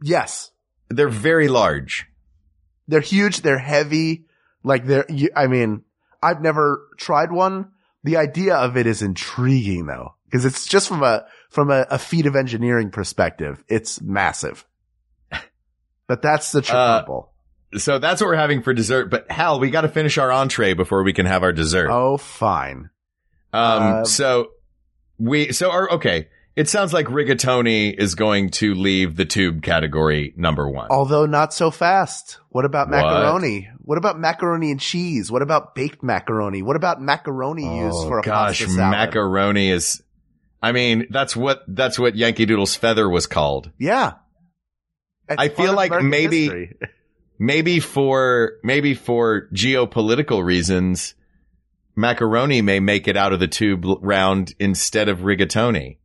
Yes. 0.01 0.51
They're 0.89 1.09
very 1.09 1.49
large. 1.49 2.05
They're 2.87 3.01
huge. 3.01 3.41
They're 3.41 3.57
heavy. 3.57 4.25
Like 4.63 4.85
they're, 4.85 5.05
you, 5.09 5.29
I 5.35 5.47
mean, 5.47 5.83
I've 6.21 6.41
never 6.41 6.87
tried 6.97 7.31
one. 7.33 7.71
The 8.05 8.15
idea 8.17 8.55
of 8.55 8.77
it 8.77 8.87
is 8.87 9.01
intriguing 9.01 9.85
though, 9.87 10.15
because 10.33 10.45
it's 10.45 10.65
just 10.65 10.87
from 10.87 11.03
a, 11.03 11.25
from 11.51 11.69
a, 11.69 11.85
a 11.91 11.99
feat 11.99 12.25
of 12.25 12.35
engineering 12.35 12.89
perspective. 12.89 13.63
It's 13.67 14.01
massive. 14.01 14.65
But 16.07 16.23
that's 16.23 16.51
the 16.51 16.59
Uh. 16.73 17.05
So 17.77 17.99
that's 17.99 18.19
what 18.19 18.27
we're 18.27 18.35
having 18.35 18.63
for 18.63 18.73
dessert. 18.73 19.11
But 19.11 19.29
Hal, 19.31 19.59
we 19.59 19.69
got 19.69 19.81
to 19.81 19.87
finish 19.89 20.17
our 20.17 20.31
entree 20.31 20.73
before 20.73 21.03
we 21.03 21.13
can 21.13 21.27
have 21.27 21.43
our 21.43 21.53
dessert. 21.53 21.89
oh, 21.91 22.17
fine. 22.17 22.89
Um, 23.53 23.83
Uh, 23.83 24.03
so 24.05 24.49
we, 25.19 25.51
so 25.51 25.69
our, 25.71 25.91
okay. 25.91 26.29
It 26.55 26.67
sounds 26.69 26.93
like 26.93 27.07
rigatoni 27.07 27.95
is 27.97 28.13
going 28.15 28.49
to 28.51 28.73
leave 28.75 29.15
the 29.15 29.25
tube 29.25 29.63
category 29.63 30.33
number 30.35 30.67
one. 30.69 30.89
Although 30.91 31.25
not 31.25 31.51
so 31.53 31.71
fast. 31.71 32.37
What 32.49 32.65
about 32.65 32.89
macaroni? 32.89 33.69
What 33.79 33.97
about 33.97 34.19
macaroni 34.19 34.69
and 34.71 34.79
cheese? 34.79 35.31
What 35.31 35.41
about 35.41 35.73
baked 35.73 36.03
macaroni? 36.03 36.61
What 36.61 36.75
about 36.75 37.01
macaroni 37.01 37.79
used 37.79 37.97
Oh, 37.97 38.07
for 38.07 38.19
a 38.19 38.21
gosh, 38.23 38.59
pasta 38.59 38.73
salad? 38.75 38.91
macaroni 38.91 39.69
is, 39.71 40.03
I 40.63 40.71
mean, 40.71 41.07
that's 41.11 41.35
what, 41.35 41.63
that's 41.67 41.99
what 41.99 42.15
Yankee 42.15 42.45
Doodle's 42.45 42.75
feather 42.75 43.07
was 43.09 43.27
called. 43.27 43.69
Yeah. 43.77 44.13
I 45.29 45.49
feel 45.49 45.73
like 45.73 45.91
American 45.91 46.09
maybe- 46.09 46.41
history. 46.43 46.77
Maybe 47.39 47.79
for, 47.81 48.53
maybe 48.63 48.93
for 48.93 49.49
geopolitical 49.51 50.45
reasons, 50.45 51.15
macaroni 51.95 52.61
may 52.61 52.79
make 52.79 53.07
it 53.07 53.17
out 53.17 53.33
of 53.33 53.39
the 53.39 53.47
tube 53.47 53.83
round 54.01 54.53
instead 54.59 55.09
of 55.09 55.21
rigatoni. 55.21 55.97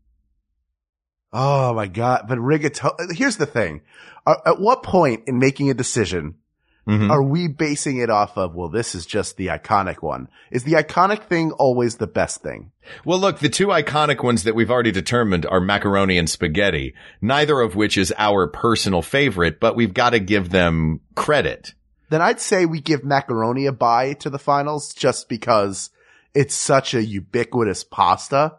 Oh 1.33 1.75
my 1.75 1.87
god! 1.87 2.25
But 2.29 2.39
rigatoni. 2.39 3.13
Here's 3.15 3.37
the 3.37 3.47
thing: 3.47 3.83
Uh, 4.27 4.37
at 4.47 4.59
what 4.59 4.83
point 4.83 5.25
in 5.27 5.39
making 5.39 5.71
a 5.71 5.75
decision 5.75 6.37
Mhm. 6.89 7.11
are 7.11 7.23
we 7.23 7.49
basing 7.49 7.99
it 7.99 8.09
off 8.09 8.39
of? 8.39 8.55
Well, 8.55 8.71
this 8.71 8.95
is 8.95 9.05
just 9.05 9.37
the 9.37 9.49
iconic 9.49 10.03
one. 10.03 10.29
Is 10.51 10.65
the 10.65 10.73
iconic 10.73 11.25
thing 11.25 11.53
always 11.53 11.97
the 11.97 12.07
best 12.07 12.43
thing? 12.43 12.71
Well, 13.05 13.19
look, 13.19 13.41
the 13.41 13.51
two 13.51 13.67
iconic 13.67 14.25
ones 14.25 14.45
that 14.45 14.55
we've 14.55 14.71
already 14.71 14.91
determined 14.91 15.45
are 15.45 15.61
macaroni 15.61 16.17
and 16.17 16.31
spaghetti, 16.31 16.95
neither 17.21 17.61
of 17.61 17.77
which 17.77 17.99
is 17.99 18.13
our 18.17 18.47
personal 18.47 19.03
favorite, 19.03 19.61
but 19.61 19.77
we've 19.77 19.93
got 19.93 20.11
to 20.11 20.19
give 20.21 20.49
them 20.49 21.01
credit. 21.15 21.75
Then 22.11 22.23
I'd 22.23 22.41
say 22.41 22.65
we 22.65 22.81
give 22.81 23.05
macaroni 23.05 23.67
a 23.67 23.73
bye 23.73 24.15
to 24.15 24.31
the 24.31 24.39
finals, 24.39 24.95
just 24.95 25.29
because 25.29 25.91
it's 26.35 26.55
such 26.55 26.95
a 26.95 27.05
ubiquitous 27.05 27.85
pasta. 27.85 28.55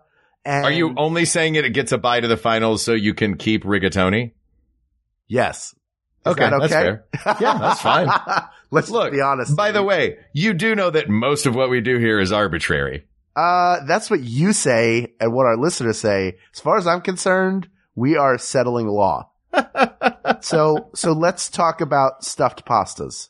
And 0.46 0.66
Are 0.66 0.72
you 0.72 0.94
only 0.98 1.26
saying 1.26 1.56
it, 1.56 1.66
it 1.66 1.72
gets 1.72 1.92
a 1.92 1.98
bye 1.98 2.20
to 2.20 2.28
the 2.28 2.38
finals 2.38 2.84
so 2.84 2.94
you 2.94 3.16
can 3.16 3.38
keep 3.38 3.64
rigatoni? 3.64 4.34
Yes. 5.28 5.74
Is 6.26 6.32
Okay, 6.34 6.50
that 6.50 6.60
that's 6.60 6.74
okay? 6.74 7.00
fair. 7.24 7.38
Yeah, 7.42 7.58
that's 7.58 7.82
fine. 7.82 8.10
Let's 8.72 8.90
Look, 8.90 9.12
be 9.12 9.22
honest. 9.22 9.56
By 9.56 9.72
the 9.72 9.82
way, 9.84 10.18
you 10.34 10.54
do 10.54 10.76
know 10.76 10.90
that 10.92 11.10
most 11.10 11.46
of 11.46 11.56
what 11.56 11.70
we 11.70 11.82
do 11.82 11.98
here 11.98 12.20
is 12.20 12.32
arbitrary. 12.32 13.06
Uh, 13.36 13.84
that's 13.86 14.10
what 14.12 14.20
you 14.20 14.54
say 14.54 15.14
and 15.20 15.34
what 15.34 15.46
our 15.46 15.58
listeners 15.58 15.98
say. 16.00 16.38
As 16.54 16.60
far 16.60 16.78
as 16.78 16.86
I'm 16.86 17.02
concerned, 17.02 17.68
we 17.96 18.16
are 18.18 18.38
settling 18.38 18.88
law. 18.88 19.30
so, 20.42 20.90
so 20.94 21.12
let's 21.14 21.50
talk 21.50 21.82
about 21.82 22.24
stuffed 22.24 22.66
pastas. 22.66 23.30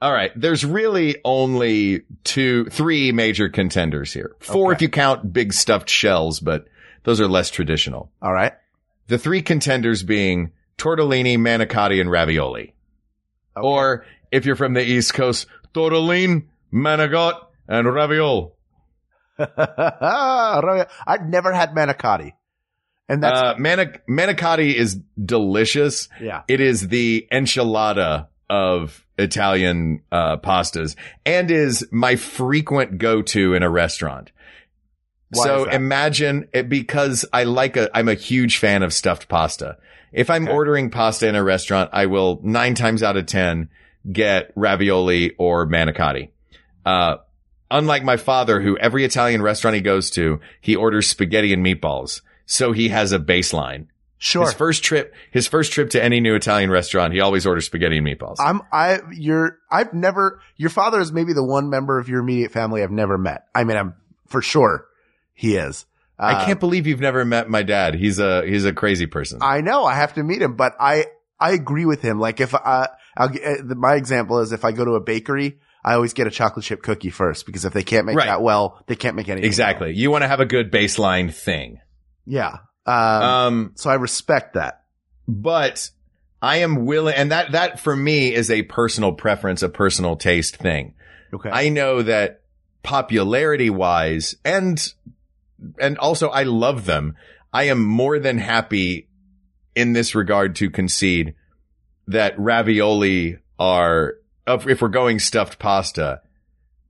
All 0.00 0.12
right. 0.12 0.30
There's 0.36 0.64
really 0.64 1.16
only 1.24 2.02
two, 2.24 2.66
three 2.66 3.10
major 3.12 3.48
contenders 3.48 4.12
here. 4.12 4.36
Four 4.38 4.68
Okay. 4.68 4.76
if 4.76 4.82
you 4.82 4.88
count 4.88 5.32
big 5.32 5.52
stuffed 5.52 5.90
shells, 5.90 6.40
but 6.40 6.66
those 7.04 7.20
are 7.20 7.26
less 7.28 7.50
traditional. 7.50 8.10
All 8.22 8.32
right. 8.32 8.52
The 9.08 9.18
three 9.18 9.42
contenders 9.42 10.02
being 10.02 10.52
tortellini, 10.78 11.36
manicotti, 11.36 12.00
and 12.00 12.10
ravioli. 12.10 12.74
Okay. 13.56 13.66
Or 13.66 14.06
if 14.30 14.46
you're 14.46 14.56
from 14.56 14.74
the 14.74 14.82
East 14.84 15.14
Coast, 15.14 15.46
tortellini, 15.74 16.46
manigot, 16.72 17.34
and 17.68 17.92
ravioli. 17.92 18.50
I've 19.38 21.26
never 21.28 21.52
had 21.52 21.70
manicotti. 21.74 22.32
And 23.08 23.22
that's, 23.22 23.40
Uh, 23.40 23.54
manic- 23.58 24.06
manicotti 24.08 24.74
is 24.74 24.98
delicious. 25.22 26.08
yeah. 26.20 26.42
It 26.48 26.60
is 26.60 26.88
the 26.88 27.26
enchilada 27.32 28.26
of 28.50 29.04
Italian 29.18 30.02
uh, 30.12 30.36
pastas 30.38 30.94
and 31.24 31.50
is 31.50 31.86
my 31.90 32.16
frequent 32.16 32.98
go-to 32.98 33.54
in 33.54 33.62
a 33.62 33.70
restaurant. 33.70 34.30
Why 35.30 35.44
so 35.44 35.64
imagine 35.64 36.48
it 36.54 36.68
because 36.68 37.24
I 37.32 37.44
like 37.44 37.76
a, 37.76 37.90
I'm 37.96 38.08
a 38.08 38.14
huge 38.14 38.58
fan 38.58 38.82
of 38.82 38.92
stuffed 38.94 39.28
pasta. 39.28 39.76
If 40.12 40.30
I'm 40.30 40.44
Okay. 40.44 40.52
ordering 40.52 40.90
pasta 40.90 41.28
in 41.28 41.34
a 41.34 41.42
restaurant, 41.44 41.90
I 41.92 42.06
will 42.06 42.40
nine 42.42 42.74
times 42.74 43.02
out 43.02 43.16
of 43.16 43.26
10 43.26 43.68
get 44.10 44.52
ravioli 44.56 45.32
or 45.38 45.66
manicotti. 45.66 46.30
Uh, 46.86 47.16
unlike 47.70 48.04
my 48.04 48.16
father, 48.16 48.60
who 48.60 48.78
every 48.78 49.04
Italian 49.04 49.42
restaurant 49.42 49.74
he 49.74 49.80
goes 49.82 50.10
to, 50.10 50.40
he 50.60 50.74
orders 50.76 51.06
spaghetti 51.06 51.52
and 51.52 51.64
meatballs. 51.64 52.22
So 52.46 52.72
he 52.72 52.88
has 52.88 53.12
a 53.12 53.18
baseline. 53.18 53.86
Sure. 54.20 54.46
His 54.46 54.54
first 54.54 54.82
trip, 54.82 55.14
his 55.30 55.46
first 55.46 55.70
trip 55.72 55.90
to 55.90 56.02
any 56.02 56.18
new 56.20 56.34
Italian 56.34 56.70
restaurant, 56.70 57.12
he 57.12 57.20
always 57.20 57.46
orders 57.46 57.66
spaghetti 57.66 57.98
and 57.98 58.06
meatballs. 58.06 58.36
I'm, 58.40 58.62
I, 58.72 58.98
you're, 59.12 59.58
I've 59.70 59.92
never, 59.92 60.40
your 60.56 60.70
father 60.70 60.98
is 61.00 61.12
maybe 61.12 61.34
the 61.34 61.44
one 61.44 61.70
member 61.70 61.98
of 62.00 62.08
your 62.08 62.20
immediate 62.20 62.50
family 62.50 62.82
I've 62.82 62.90
never 62.90 63.16
met. 63.16 63.44
I 63.54 63.62
mean, 63.64 63.76
I'm 63.76 63.94
for 64.26 64.42
sure 64.42 64.86
he 65.34 65.54
is. 65.56 65.86
I 66.18 66.34
Uh, 66.34 66.44
can't 66.46 66.60
believe 66.60 66.86
you've 66.86 67.00
never 67.00 67.24
met 67.24 67.48
my 67.48 67.62
dad. 67.62 67.94
He's 67.94 68.18
a, 68.18 68.44
he's 68.44 68.64
a 68.64 68.72
crazy 68.72 69.06
person. 69.06 69.38
I 69.42 69.60
know 69.60 69.84
I 69.84 69.94
have 69.94 70.14
to 70.14 70.22
meet 70.22 70.42
him, 70.42 70.56
but 70.56 70.74
I, 70.80 71.06
I 71.38 71.52
agree 71.52 71.84
with 71.86 72.02
him. 72.02 72.18
Like 72.18 72.40
if 72.40 72.54
I, 72.54 72.88
I'll, 73.16 73.28
uh, 73.28 73.74
my 73.76 73.94
example 73.94 74.40
is 74.40 74.50
if 74.52 74.64
I 74.64 74.72
go 74.72 74.84
to 74.84 74.92
a 74.92 75.00
bakery, 75.00 75.58
I 75.84 75.94
always 75.94 76.12
get 76.12 76.26
a 76.26 76.30
chocolate 76.30 76.64
chip 76.64 76.82
cookie 76.82 77.10
first 77.10 77.46
because 77.46 77.64
if 77.64 77.72
they 77.72 77.84
can't 77.84 78.04
make 78.04 78.16
Right. 78.16 78.26
that 78.26 78.42
well, 78.42 78.82
they 78.88 78.96
can't 78.96 79.14
make 79.14 79.28
anything. 79.28 79.46
exactly. 79.46 79.94
You 79.94 80.10
want 80.10 80.22
to 80.22 80.28
have 80.28 80.40
a 80.40 80.44
good 80.46 80.72
baseline 80.72 81.32
thing. 81.32 81.78
Yeah. 82.26 82.56
Um, 82.84 82.94
Um, 83.22 83.72
so 83.76 83.88
I 83.90 83.94
respect 83.94 84.54
that. 84.54 84.82
but 85.28 85.90
I 86.42 86.58
am 86.58 86.84
willing, 86.86 87.14
and 87.14 87.30
that, 87.32 87.52
that 87.52 87.80
for 87.80 87.94
me 87.94 88.32
is 88.34 88.50
a 88.50 88.62
personal 88.62 89.12
preference, 89.12 89.62
a 89.62 89.68
personal 89.68 90.16
taste 90.16 90.56
thing. 90.56 90.94
Okay. 91.34 91.50
I 91.50 91.68
know 91.68 92.02
that 92.02 92.42
popularity 92.82 93.70
wise 93.70 94.34
and, 94.44 94.80
and 95.80 95.98
also 95.98 96.28
I 96.28 96.44
love 96.44 96.84
them. 96.84 97.16
I 97.52 97.64
am 97.64 97.82
more 97.84 98.18
than 98.18 98.38
happy 98.38 99.08
in 99.74 99.92
this 99.92 100.14
regard 100.14 100.56
to 100.56 100.70
concede 100.70 101.34
that 102.06 102.38
ravioli 102.38 103.38
are, 103.58 104.14
if 104.46 104.82
we're 104.82 104.88
going 104.88 105.18
stuffed 105.18 105.58
pasta, 105.58 106.20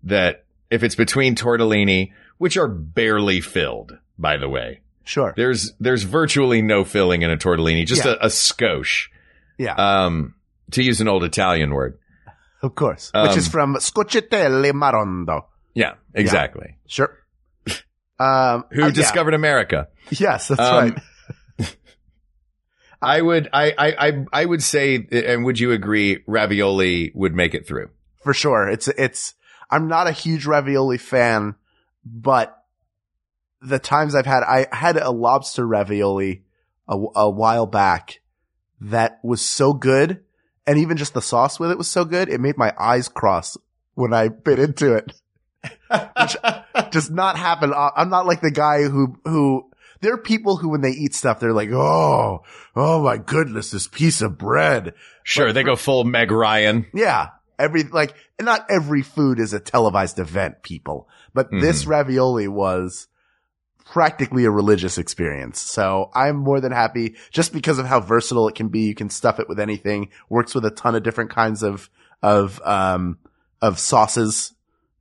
that 0.04 0.44
if 0.70 0.82
it's 0.82 0.94
between 0.94 1.34
tortellini, 1.34 2.12
which 2.38 2.56
are 2.56 2.68
barely 2.68 3.40
filled, 3.40 3.98
by 4.18 4.36
the 4.36 4.48
way, 4.48 4.80
sure. 5.04 5.34
there's, 5.36 5.72
there's 5.80 6.02
virtually 6.02 6.62
no 6.62 6.84
filling 6.84 7.22
in 7.22 7.30
a 7.30 7.36
tortellini, 7.36 7.86
just 7.86 8.04
Yeah. 8.04 8.12
a, 8.20 8.26
a 8.26 8.28
skosh. 8.28 9.08
Yeah. 9.58 9.74
Um, 9.74 10.34
to 10.72 10.82
use 10.82 11.00
an 11.00 11.08
old 11.08 11.24
Italian 11.24 11.70
word. 11.72 11.98
of 12.62 12.74
course. 12.74 13.10
Which 13.14 13.36
is 13.36 13.46
um, 13.46 13.50
from 13.52 13.74
Scocciatelle 13.76 14.70
Marondo. 14.72 15.44
Yeah, 15.74 15.94
exactly. 16.14 16.76
Sure. 16.86 17.16
Um, 18.18 18.64
Who 18.72 18.82
uh, 18.82 18.86
yeah. 18.86 18.92
discovered 18.92 19.34
America? 19.34 19.88
Yes, 20.10 20.48
that's 20.48 20.60
Um, 20.60 20.96
right. 21.58 21.76
I 23.00 23.20
would, 23.22 23.48
I, 23.52 23.74
I, 23.78 24.08
I, 24.08 24.24
I 24.32 24.44
would 24.44 24.62
say, 24.62 25.06
and 25.12 25.44
would 25.44 25.60
you 25.60 25.70
agree, 25.72 26.24
ravioli 26.26 27.12
would 27.14 27.32
make 27.34 27.54
it 27.54 27.66
through? 27.66 27.90
For 28.24 28.34
sure. 28.34 28.68
It's, 28.68 28.88
it's, 28.88 29.34
I'm 29.70 29.86
not 29.86 30.08
a 30.08 30.12
huge 30.12 30.46
ravioli 30.46 30.98
fan, 30.98 31.54
but 32.04 32.56
the 33.62 33.78
times 33.78 34.14
I've 34.16 34.26
had, 34.26 34.42
I 34.42 34.66
had 34.72 34.96
a 34.96 35.10
lobster 35.10 35.66
ravioli 35.66 36.42
a, 36.88 36.96
a 37.14 37.30
while 37.30 37.66
back 37.66 38.20
that 38.80 39.20
was 39.22 39.42
so 39.42 39.72
good. 39.72 40.24
And 40.66 40.78
even 40.78 40.96
just 40.96 41.14
the 41.14 41.22
sauce 41.22 41.58
with 41.60 41.70
it 41.70 41.78
was 41.78 41.88
so 41.88 42.04
good. 42.04 42.28
It 42.28 42.40
made 42.40 42.58
my 42.58 42.74
eyes 42.78 43.08
cross 43.08 43.56
when 43.94 44.12
I 44.12 44.28
bit 44.28 44.58
into 44.58 44.94
it. 44.94 45.12
Which 45.62 46.36
does 46.90 47.10
not 47.10 47.36
happen. 47.36 47.72
I'm 47.74 48.10
not 48.10 48.26
like 48.26 48.40
the 48.40 48.50
guy 48.50 48.82
who, 48.82 49.18
who, 49.24 49.70
there 50.00 50.12
are 50.12 50.18
people 50.18 50.56
who 50.56 50.70
when 50.70 50.80
they 50.80 50.90
eat 50.90 51.14
stuff, 51.14 51.40
they're 51.40 51.52
like, 51.52 51.70
Oh, 51.72 52.42
oh 52.76 53.02
my 53.02 53.18
goodness, 53.18 53.70
this 53.70 53.88
piece 53.88 54.22
of 54.22 54.38
bread. 54.38 54.94
Sure, 55.24 55.52
they 55.52 55.62
go 55.62 55.76
full 55.76 56.04
Meg 56.04 56.30
Ryan. 56.30 56.86
Yeah. 56.94 57.28
Every, 57.58 57.82
like, 57.82 58.14
not 58.40 58.66
every 58.70 59.02
food 59.02 59.40
is 59.40 59.52
a 59.52 59.58
televised 59.58 60.20
event, 60.20 60.62
people, 60.62 61.08
but 61.34 61.48
this 61.50 61.86
ravioli 61.86 62.46
was 62.46 63.08
practically 63.84 64.44
a 64.44 64.50
religious 64.50 64.96
experience. 64.96 65.60
So 65.60 66.10
I'm 66.14 66.36
more 66.36 66.60
than 66.60 66.70
happy 66.70 67.16
just 67.32 67.52
because 67.52 67.80
of 67.80 67.86
how 67.86 67.98
versatile 67.98 68.46
it 68.46 68.54
can 68.54 68.68
be. 68.68 68.82
You 68.82 68.94
can 68.94 69.10
stuff 69.10 69.40
it 69.40 69.48
with 69.48 69.58
anything, 69.58 70.10
works 70.28 70.54
with 70.54 70.64
a 70.66 70.70
ton 70.70 70.94
of 70.94 71.02
different 71.02 71.30
kinds 71.30 71.64
of, 71.64 71.90
of, 72.22 72.60
um, 72.64 73.18
of 73.60 73.78
sauces 73.80 74.52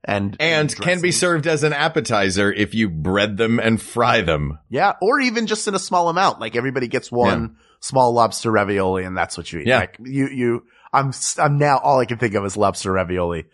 and, 0.07 0.35
And 0.39 0.73
can 0.75 1.01
be 1.01 1.11
served 1.11 1.45
as 1.45 1.63
an 1.63 1.73
appetizer 1.73 2.51
if 2.51 2.73
you 2.73 2.89
bread 2.89 3.35
them 3.37 3.59
and 3.59 3.79
fry 3.81 4.21
them. 4.21 4.57
Yeah. 4.69 4.93
Or 5.01 5.19
even 5.19 5.45
just 5.47 5.67
in 5.67 5.75
a 5.75 5.79
small 5.79 6.07
amount. 6.09 6.39
Like 6.39 6.55
everybody 6.55 6.87
gets 6.87 7.11
one 7.11 7.57
small 7.81 8.13
lobster 8.13 8.49
ravioli 8.49 9.03
and 9.03 9.15
that's 9.17 9.37
what 9.37 9.51
you 9.51 9.59
eat. 9.59 9.67
Yeah. 9.67 9.79
Like 9.79 9.97
you, 9.99 10.27
you, 10.29 10.63
I'm, 10.93 11.11
I'm 11.37 11.57
now 11.57 11.77
all 11.77 11.99
I 11.99 12.05
can 12.05 12.17
think 12.17 12.33
of 12.35 12.45
is 12.45 12.55
lobster 12.55 12.91
ravioli. 12.93 13.45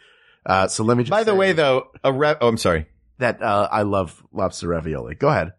Uh, 0.46 0.68
so 0.68 0.84
let 0.84 0.96
me 0.96 1.04
just 1.04 1.12
By 1.12 1.24
the 1.24 1.36
way, 1.36 1.54
though, 1.54 1.88
a 2.04 2.14
ra- 2.14 2.36
oh, 2.40 2.48
I'm 2.50 2.58
sorry. 2.58 2.86
that 3.18 3.42
uh, 3.42 3.68
I 3.72 3.82
love 3.82 4.24
lobster 4.32 4.68
ravioli. 4.68 5.16
Go 5.16 5.30
ahead. 5.30 5.54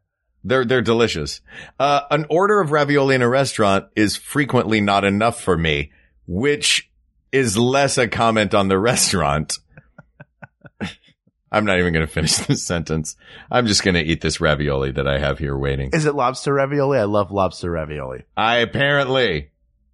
They're, 0.45 0.65
they're 0.65 0.83
delicious. 0.83 1.41
Uh, 1.81 2.03
an 2.11 2.27
order 2.29 2.61
of 2.61 2.71
ravioli 2.71 3.15
in 3.15 3.23
a 3.23 3.29
restaurant 3.29 3.87
is 3.97 4.15
frequently 4.17 4.81
not 4.81 5.05
enough 5.05 5.41
for 5.41 5.57
me, 5.57 5.91
which 6.27 6.91
is 7.33 7.57
less 7.59 7.97
a 7.99 8.07
comment 8.07 8.55
on 8.55 8.69
the 8.69 8.79
restaurant. 8.93 9.59
I'm 11.53 11.65
not 11.65 11.79
even 11.79 11.93
going 11.93 12.07
to 12.07 12.13
finish 12.13 12.37
this 12.47 12.65
sentence. 12.65 13.17
I'm 13.51 13.67
just 13.67 13.85
going 13.85 13.95
to 13.95 14.03
eat 14.03 14.21
this 14.21 14.41
ravioli 14.41 14.91
that 14.93 15.07
I 15.07 15.19
have 15.19 15.39
here 15.39 15.57
waiting. 15.57 15.91
Is 15.93 16.05
it 16.05 16.15
lobster 16.15 16.53
ravioli? 16.55 16.99
I 16.99 17.05
love 17.05 17.31
lobster 17.31 17.71
ravioli. 17.71 18.25
I 18.37 18.57
apparently, 18.57 19.51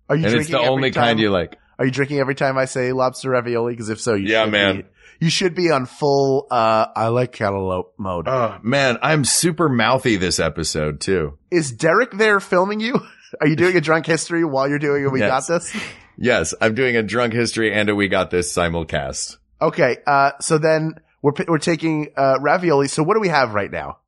Are 0.08 0.16
you 0.16 0.24
and 0.24 0.32
drinking 0.32 0.40
it's 0.40 0.50
the 0.50 0.58
only 0.70 0.90
time, 0.90 1.04
kind 1.04 1.20
you 1.20 1.30
like. 1.30 1.58
Are 1.78 1.84
you 1.84 1.90
drinking 1.92 2.18
every 2.18 2.34
time 2.34 2.56
I 2.56 2.64
say 2.64 2.92
lobster 2.92 3.30
ravioli? 3.30 3.74
Because 3.74 3.90
if 3.90 4.00
so, 4.00 4.14
you 4.14 4.28
Yeah, 4.28 4.44
should 4.44 4.52
man. 4.52 4.76
Be, 4.78 4.84
you 5.20 5.30
should 5.30 5.54
be 5.54 5.70
on 5.70 5.84
full. 5.84 6.46
uh 6.50 6.86
I 6.96 7.08
like 7.08 7.32
cantaloupe 7.32 7.92
mode. 7.98 8.26
Oh 8.26 8.56
man, 8.62 8.98
I'm 9.02 9.24
super 9.24 9.68
mouthy 9.68 10.16
this 10.16 10.40
episode 10.40 11.00
too. 11.00 11.36
Is 11.50 11.72
Derek 11.72 12.12
there 12.12 12.40
filming 12.40 12.80
you? 12.80 12.94
Are 13.40 13.46
you 13.46 13.54
doing 13.56 13.76
a 13.76 13.80
drunk 13.82 14.06
history 14.06 14.44
while 14.44 14.66
you're 14.68 14.78
doing 14.78 15.04
a 15.04 15.10
We 15.10 15.20
Yes. 15.20 15.46
Got 15.48 15.52
This? 15.60 15.82
Yes, 16.16 16.54
I'm 16.60 16.74
doing 16.74 16.96
a 16.96 17.02
drunk 17.02 17.32
history 17.34 17.72
and 17.72 17.88
a 17.90 17.94
we 17.94 18.08
got 18.08 18.30
this 18.30 18.54
simulcast. 18.54 19.36
Okay. 19.60 19.98
Uh, 20.06 20.32
so 20.40 20.58
then 20.58 21.00
we're 21.22 21.32
we're 21.46 21.58
taking 21.58 22.08
uh 22.16 22.38
ravioli. 22.40 22.88
So 22.88 23.02
what 23.02 23.14
do 23.14 23.20
we 23.20 23.28
have 23.28 23.54
right 23.54 23.70
now? 23.70 23.98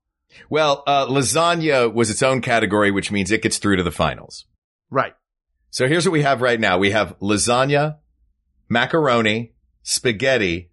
Well, 0.48 0.82
uh, 0.86 1.06
lasagna 1.06 1.92
was 1.92 2.10
its 2.10 2.22
own 2.22 2.40
category, 2.40 2.90
which 2.90 3.10
means 3.10 3.30
it 3.30 3.42
gets 3.42 3.58
through 3.58 3.76
to 3.76 3.82
the 3.82 3.90
finals. 3.90 4.46
Right. 4.90 5.14
So 5.70 5.88
here's 5.88 6.06
what 6.06 6.12
we 6.12 6.22
have 6.22 6.40
right 6.40 6.60
now. 6.60 6.78
We 6.78 6.90
have 6.90 7.18
lasagna, 7.20 7.98
macaroni, 8.68 9.52
spaghetti, 9.82 10.70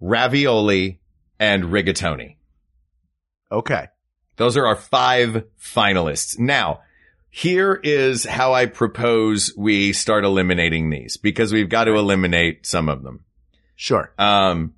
ravioli, 0.00 1.00
and 1.38 1.64
rigatoni. 1.64 2.36
Okay. 3.50 3.88
Those 4.36 4.56
are 4.56 4.66
our 4.66 4.76
five 4.76 5.44
finalists. 5.60 6.38
Now, 6.38 6.80
here 7.30 7.74
is 7.74 8.24
how 8.24 8.52
I 8.52 8.66
propose 8.66 9.52
we 9.56 9.92
start 9.92 10.24
eliminating 10.24 10.90
these 10.90 11.16
because 11.16 11.52
we've 11.52 11.68
got 11.68 11.84
to 11.84 11.94
eliminate 11.94 12.66
some 12.66 12.88
of 12.88 13.02
them. 13.02 13.24
Sure. 13.74 14.12
Um, 14.18 14.74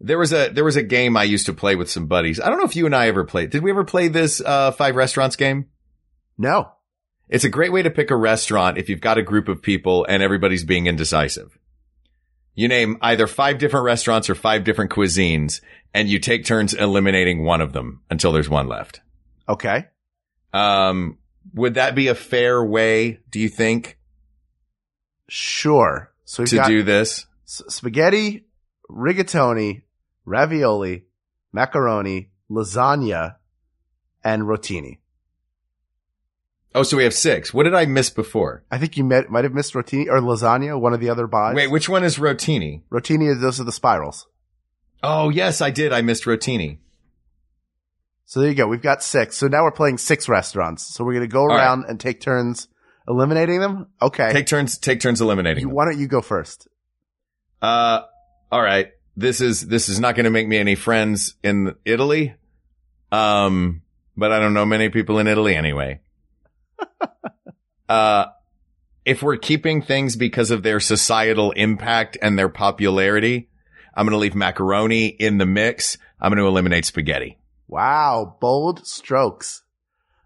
there 0.00 0.18
was 0.18 0.32
a, 0.32 0.48
there 0.48 0.64
was 0.64 0.76
a 0.76 0.82
game 0.82 1.16
I 1.16 1.24
used 1.24 1.46
to 1.46 1.52
play 1.52 1.74
with 1.74 1.90
some 1.90 2.06
buddies. 2.06 2.40
I 2.40 2.48
don't 2.48 2.58
know 2.58 2.64
if 2.64 2.76
you 2.76 2.86
and 2.86 2.94
I 2.94 3.08
ever 3.08 3.24
played. 3.24 3.50
Did 3.50 3.62
we 3.62 3.70
ever 3.70 3.84
play 3.84 4.08
this, 4.08 4.40
uh, 4.40 4.70
five 4.70 4.96
restaurants 4.96 5.36
game? 5.36 5.66
No. 6.36 6.70
It's 7.28 7.44
a 7.44 7.48
great 7.48 7.72
way 7.72 7.82
to 7.82 7.90
pick 7.90 8.10
a 8.10 8.16
restaurant 8.16 8.78
if 8.78 8.88
you've 8.88 9.00
got 9.00 9.18
a 9.18 9.22
group 9.22 9.48
of 9.48 9.60
people 9.60 10.06
and 10.08 10.22
everybody's 10.22 10.64
being 10.64 10.86
indecisive. 10.86 11.58
You 12.54 12.68
name 12.68 12.98
either 13.02 13.26
five 13.26 13.58
different 13.58 13.84
restaurants 13.84 14.30
or 14.30 14.34
five 14.34 14.64
different 14.64 14.90
cuisines 14.90 15.60
and 15.92 16.08
you 16.08 16.18
take 16.18 16.44
turns 16.44 16.74
eliminating 16.74 17.44
one 17.44 17.60
of 17.60 17.72
them 17.72 18.02
until 18.10 18.32
there's 18.32 18.48
one 18.48 18.68
left. 18.68 19.00
Okay. 19.48 19.86
Um, 20.52 21.18
would 21.54 21.74
that 21.74 21.94
be 21.94 22.08
a 22.08 22.14
fair 22.14 22.64
way, 22.64 23.20
do 23.30 23.40
you 23.40 23.48
think, 23.48 23.98
Sure. 25.28 26.10
So 26.24 26.44
to 26.44 26.56
got 26.56 26.68
do 26.68 26.82
this? 26.82 27.26
S- 27.48 27.62
spaghetti, 27.68 28.44
rigatoni, 28.90 29.82
ravioli, 30.24 31.04
macaroni, 31.52 32.30
lasagna, 32.50 33.36
and 34.22 34.42
rotini. 34.42 34.98
Oh, 36.74 36.82
so 36.82 36.98
we 36.98 37.04
have 37.04 37.14
six. 37.14 37.52
What 37.54 37.64
did 37.64 37.74
I 37.74 37.86
miss 37.86 38.10
before? 38.10 38.64
I 38.70 38.78
think 38.78 38.96
you 38.96 39.04
met, 39.04 39.30
might 39.30 39.44
have 39.44 39.54
missed 39.54 39.72
rotini 39.72 40.06
or 40.06 40.20
lasagna, 40.20 40.78
one 40.78 40.92
of 40.92 41.00
the 41.00 41.08
other 41.08 41.26
buys. 41.26 41.54
Wait, 41.54 41.70
which 41.70 41.88
one 41.88 42.04
is 42.04 42.18
rotini? 42.18 42.82
rotini 42.92 43.32
is 43.32 43.40
those 43.40 43.58
are 43.58 43.64
the 43.64 43.72
spirals. 43.72 44.26
Oh, 45.02 45.30
yes, 45.30 45.60
I 45.60 45.70
did. 45.70 45.92
I 45.92 46.02
missed 46.02 46.24
rotini. 46.24 46.78
So 48.26 48.40
there 48.40 48.50
you 48.50 48.54
go. 48.54 48.66
We've 48.66 48.82
got 48.82 49.02
six. 49.02 49.38
So 49.38 49.48
now 49.48 49.62
we're 49.62 49.70
playing 49.70 49.96
six 49.96 50.28
restaurants. 50.28 50.86
So 50.86 51.02
we're 51.02 51.14
going 51.14 51.28
to 51.28 51.32
go 51.32 51.46
right. 51.46 51.56
around 51.56 51.86
and 51.88 51.98
take 51.98 52.20
turns 52.20 52.68
eliminating 53.08 53.60
them. 53.60 53.86
Okay. 54.02 54.30
Take 54.32 54.46
turns, 54.46 54.76
take 54.76 55.00
turns 55.00 55.22
eliminating. 55.22 55.62
You- 55.62 55.68
them. 55.68 55.74
why 55.74 55.86
don't 55.86 55.98
you 55.98 56.08
go 56.08 56.20
first? 56.20 56.68
Uh, 57.60 58.02
all 58.50 58.62
right. 58.62 58.92
This 59.16 59.40
is, 59.40 59.66
this 59.66 59.88
is 59.88 59.98
not 59.98 60.14
going 60.14 60.24
to 60.24 60.30
make 60.30 60.46
me 60.46 60.58
any 60.58 60.74
friends 60.74 61.34
in 61.42 61.74
Italy. 61.84 62.34
Um, 63.10 63.82
but 64.16 64.32
I 64.32 64.38
don't 64.38 64.54
know 64.54 64.66
many 64.66 64.88
people 64.90 65.18
in 65.18 65.26
Italy 65.26 65.54
anyway. 65.54 66.00
uh, 67.88 68.26
if 69.04 69.22
we're 69.22 69.36
keeping 69.36 69.82
things 69.82 70.16
because 70.16 70.50
of 70.50 70.62
their 70.62 70.80
societal 70.80 71.52
impact 71.52 72.16
and 72.20 72.38
their 72.38 72.48
popularity, 72.48 73.48
I'm 73.94 74.06
going 74.06 74.12
to 74.12 74.18
leave 74.18 74.34
macaroni 74.34 75.06
in 75.06 75.38
the 75.38 75.46
mix. 75.46 75.98
I'm 76.20 76.30
going 76.30 76.42
to 76.42 76.46
eliminate 76.46 76.84
spaghetti. 76.84 77.38
Wow. 77.66 78.36
Bold 78.40 78.86
strokes. 78.86 79.62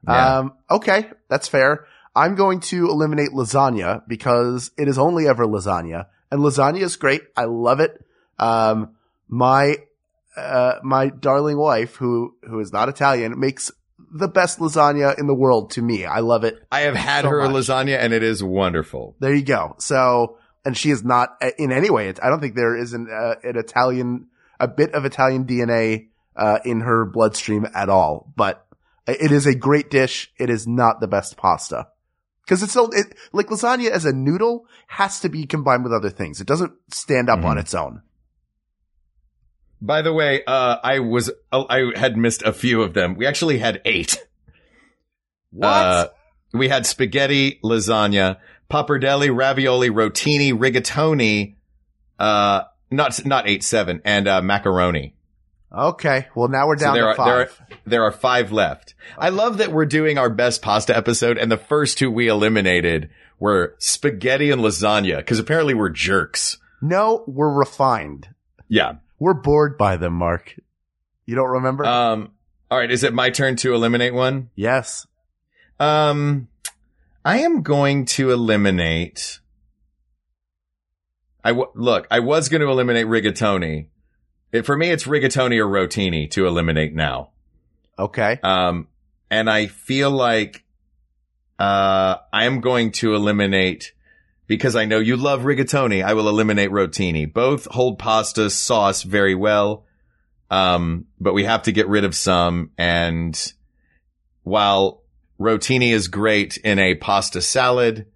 Yeah. 0.07 0.39
Um, 0.39 0.55
okay. 0.71 1.11
That's 1.29 1.49
fair. 1.49 1.87
I'm 2.15 2.35
going 2.35 2.61
to 2.61 2.89
eliminate 2.89 3.31
lasagna 3.31 4.03
because 4.07 4.71
it 4.77 4.89
is 4.89 4.99
only 4.99 5.27
ever 5.27 5.47
lasagna 5.47 6.07
and 6.33 6.41
lasagna 6.43 6.81
is 6.81 6.97
great. 6.97 7.23
I 7.37 7.45
love 7.45 7.79
it. 7.79 8.05
Um, 8.39 8.97
my, 9.29 9.77
uh, 10.37 10.75
my 10.83 11.11
darling 11.11 11.59
wife 11.59 11.95
who, 11.97 12.35
who 12.43 12.59
is 12.59 12.73
not 12.73 12.89
Italian 12.89 13.39
makes 13.39 13.71
the 14.13 14.29
best 14.29 14.59
lasagna 14.59 15.17
in 15.19 15.27
the 15.27 15.35
world 15.35 15.71
to 15.73 15.83
me. 15.83 16.05
I 16.05 16.21
love 16.21 16.43
it. 16.45 16.57
I 16.73 16.81
have 16.81 16.97
had 16.97 17.23
so 17.23 17.29
her 17.31 17.43
much. 17.49 17.53
lasagna 17.53 17.99
and 17.99 18.13
it 18.13 18.23
is 18.23 18.43
wonderful. 18.43 19.15
There 19.21 19.35
you 19.35 19.43
go. 19.45 19.77
So, 19.79 20.39
and 20.65 20.77
she 20.77 20.91
is 20.91 21.05
not 21.05 21.37
in 21.59 21.71
any 21.71 21.91
way. 21.91 22.09
I 22.09 22.29
don't 22.29 22.41
think 22.41 22.55
there 22.57 22.77
is 22.77 22.93
an, 22.95 23.09
uh, 23.13 23.35
an 23.43 23.57
Italian, 23.57 24.29
a 24.59 24.67
bit 24.69 24.95
of 24.95 25.05
Italian 25.05 25.45
DNA, 25.45 26.09
uh, 26.35 26.59
in 26.65 26.81
her 26.81 27.05
bloodstream 27.05 27.67
at 27.75 27.89
all. 27.89 28.33
But 28.37 28.67
It 29.07 29.33
is 29.33 29.47
a 29.47 29.55
great 29.55 29.91
dish. 29.91 30.33
It 30.39 30.49
is 30.49 30.67
not 30.67 31.01
the 31.01 31.09
best 31.09 31.37
pasta. 31.37 31.89
Cause 32.49 32.63
it's 32.63 32.73
so, 32.73 32.89
it, 32.91 33.15
like 33.33 33.47
lasagna 33.49 33.91
as 33.91 34.05
a 34.05 34.13
noodle 34.13 34.67
has 34.89 35.21
to 35.21 35.29
be 35.29 35.47
combined 35.47 35.85
with 35.85 35.93
other 35.93 36.11
things. 36.11 36.41
It 36.41 36.47
doesn't 36.47 36.73
stand 36.91 37.31
up 37.31 37.45
on 37.45 37.57
Mhm. 37.57 37.61
its 37.61 37.73
own. 37.75 38.03
By 39.81 40.03
the 40.03 40.13
way, 40.13 40.43
uh, 40.47 40.77
I 40.83 40.99
was, 41.01 41.31
oh, 41.51 41.67
I 41.69 41.97
had 41.99 42.17
missed 42.17 42.43
a 42.43 42.53
few 42.53 42.83
of 42.83 42.95
them. 42.95 43.17
We 43.17 43.27
actually 43.27 43.59
had 43.59 43.81
eight. 43.85 44.25
What? 45.51 45.69
Uh, 45.69 46.09
we 46.53 46.69
had 46.69 46.87
spaghetti, 46.87 47.61
lasagna, 47.65 48.39
pappardelle, 48.71 49.35
ravioli, 49.37 49.91
rotini, 49.91 50.53
rigatoni, 50.53 51.57
uh, 52.19 52.63
not, 52.91 53.25
not 53.27 53.49
eight, 53.49 53.63
seven, 53.65 54.01
and, 54.05 54.27
uh, 54.29 54.41
macaroni. 54.43 55.15
Okay. 55.73 56.29
Well, 56.35 56.49
now 56.49 56.67
we're 56.67 56.79
So 56.79 56.85
down 56.87 56.95
there 56.95 57.15
to 57.15 57.21
are, 57.21 57.25
there 57.27 57.41
are, 57.43 57.47
five. 57.47 57.67
there 57.87 58.03
are 58.05 58.13
five 58.13 58.53
left. 58.53 58.95
I 59.19 59.29
love 59.31 59.59
that 59.59 59.73
we're 59.73 59.87
doing 59.87 60.19
our 60.19 60.31
best 60.31 60.63
pasta 60.63 60.97
episode 60.97 61.39
and 61.39 61.51
the 61.51 61.57
first 61.57 61.99
two 61.99 62.11
we 62.11 62.29
eliminated 62.29 63.11
were 63.39 63.75
spaghetti 63.79 64.51
and 64.51 64.61
lasagna 64.63 65.25
cause 65.27 65.39
apparently 65.39 65.75
we're 65.75 65.89
jerks. 65.91 66.59
no, 66.81 67.25
we're 67.27 67.53
refined. 67.53 68.29
Yeah. 68.69 68.95
We're 69.19 69.35
bored 69.35 69.77
by 69.79 69.97
them, 69.97 70.15
Mark. 70.15 70.55
You 71.27 71.35
don't 71.37 71.51
remember? 71.51 71.85
Um, 71.85 72.33
all 72.71 72.79
right. 72.79 72.91
Is 72.91 73.05
it 73.05 73.13
my 73.15 73.31
turn 73.31 73.57
to 73.57 73.75
eliminate 73.75 74.15
one? 74.15 74.51
yes. 74.57 75.07
Um, 75.79 76.49
I 77.25 77.39
am 77.41 77.63
going 77.63 78.05
to 78.07 78.31
eliminate. 78.31 79.41
I 81.45 81.51
w- 81.51 81.71
look. 81.75 82.07
I 82.11 82.21
was 82.21 82.49
going 82.49 82.61
to 82.61 82.69
eliminate 82.69 83.07
rigatoni. 83.07 83.87
It, 84.53 84.67
for 84.67 84.77
me, 84.77 84.91
it's 84.91 85.05
rigatoni 85.05 85.59
or 85.59 85.67
rotini 85.67 86.31
to 86.33 86.47
eliminate 86.47 86.95
now. 86.95 87.31
Okay. 87.99 88.39
Um, 88.43 88.89
and 89.31 89.49
I 89.49 89.67
feel 89.67 90.11
like 90.11 90.65
uh, 91.59 92.17
I 92.33 92.45
am 92.45 92.61
going 92.61 92.93
to 92.93 93.15
eliminate 93.15 93.93
because 94.47 94.77
I 94.77 94.85
know 94.85 94.99
you 94.99 95.17
love 95.17 95.43
rigatoni. 95.43 96.05
I 96.05 96.13
will 96.13 96.29
eliminate 96.29 96.71
rotini. 96.71 97.33
Both 97.33 97.65
hold 97.67 97.99
pasta 97.99 98.51
sauce 98.51 99.03
very 99.03 99.35
well. 99.35 99.87
Um, 100.51 101.07
but 101.19 101.33
we 101.33 101.45
have 101.45 101.63
to 101.63 101.73
get 101.73 101.89
rid 101.89 102.05
of 102.05 102.15
some. 102.15 102.73
And 102.77 103.53
while 104.43 105.03
rotini 105.41 105.93
is 105.93 106.09
great 106.09 106.59
in 106.59 106.79
a 106.79 106.95
pasta 106.95 107.41
salad 107.41 108.07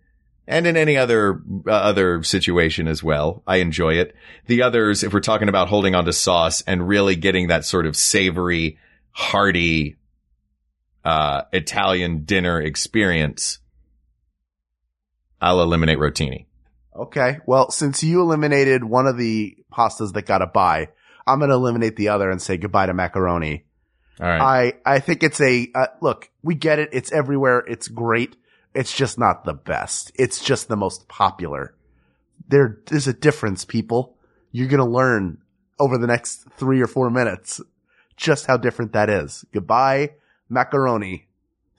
and 0.46 0.66
in 0.66 0.76
any 0.76 0.96
other 0.96 1.40
uh, 1.66 1.70
other 1.70 2.22
situation 2.22 2.88
as 2.88 3.02
well, 3.02 3.42
I 3.46 3.56
enjoy 3.56 3.94
it. 3.94 4.14
The 4.46 4.62
others, 4.62 5.02
if 5.02 5.12
we're 5.12 5.20
talking 5.20 5.48
about 5.48 5.68
holding 5.68 5.94
on 5.94 6.04
to 6.04 6.12
sauce 6.12 6.62
and 6.62 6.86
really 6.86 7.16
getting 7.16 7.48
that 7.48 7.64
sort 7.64 7.86
of 7.86 7.96
savory, 7.96 8.78
hearty 9.10 9.96
uh, 11.04 11.42
Italian 11.52 12.24
dinner 12.24 12.60
experience, 12.60 13.58
I'll 15.40 15.62
eliminate 15.62 15.98
rotini. 15.98 16.46
Okay. 16.94 17.38
Well, 17.46 17.70
since 17.70 18.02
you 18.02 18.20
eliminated 18.22 18.82
one 18.82 19.06
of 19.06 19.16
the 19.16 19.56
pastas 19.72 20.12
that 20.14 20.26
got 20.26 20.42
a 20.42 20.46
bye, 20.46 20.88
I'm 21.26 21.38
going 21.38 21.50
to 21.50 21.56
eliminate 21.56 21.96
the 21.96 22.08
other 22.08 22.30
and 22.30 22.40
say 22.40 22.56
goodbye 22.56 22.86
to 22.86 22.94
macaroni. 22.94 23.66
All 24.18 24.26
right. 24.26 24.74
I, 24.84 24.94
I 24.94 24.98
think 25.00 25.22
it's 25.22 25.40
a, 25.40 25.68
uh, 25.74 25.86
look, 26.00 26.30
we 26.42 26.54
get 26.54 26.78
it. 26.78 26.90
It's 26.92 27.12
everywhere. 27.12 27.58
It's 27.58 27.88
great. 27.88 28.36
It's 28.76 28.94
just 28.94 29.18
not 29.18 29.44
the 29.44 29.54
best. 29.54 30.12
It's 30.16 30.44
just 30.44 30.68
the 30.68 30.76
most 30.76 31.08
popular. 31.08 31.74
There's 32.48 33.08
a 33.08 33.12
difference, 33.14 33.64
people. 33.64 34.16
You're 34.52 34.68
going 34.68 34.84
to 34.84 34.88
learn 34.90 35.38
over 35.80 35.98
the 35.98 36.06
next 36.06 36.46
three 36.56 36.80
or 36.82 36.86
four 36.86 37.10
minutes 37.10 37.60
just 38.16 38.46
how 38.46 38.56
different 38.58 38.92
that 38.92 39.08
is. 39.08 39.44
Goodbye, 39.52 40.12
macaroni. 40.48 41.26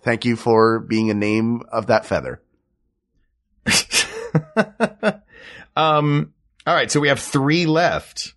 Thank 0.01 0.25
you 0.25 0.35
for 0.35 0.79
being 0.79 1.09
a 1.09 1.13
name 1.13 1.61
of 1.71 1.87
that 1.87 2.05
feather. 2.05 2.41
um. 5.75 6.33
All 6.65 6.73
right. 6.73 6.91
So 6.91 6.99
we 6.99 7.07
have 7.09 7.19
three 7.19 7.65
left. 7.65 8.33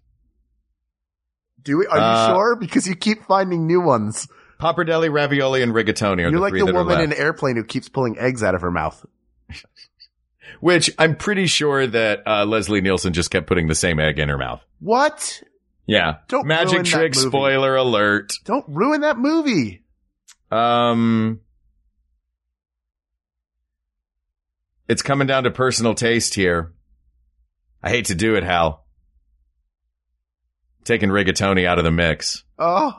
Do 1.63 1.79
we? 1.79 1.87
Are 1.87 1.99
you 1.99 2.05
Uh, 2.05 2.27
sure? 2.29 2.57
Because 2.57 2.87
you 2.87 2.95
keep 2.95 3.25
finding 3.25 3.67
new 3.67 3.81
ones. 3.81 4.29
Pappardelle, 4.61 5.11
ravioli, 5.13 5.63
and 5.63 5.73
rigatoni 5.73 6.19
are 6.19 6.21
You're 6.23 6.33
the 6.33 6.39
like 6.39 6.51
three 6.53 6.61
the 6.61 6.67
that 6.67 6.75
woman 6.75 6.99
are 6.99 7.03
in 7.05 7.11
left. 7.11 7.21
airplane 7.21 7.57
who 7.57 7.65
keeps 7.65 7.89
pulling 7.89 8.19
eggs 8.19 8.43
out 8.43 8.55
of 8.55 8.61
her 8.61 8.71
mouth. 8.71 9.05
Which 10.61 10.91
I'm 10.99 11.17
pretty 11.17 11.47
sure 11.47 11.87
that 11.87 12.23
uh, 12.27 12.45
Leslie 12.45 12.81
Nielsen 12.81 13.13
just 13.13 13.31
kept 13.31 13.47
putting 13.47 13.67
the 13.69 13.75
same 13.75 13.99
egg 13.99 14.19
in 14.19 14.29
her 14.29 14.37
mouth. 14.39 14.63
What? 14.81 15.43
Yeah. 15.87 16.17
Don't 16.29 16.41
ruin 16.45 16.49
Magic 16.49 16.79
that 16.79 16.87
trick. 16.87 17.15
movie. 17.17 17.29
Spoiler 17.29 17.77
alert. 17.77 18.33
Don't 18.45 18.65
ruin 18.69 19.01
that 19.01 19.19
movie. 19.19 19.83
Um. 20.51 21.41
It's 24.89 25.03
coming 25.03 25.27
down 25.29 25.45
to 25.45 25.51
personal 25.51 25.95
taste 25.95 26.35
here. 26.35 26.73
I 27.83 27.91
hate 27.91 28.07
to 28.07 28.15
do 28.15 28.35
it, 28.35 28.43
Hal. 28.45 28.85
Taking 30.85 31.11
rigatoni 31.11 31.65
out 31.65 31.79
of 31.79 31.85
the 31.85 31.91
mix. 31.93 32.43
Oh, 32.59 32.93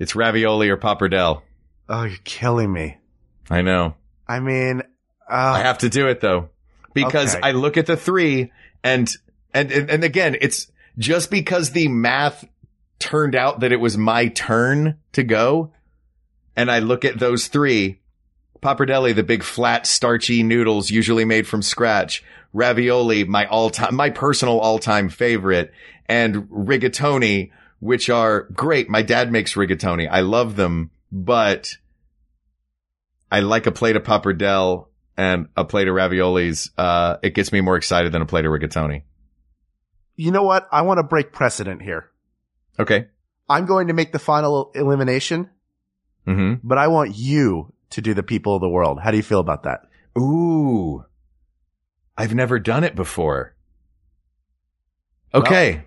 It's 0.00 0.16
ravioli 0.16 0.68
or 0.70 0.76
pappardelle. 0.76 1.42
oh, 1.88 2.02
you're 2.04 2.18
killing 2.24 2.72
me. 2.72 2.96
I 3.48 3.62
know. 3.62 3.94
I 4.26 4.40
mean, 4.40 4.80
uh, 5.28 5.34
I 5.34 5.60
have 5.60 5.78
to 5.78 5.88
do 5.88 6.08
it 6.08 6.20
though, 6.20 6.48
because 6.94 7.34
Okay. 7.36 7.48
I 7.48 7.52
look 7.52 7.76
at 7.76 7.86
the 7.86 7.96
three 7.96 8.50
and, 8.82 9.08
and, 9.54 9.70
and, 9.70 9.90
and 9.90 10.02
again, 10.04 10.36
it's 10.40 10.70
just 10.98 11.30
because 11.30 11.70
the 11.70 11.86
math 11.88 12.44
turned 12.98 13.34
out 13.34 13.60
that 13.60 13.72
it 13.72 13.76
was 13.80 13.96
my 13.96 14.28
turn 14.28 14.96
to 15.12 15.22
go. 15.22 15.72
And 16.56 16.70
I 16.70 16.78
look 16.80 17.04
at 17.04 17.18
those 17.18 17.48
three, 17.48 18.00
pappardelle, 18.62 19.14
the 19.14 19.22
big 19.22 19.42
flat 19.42 19.86
starchy 19.86 20.42
noodles 20.42 20.90
usually 20.90 21.24
made 21.24 21.46
from 21.46 21.62
scratch, 21.62 22.22
ravioli, 22.52 23.24
my 23.24 23.46
all 23.46 23.70
time, 23.70 23.94
my 23.94 24.10
personal 24.10 24.58
all 24.60 24.78
time 24.78 25.08
favorite 25.08 25.72
and 26.06 26.48
rigatoni, 26.50 27.50
which 27.80 28.08
are 28.08 28.42
great. 28.52 28.88
My 28.88 29.02
dad 29.02 29.32
makes 29.32 29.54
rigatoni. 29.54 30.08
I 30.10 30.20
love 30.20 30.54
them, 30.56 30.90
but 31.10 31.76
I 33.30 33.40
like 33.40 33.66
a 33.66 33.72
plate 33.72 33.96
of 33.96 34.04
pappardelle 34.04 34.86
and 35.16 35.48
a 35.56 35.64
plate 35.64 35.88
of 35.88 35.94
raviolis. 35.94 36.70
Uh, 36.78 37.16
it 37.22 37.34
gets 37.34 37.52
me 37.52 37.60
more 37.60 37.76
excited 37.76 38.12
than 38.12 38.22
a 38.22 38.26
plate 38.26 38.44
of 38.44 38.52
rigatoni. 38.52 39.02
you 40.16 40.30
know 40.30 40.42
what? 40.44 40.68
I 40.70 40.82
want 40.82 40.98
to 40.98 41.02
break 41.02 41.32
precedent 41.32 41.82
here. 41.82 42.10
Okay. 42.78 43.06
I'm 43.48 43.66
going 43.66 43.88
to 43.88 43.94
make 43.94 44.12
the 44.12 44.18
final 44.18 44.70
elimination, 44.74 45.50
hmm 46.26 46.54
but 46.62 46.78
I 46.78 46.86
want 46.88 47.16
you 47.16 47.72
to 47.90 48.00
do 48.00 48.14
the 48.14 48.22
people 48.22 48.54
of 48.54 48.60
the 48.60 48.68
world. 48.68 49.00
How 49.00 49.10
do 49.10 49.16
you 49.16 49.22
feel 49.22 49.40
about 49.40 49.64
that? 49.64 49.80
Ooh. 50.18 51.04
I've 52.16 52.34
never 52.34 52.58
done 52.58 52.84
it 52.84 52.94
before. 52.94 53.56
Okay. 55.34 55.84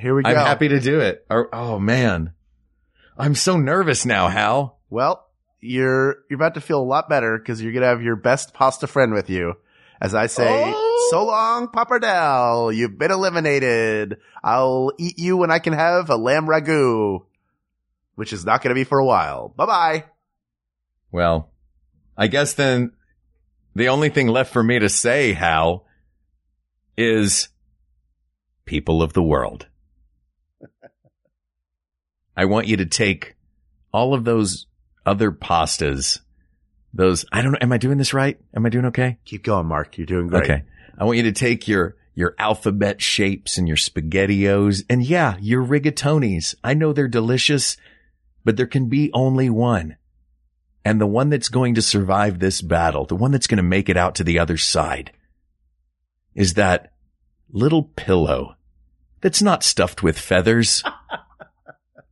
Here 0.00 0.14
we 0.14 0.22
go. 0.22 0.30
I'm 0.30 0.36
happy 0.36 0.68
to 0.68 0.80
do 0.80 1.00
it. 1.00 1.26
Oh, 1.30 1.78
man. 1.78 2.32
I'm 3.18 3.34
so 3.34 3.56
nervous 3.56 4.04
now, 4.04 4.28
Hal. 4.28 4.78
Well, 4.90 5.26
you're 5.60 6.16
you're 6.28 6.36
about 6.36 6.54
to 6.54 6.60
feel 6.60 6.80
a 6.80 6.84
lot 6.84 7.08
better 7.08 7.38
because 7.38 7.62
you're 7.62 7.72
gonna 7.72 7.86
have 7.86 8.02
your 8.02 8.16
best 8.16 8.52
pasta 8.54 8.86
friend 8.86 9.12
with 9.12 9.30
you. 9.30 9.54
As 10.00 10.14
I 10.14 10.26
say, 10.26 10.72
Oh. 10.76 11.08
so 11.10 11.24
long, 11.24 11.68
Pappardelle. 11.68 12.74
You've 12.76 12.98
been 12.98 13.10
eliminated. 13.10 14.18
I'll 14.44 14.92
eat 14.98 15.18
you 15.18 15.38
when 15.38 15.50
I 15.50 15.58
can 15.58 15.72
have 15.72 16.10
a 16.10 16.16
lamb 16.16 16.46
ragu, 16.46 17.24
which 18.14 18.32
is 18.34 18.44
not 18.44 18.62
gonna 18.62 18.74
be 18.74 18.84
for 18.84 18.98
a 18.98 19.04
while. 19.06 19.54
Bye 19.56 19.66
bye. 19.66 20.04
Well, 21.10 21.50
I 22.16 22.26
guess 22.26 22.52
then 22.52 22.92
the 23.74 23.88
only 23.88 24.10
thing 24.10 24.28
left 24.28 24.52
for 24.52 24.62
me 24.62 24.78
to 24.78 24.88
say, 24.90 25.32
Hal, 25.32 25.86
is 26.98 27.48
people 28.66 29.02
of 29.02 29.14
the 29.14 29.22
world. 29.22 29.66
I 32.36 32.44
want 32.44 32.66
you 32.66 32.76
to 32.78 32.86
take 32.86 33.34
all 33.92 34.14
of 34.14 34.24
those 34.24 34.66
other 35.04 35.32
pastas, 35.32 36.20
those, 36.92 37.24
I 37.32 37.42
don't 37.42 37.52
know, 37.52 37.58
am 37.60 37.72
I 37.72 37.78
doing 37.78 37.98
this 37.98 38.12
right? 38.12 38.38
Am 38.54 38.66
I 38.66 38.68
doing 38.68 38.86
okay? 38.86 39.18
Keep 39.24 39.44
going, 39.44 39.66
Mark. 39.66 39.96
You're 39.96 40.06
doing 40.06 40.26
great. 40.26 40.44
Okay. 40.44 40.62
I 40.98 41.04
want 41.04 41.16
you 41.16 41.24
to 41.24 41.32
take 41.32 41.68
your, 41.68 41.96
your 42.14 42.34
alphabet 42.38 43.00
shapes 43.00 43.58
and 43.58 43.68
your 43.68 43.76
spaghettios 43.76 44.84
and 44.90 45.02
yeah, 45.02 45.36
your 45.40 45.64
rigatonis. 45.64 46.54
I 46.64 46.74
know 46.74 46.92
they're 46.92 47.08
delicious, 47.08 47.76
but 48.44 48.56
there 48.56 48.66
can 48.66 48.88
be 48.88 49.10
only 49.12 49.50
one. 49.50 49.96
And 50.84 51.00
the 51.00 51.06
one 51.06 51.30
that's 51.30 51.48
going 51.48 51.74
to 51.74 51.82
survive 51.82 52.38
this 52.38 52.62
battle, 52.62 53.06
the 53.06 53.16
one 53.16 53.32
that's 53.32 53.48
going 53.48 53.56
to 53.56 53.62
make 53.62 53.88
it 53.88 53.96
out 53.96 54.14
to 54.16 54.24
the 54.24 54.38
other 54.38 54.56
side 54.56 55.12
is 56.34 56.54
that 56.54 56.92
little 57.50 57.82
pillow 57.82 58.56
that's 59.20 59.42
not 59.42 59.64
stuffed 59.64 60.02
with 60.02 60.18
feathers. 60.18 60.84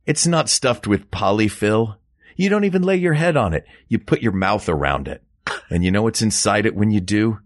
it's 0.05 0.27
not 0.27 0.49
stuffed 0.49 0.87
with 0.87 1.11
polyfill. 1.11 1.97
You 2.35 2.49
don't 2.49 2.65
even 2.65 2.83
lay 2.83 2.97
your 2.97 3.13
head 3.13 3.37
on 3.37 3.53
it. 3.53 3.65
You 3.87 3.99
put 3.99 4.21
your 4.21 4.31
mouth 4.31 4.69
around 4.69 5.07
it. 5.07 5.23
And 5.69 5.83
you 5.83 5.91
know 5.91 6.03
what's 6.03 6.21
inside 6.21 6.65
it 6.65 6.75
when 6.75 6.91
you 6.91 6.99
do? 6.99 7.39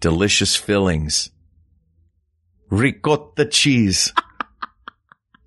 Delicious 0.00 0.56
fillings. 0.56 1.30
Ricotta 2.70 3.46
cheese. 3.46 4.12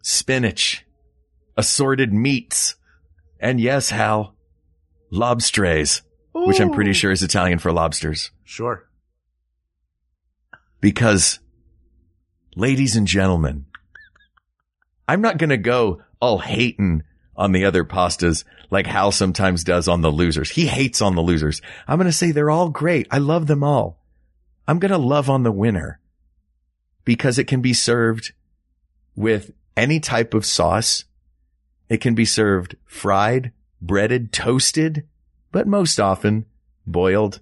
spinach. 0.01 0.86
Assorted 1.55 2.13
meats. 2.13 2.75
And 3.39 3.59
yes, 3.59 3.89
Hal, 3.89 4.36
lobstrays, 5.11 6.01
which 6.34 6.59
I'm 6.59 6.71
pretty 6.71 6.93
sure 6.93 7.11
is 7.11 7.21
Italian 7.21 7.59
for 7.59 7.71
lobsters. 7.71 8.31
Sure. 8.43 8.88
Because, 10.79 11.39
ladies 12.55 12.95
and 12.95 13.05
gentlemen, 13.05 13.65
I'm 15.07 15.21
not 15.21 15.38
going 15.38 15.49
to 15.49 15.57
go 15.57 16.01
all 16.24 16.39
hating 16.39 17.03
on 17.36 17.51
the 17.51 17.65
other 17.65 17.84
pastas 17.84 18.45
like 18.69 18.88
Hal 18.88 19.11
sometimes 19.11 19.65
does 19.65 19.89
on 19.89 19.99
the 19.99 20.09
losers. 20.09 20.49
He 20.49 20.67
hates 20.67 21.01
on 21.01 21.15
the 21.15 21.21
losers. 21.21 21.61
I'm 21.86 21.97
going 21.97 22.05
to 22.05 22.13
say 22.13 22.32
they're 22.32 22.49
all 22.49 22.69
great. 22.69 23.07
I 23.11 23.17
love 23.17 23.47
them 23.47 23.61
all. 23.61 23.99
I'm 24.65 24.80
going 24.80 24.93
to 24.93 24.97
love 24.97 25.30
on 25.30 25.43
the 25.43 25.51
winner 25.51 25.99
because 27.03 27.38
it 27.38 27.43
can 27.43 27.61
be 27.61 27.74
served 27.74 28.32
with 29.17 29.51
any 29.76 29.99
type 29.99 30.34
of 30.34 30.45
sauce. 30.45 31.03
It 31.89 31.99
can 31.99 32.15
be 32.15 32.24
served 32.24 32.78
fried, 32.86 33.51
breaded, 33.82 34.32
toasted, 34.32 35.05
but 35.51 35.67
most 35.67 35.99
often 35.99 36.45
boiled 36.88 37.41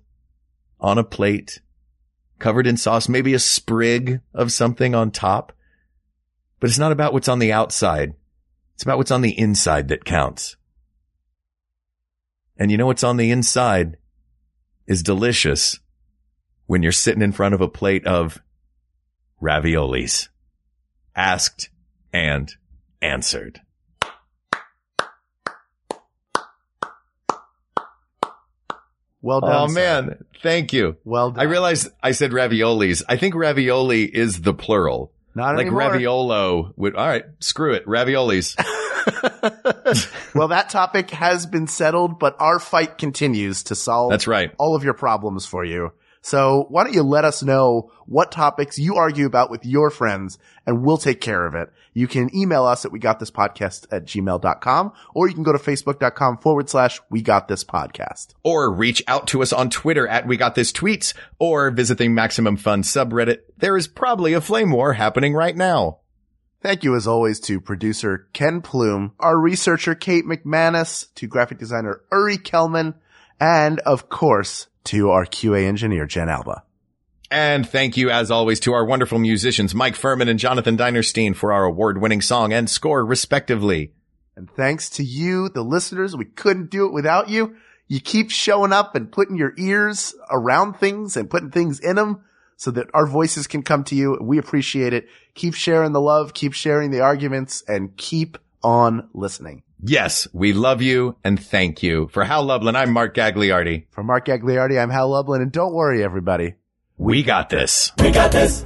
on 0.79 0.97
a 0.97 1.03
plate, 1.03 1.61
covered 2.39 2.65
in 2.65 2.77
sauce, 2.77 3.07
maybe 3.07 3.35
a 3.35 3.39
sprig 3.39 4.21
of 4.33 4.51
something 4.51 4.95
on 4.95 5.11
top. 5.11 5.53
But 6.59 6.71
it's 6.71 6.79
not 6.79 6.91
about 6.91 7.13
what's 7.13 7.29
on 7.29 7.37
the 7.37 7.53
outside. 7.53 8.15
It's 8.73 8.83
about 8.83 8.97
what's 8.97 9.11
on 9.11 9.21
the 9.21 9.37
inside 9.37 9.89
that 9.89 10.05
counts. 10.05 10.55
And 12.57 12.71
you 12.71 12.77
know 12.77 12.85
what's 12.85 13.03
on 13.03 13.17
the 13.17 13.31
inside 13.31 13.97
is 14.87 15.03
delicious 15.03 15.79
when 16.67 16.83
you're 16.83 16.91
sitting 16.91 17.21
in 17.21 17.31
front 17.31 17.55
of 17.55 17.61
a 17.61 17.67
plate 17.67 18.05
of 18.05 18.41
raviolis. 19.41 20.29
Asked 21.15 21.69
and 22.13 22.51
answered. 23.01 23.61
Well 29.21 29.41
done. 29.41 29.51
Oh 29.51 29.67
sir. 29.67 29.73
man, 29.73 30.25
thank 30.41 30.73
you. 30.73 30.97
Well 31.03 31.31
done. 31.31 31.39
I 31.39 31.43
realized 31.43 31.89
I 32.01 32.11
said 32.11 32.31
raviolis. 32.31 33.03
I 33.07 33.17
think 33.17 33.35
ravioli 33.35 34.03
is 34.03 34.41
the 34.41 34.53
plural. 34.53 35.13
Not 35.33 35.55
like 35.55 35.67
anymore. 35.67 35.81
raviolo 35.81 36.73
would, 36.75 36.95
all 36.95 37.07
right, 37.07 37.25
screw 37.39 37.73
it. 37.73 37.85
Raviolis. 37.85 38.55
well, 40.35 40.49
that 40.49 40.69
topic 40.69 41.09
has 41.11 41.45
been 41.45 41.67
settled, 41.67 42.19
but 42.19 42.35
our 42.39 42.59
fight 42.59 42.97
continues 42.97 43.63
to 43.63 43.75
solve 43.75 44.11
That's 44.11 44.27
right. 44.27 44.53
all 44.57 44.75
of 44.75 44.83
your 44.83 44.93
problems 44.93 45.45
for 45.45 45.63
you. 45.63 45.91
So 46.21 46.67
why 46.69 46.83
don't 46.83 46.93
you 46.93 47.01
let 47.01 47.25
us 47.25 47.41
know 47.41 47.91
what 48.05 48.31
topics 48.31 48.77
you 48.77 48.95
argue 48.95 49.25
about 49.25 49.49
with 49.49 49.65
your 49.65 49.89
friends 49.89 50.37
and 50.67 50.83
we'll 50.83 50.99
take 50.99 51.19
care 51.19 51.45
of 51.45 51.55
it. 51.55 51.71
You 51.93 52.07
can 52.07 52.33
email 52.35 52.65
us 52.65 52.85
at 52.85 52.91
we 52.91 52.99
got 52.99 53.19
this 53.19 53.31
podcast 53.31 53.87
at 53.91 54.05
gmail.com 54.05 54.93
or 55.15 55.27
you 55.27 55.33
can 55.33 55.43
go 55.43 55.51
to 55.51 55.57
facebook.com 55.57 56.37
forward 56.37 56.69
slash 56.69 57.01
we 57.09 57.23
got 57.23 57.47
this 57.47 57.63
podcast. 57.63 58.35
Or 58.43 58.71
reach 58.71 59.03
out 59.07 59.27
to 59.29 59.41
us 59.41 59.51
on 59.51 59.71
Twitter 59.71 60.07
at 60.07 60.27
We 60.27 60.37
Got 60.37 60.53
This 60.53 60.71
Tweets 60.71 61.13
or 61.39 61.71
visit 61.71 61.97
the 61.97 62.07
Maximum 62.07 62.55
Fun 62.55 62.83
subreddit. 62.83 63.39
There 63.57 63.75
is 63.75 63.87
probably 63.87 64.33
a 64.33 64.41
flame 64.41 64.71
war 64.71 64.93
happening 64.93 65.33
right 65.33 65.55
now. 65.55 65.97
Thank 66.61 66.83
you 66.83 66.95
as 66.95 67.07
always 67.07 67.39
to 67.41 67.59
producer 67.59 68.27
Ken 68.33 68.61
Plume, 68.61 69.13
our 69.19 69.39
researcher 69.39 69.95
Kate 69.95 70.25
McManus, 70.25 71.11
to 71.15 71.25
graphic 71.25 71.57
designer 71.57 72.01
Uri 72.11 72.37
Kelman, 72.37 72.93
and 73.39 73.79
of 73.79 74.09
course 74.09 74.67
to 74.85 75.09
our 75.11 75.25
QA 75.25 75.65
engineer 75.65 76.05
Jen 76.05 76.29
Alba. 76.29 76.63
And 77.29 77.67
thank 77.67 77.95
you 77.95 78.09
as 78.09 78.29
always 78.29 78.59
to 78.61 78.73
our 78.73 78.85
wonderful 78.85 79.17
musicians, 79.17 79.73
Mike 79.73 79.95
Furman 79.95 80.27
and 80.27 80.37
Jonathan 80.37 80.77
Dinerstein 80.77 81.33
for 81.33 81.53
our 81.53 81.63
award 81.63 82.01
winning 82.01 82.21
song 82.21 82.51
and 82.51 82.69
score 82.69 83.05
respectively. 83.05 83.93
And 84.35 84.49
thanks 84.49 84.89
to 84.91 85.03
you, 85.03 85.47
the 85.47 85.63
listeners, 85.63 86.15
we 86.15 86.25
couldn't 86.25 86.69
do 86.69 86.85
it 86.85 86.93
without 86.93 87.29
you. 87.29 87.55
You 87.87 87.99
keep 87.99 88.31
showing 88.31 88.73
up 88.73 88.95
and 88.95 89.11
putting 89.11 89.37
your 89.37 89.53
ears 89.57 90.13
around 90.29 90.73
things 90.73 91.15
and 91.15 91.29
putting 91.29 91.51
things 91.51 91.79
in 91.79 91.95
them 91.95 92.23
so 92.57 92.69
that 92.71 92.87
our 92.93 93.07
voices 93.07 93.47
can 93.47 93.63
come 93.63 93.83
to 93.85 93.95
you. 93.95 94.17
We 94.21 94.37
appreciate 94.37 94.93
it. 94.93 95.07
Keep 95.33 95.55
sharing 95.55 95.93
the 95.93 96.01
love, 96.01 96.33
keep 96.33 96.53
sharing 96.53 96.91
the 96.91 97.01
arguments, 97.01 97.63
and 97.67 97.95
keep 97.97 98.37
on 98.61 99.09
listening. 99.13 99.63
Yes, 99.83 100.27
we 100.31 100.53
love 100.53 100.81
you 100.81 101.17
and 101.23 101.39
thank 101.39 101.81
you. 101.81 102.07
For 102.09 102.23
Hal 102.23 102.43
Lublin, 102.43 102.75
I'm 102.75 102.91
Mark 102.91 103.15
Gagliardi. 103.15 103.85
For 103.89 104.03
Mark 104.03 104.27
Gagliardi, 104.27 104.79
I'm 104.81 104.91
Hal 104.91 105.09
Lublin, 105.09 105.41
and 105.41 105.51
don't 105.51 105.73
worry, 105.73 106.03
everybody. 106.03 106.53
We 106.97 107.23
got 107.23 107.49
this. 107.49 107.91
We 107.99 108.11
got 108.11 108.31
this. 108.31 108.65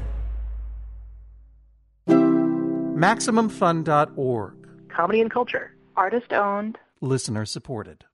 MaximumFun.org. 2.07 4.89
Comedy 4.89 5.21
and 5.21 5.31
culture. 5.31 5.71
Artist 5.95 6.33
owned. 6.33 6.77
Listener 7.01 7.45
supported. 7.45 8.05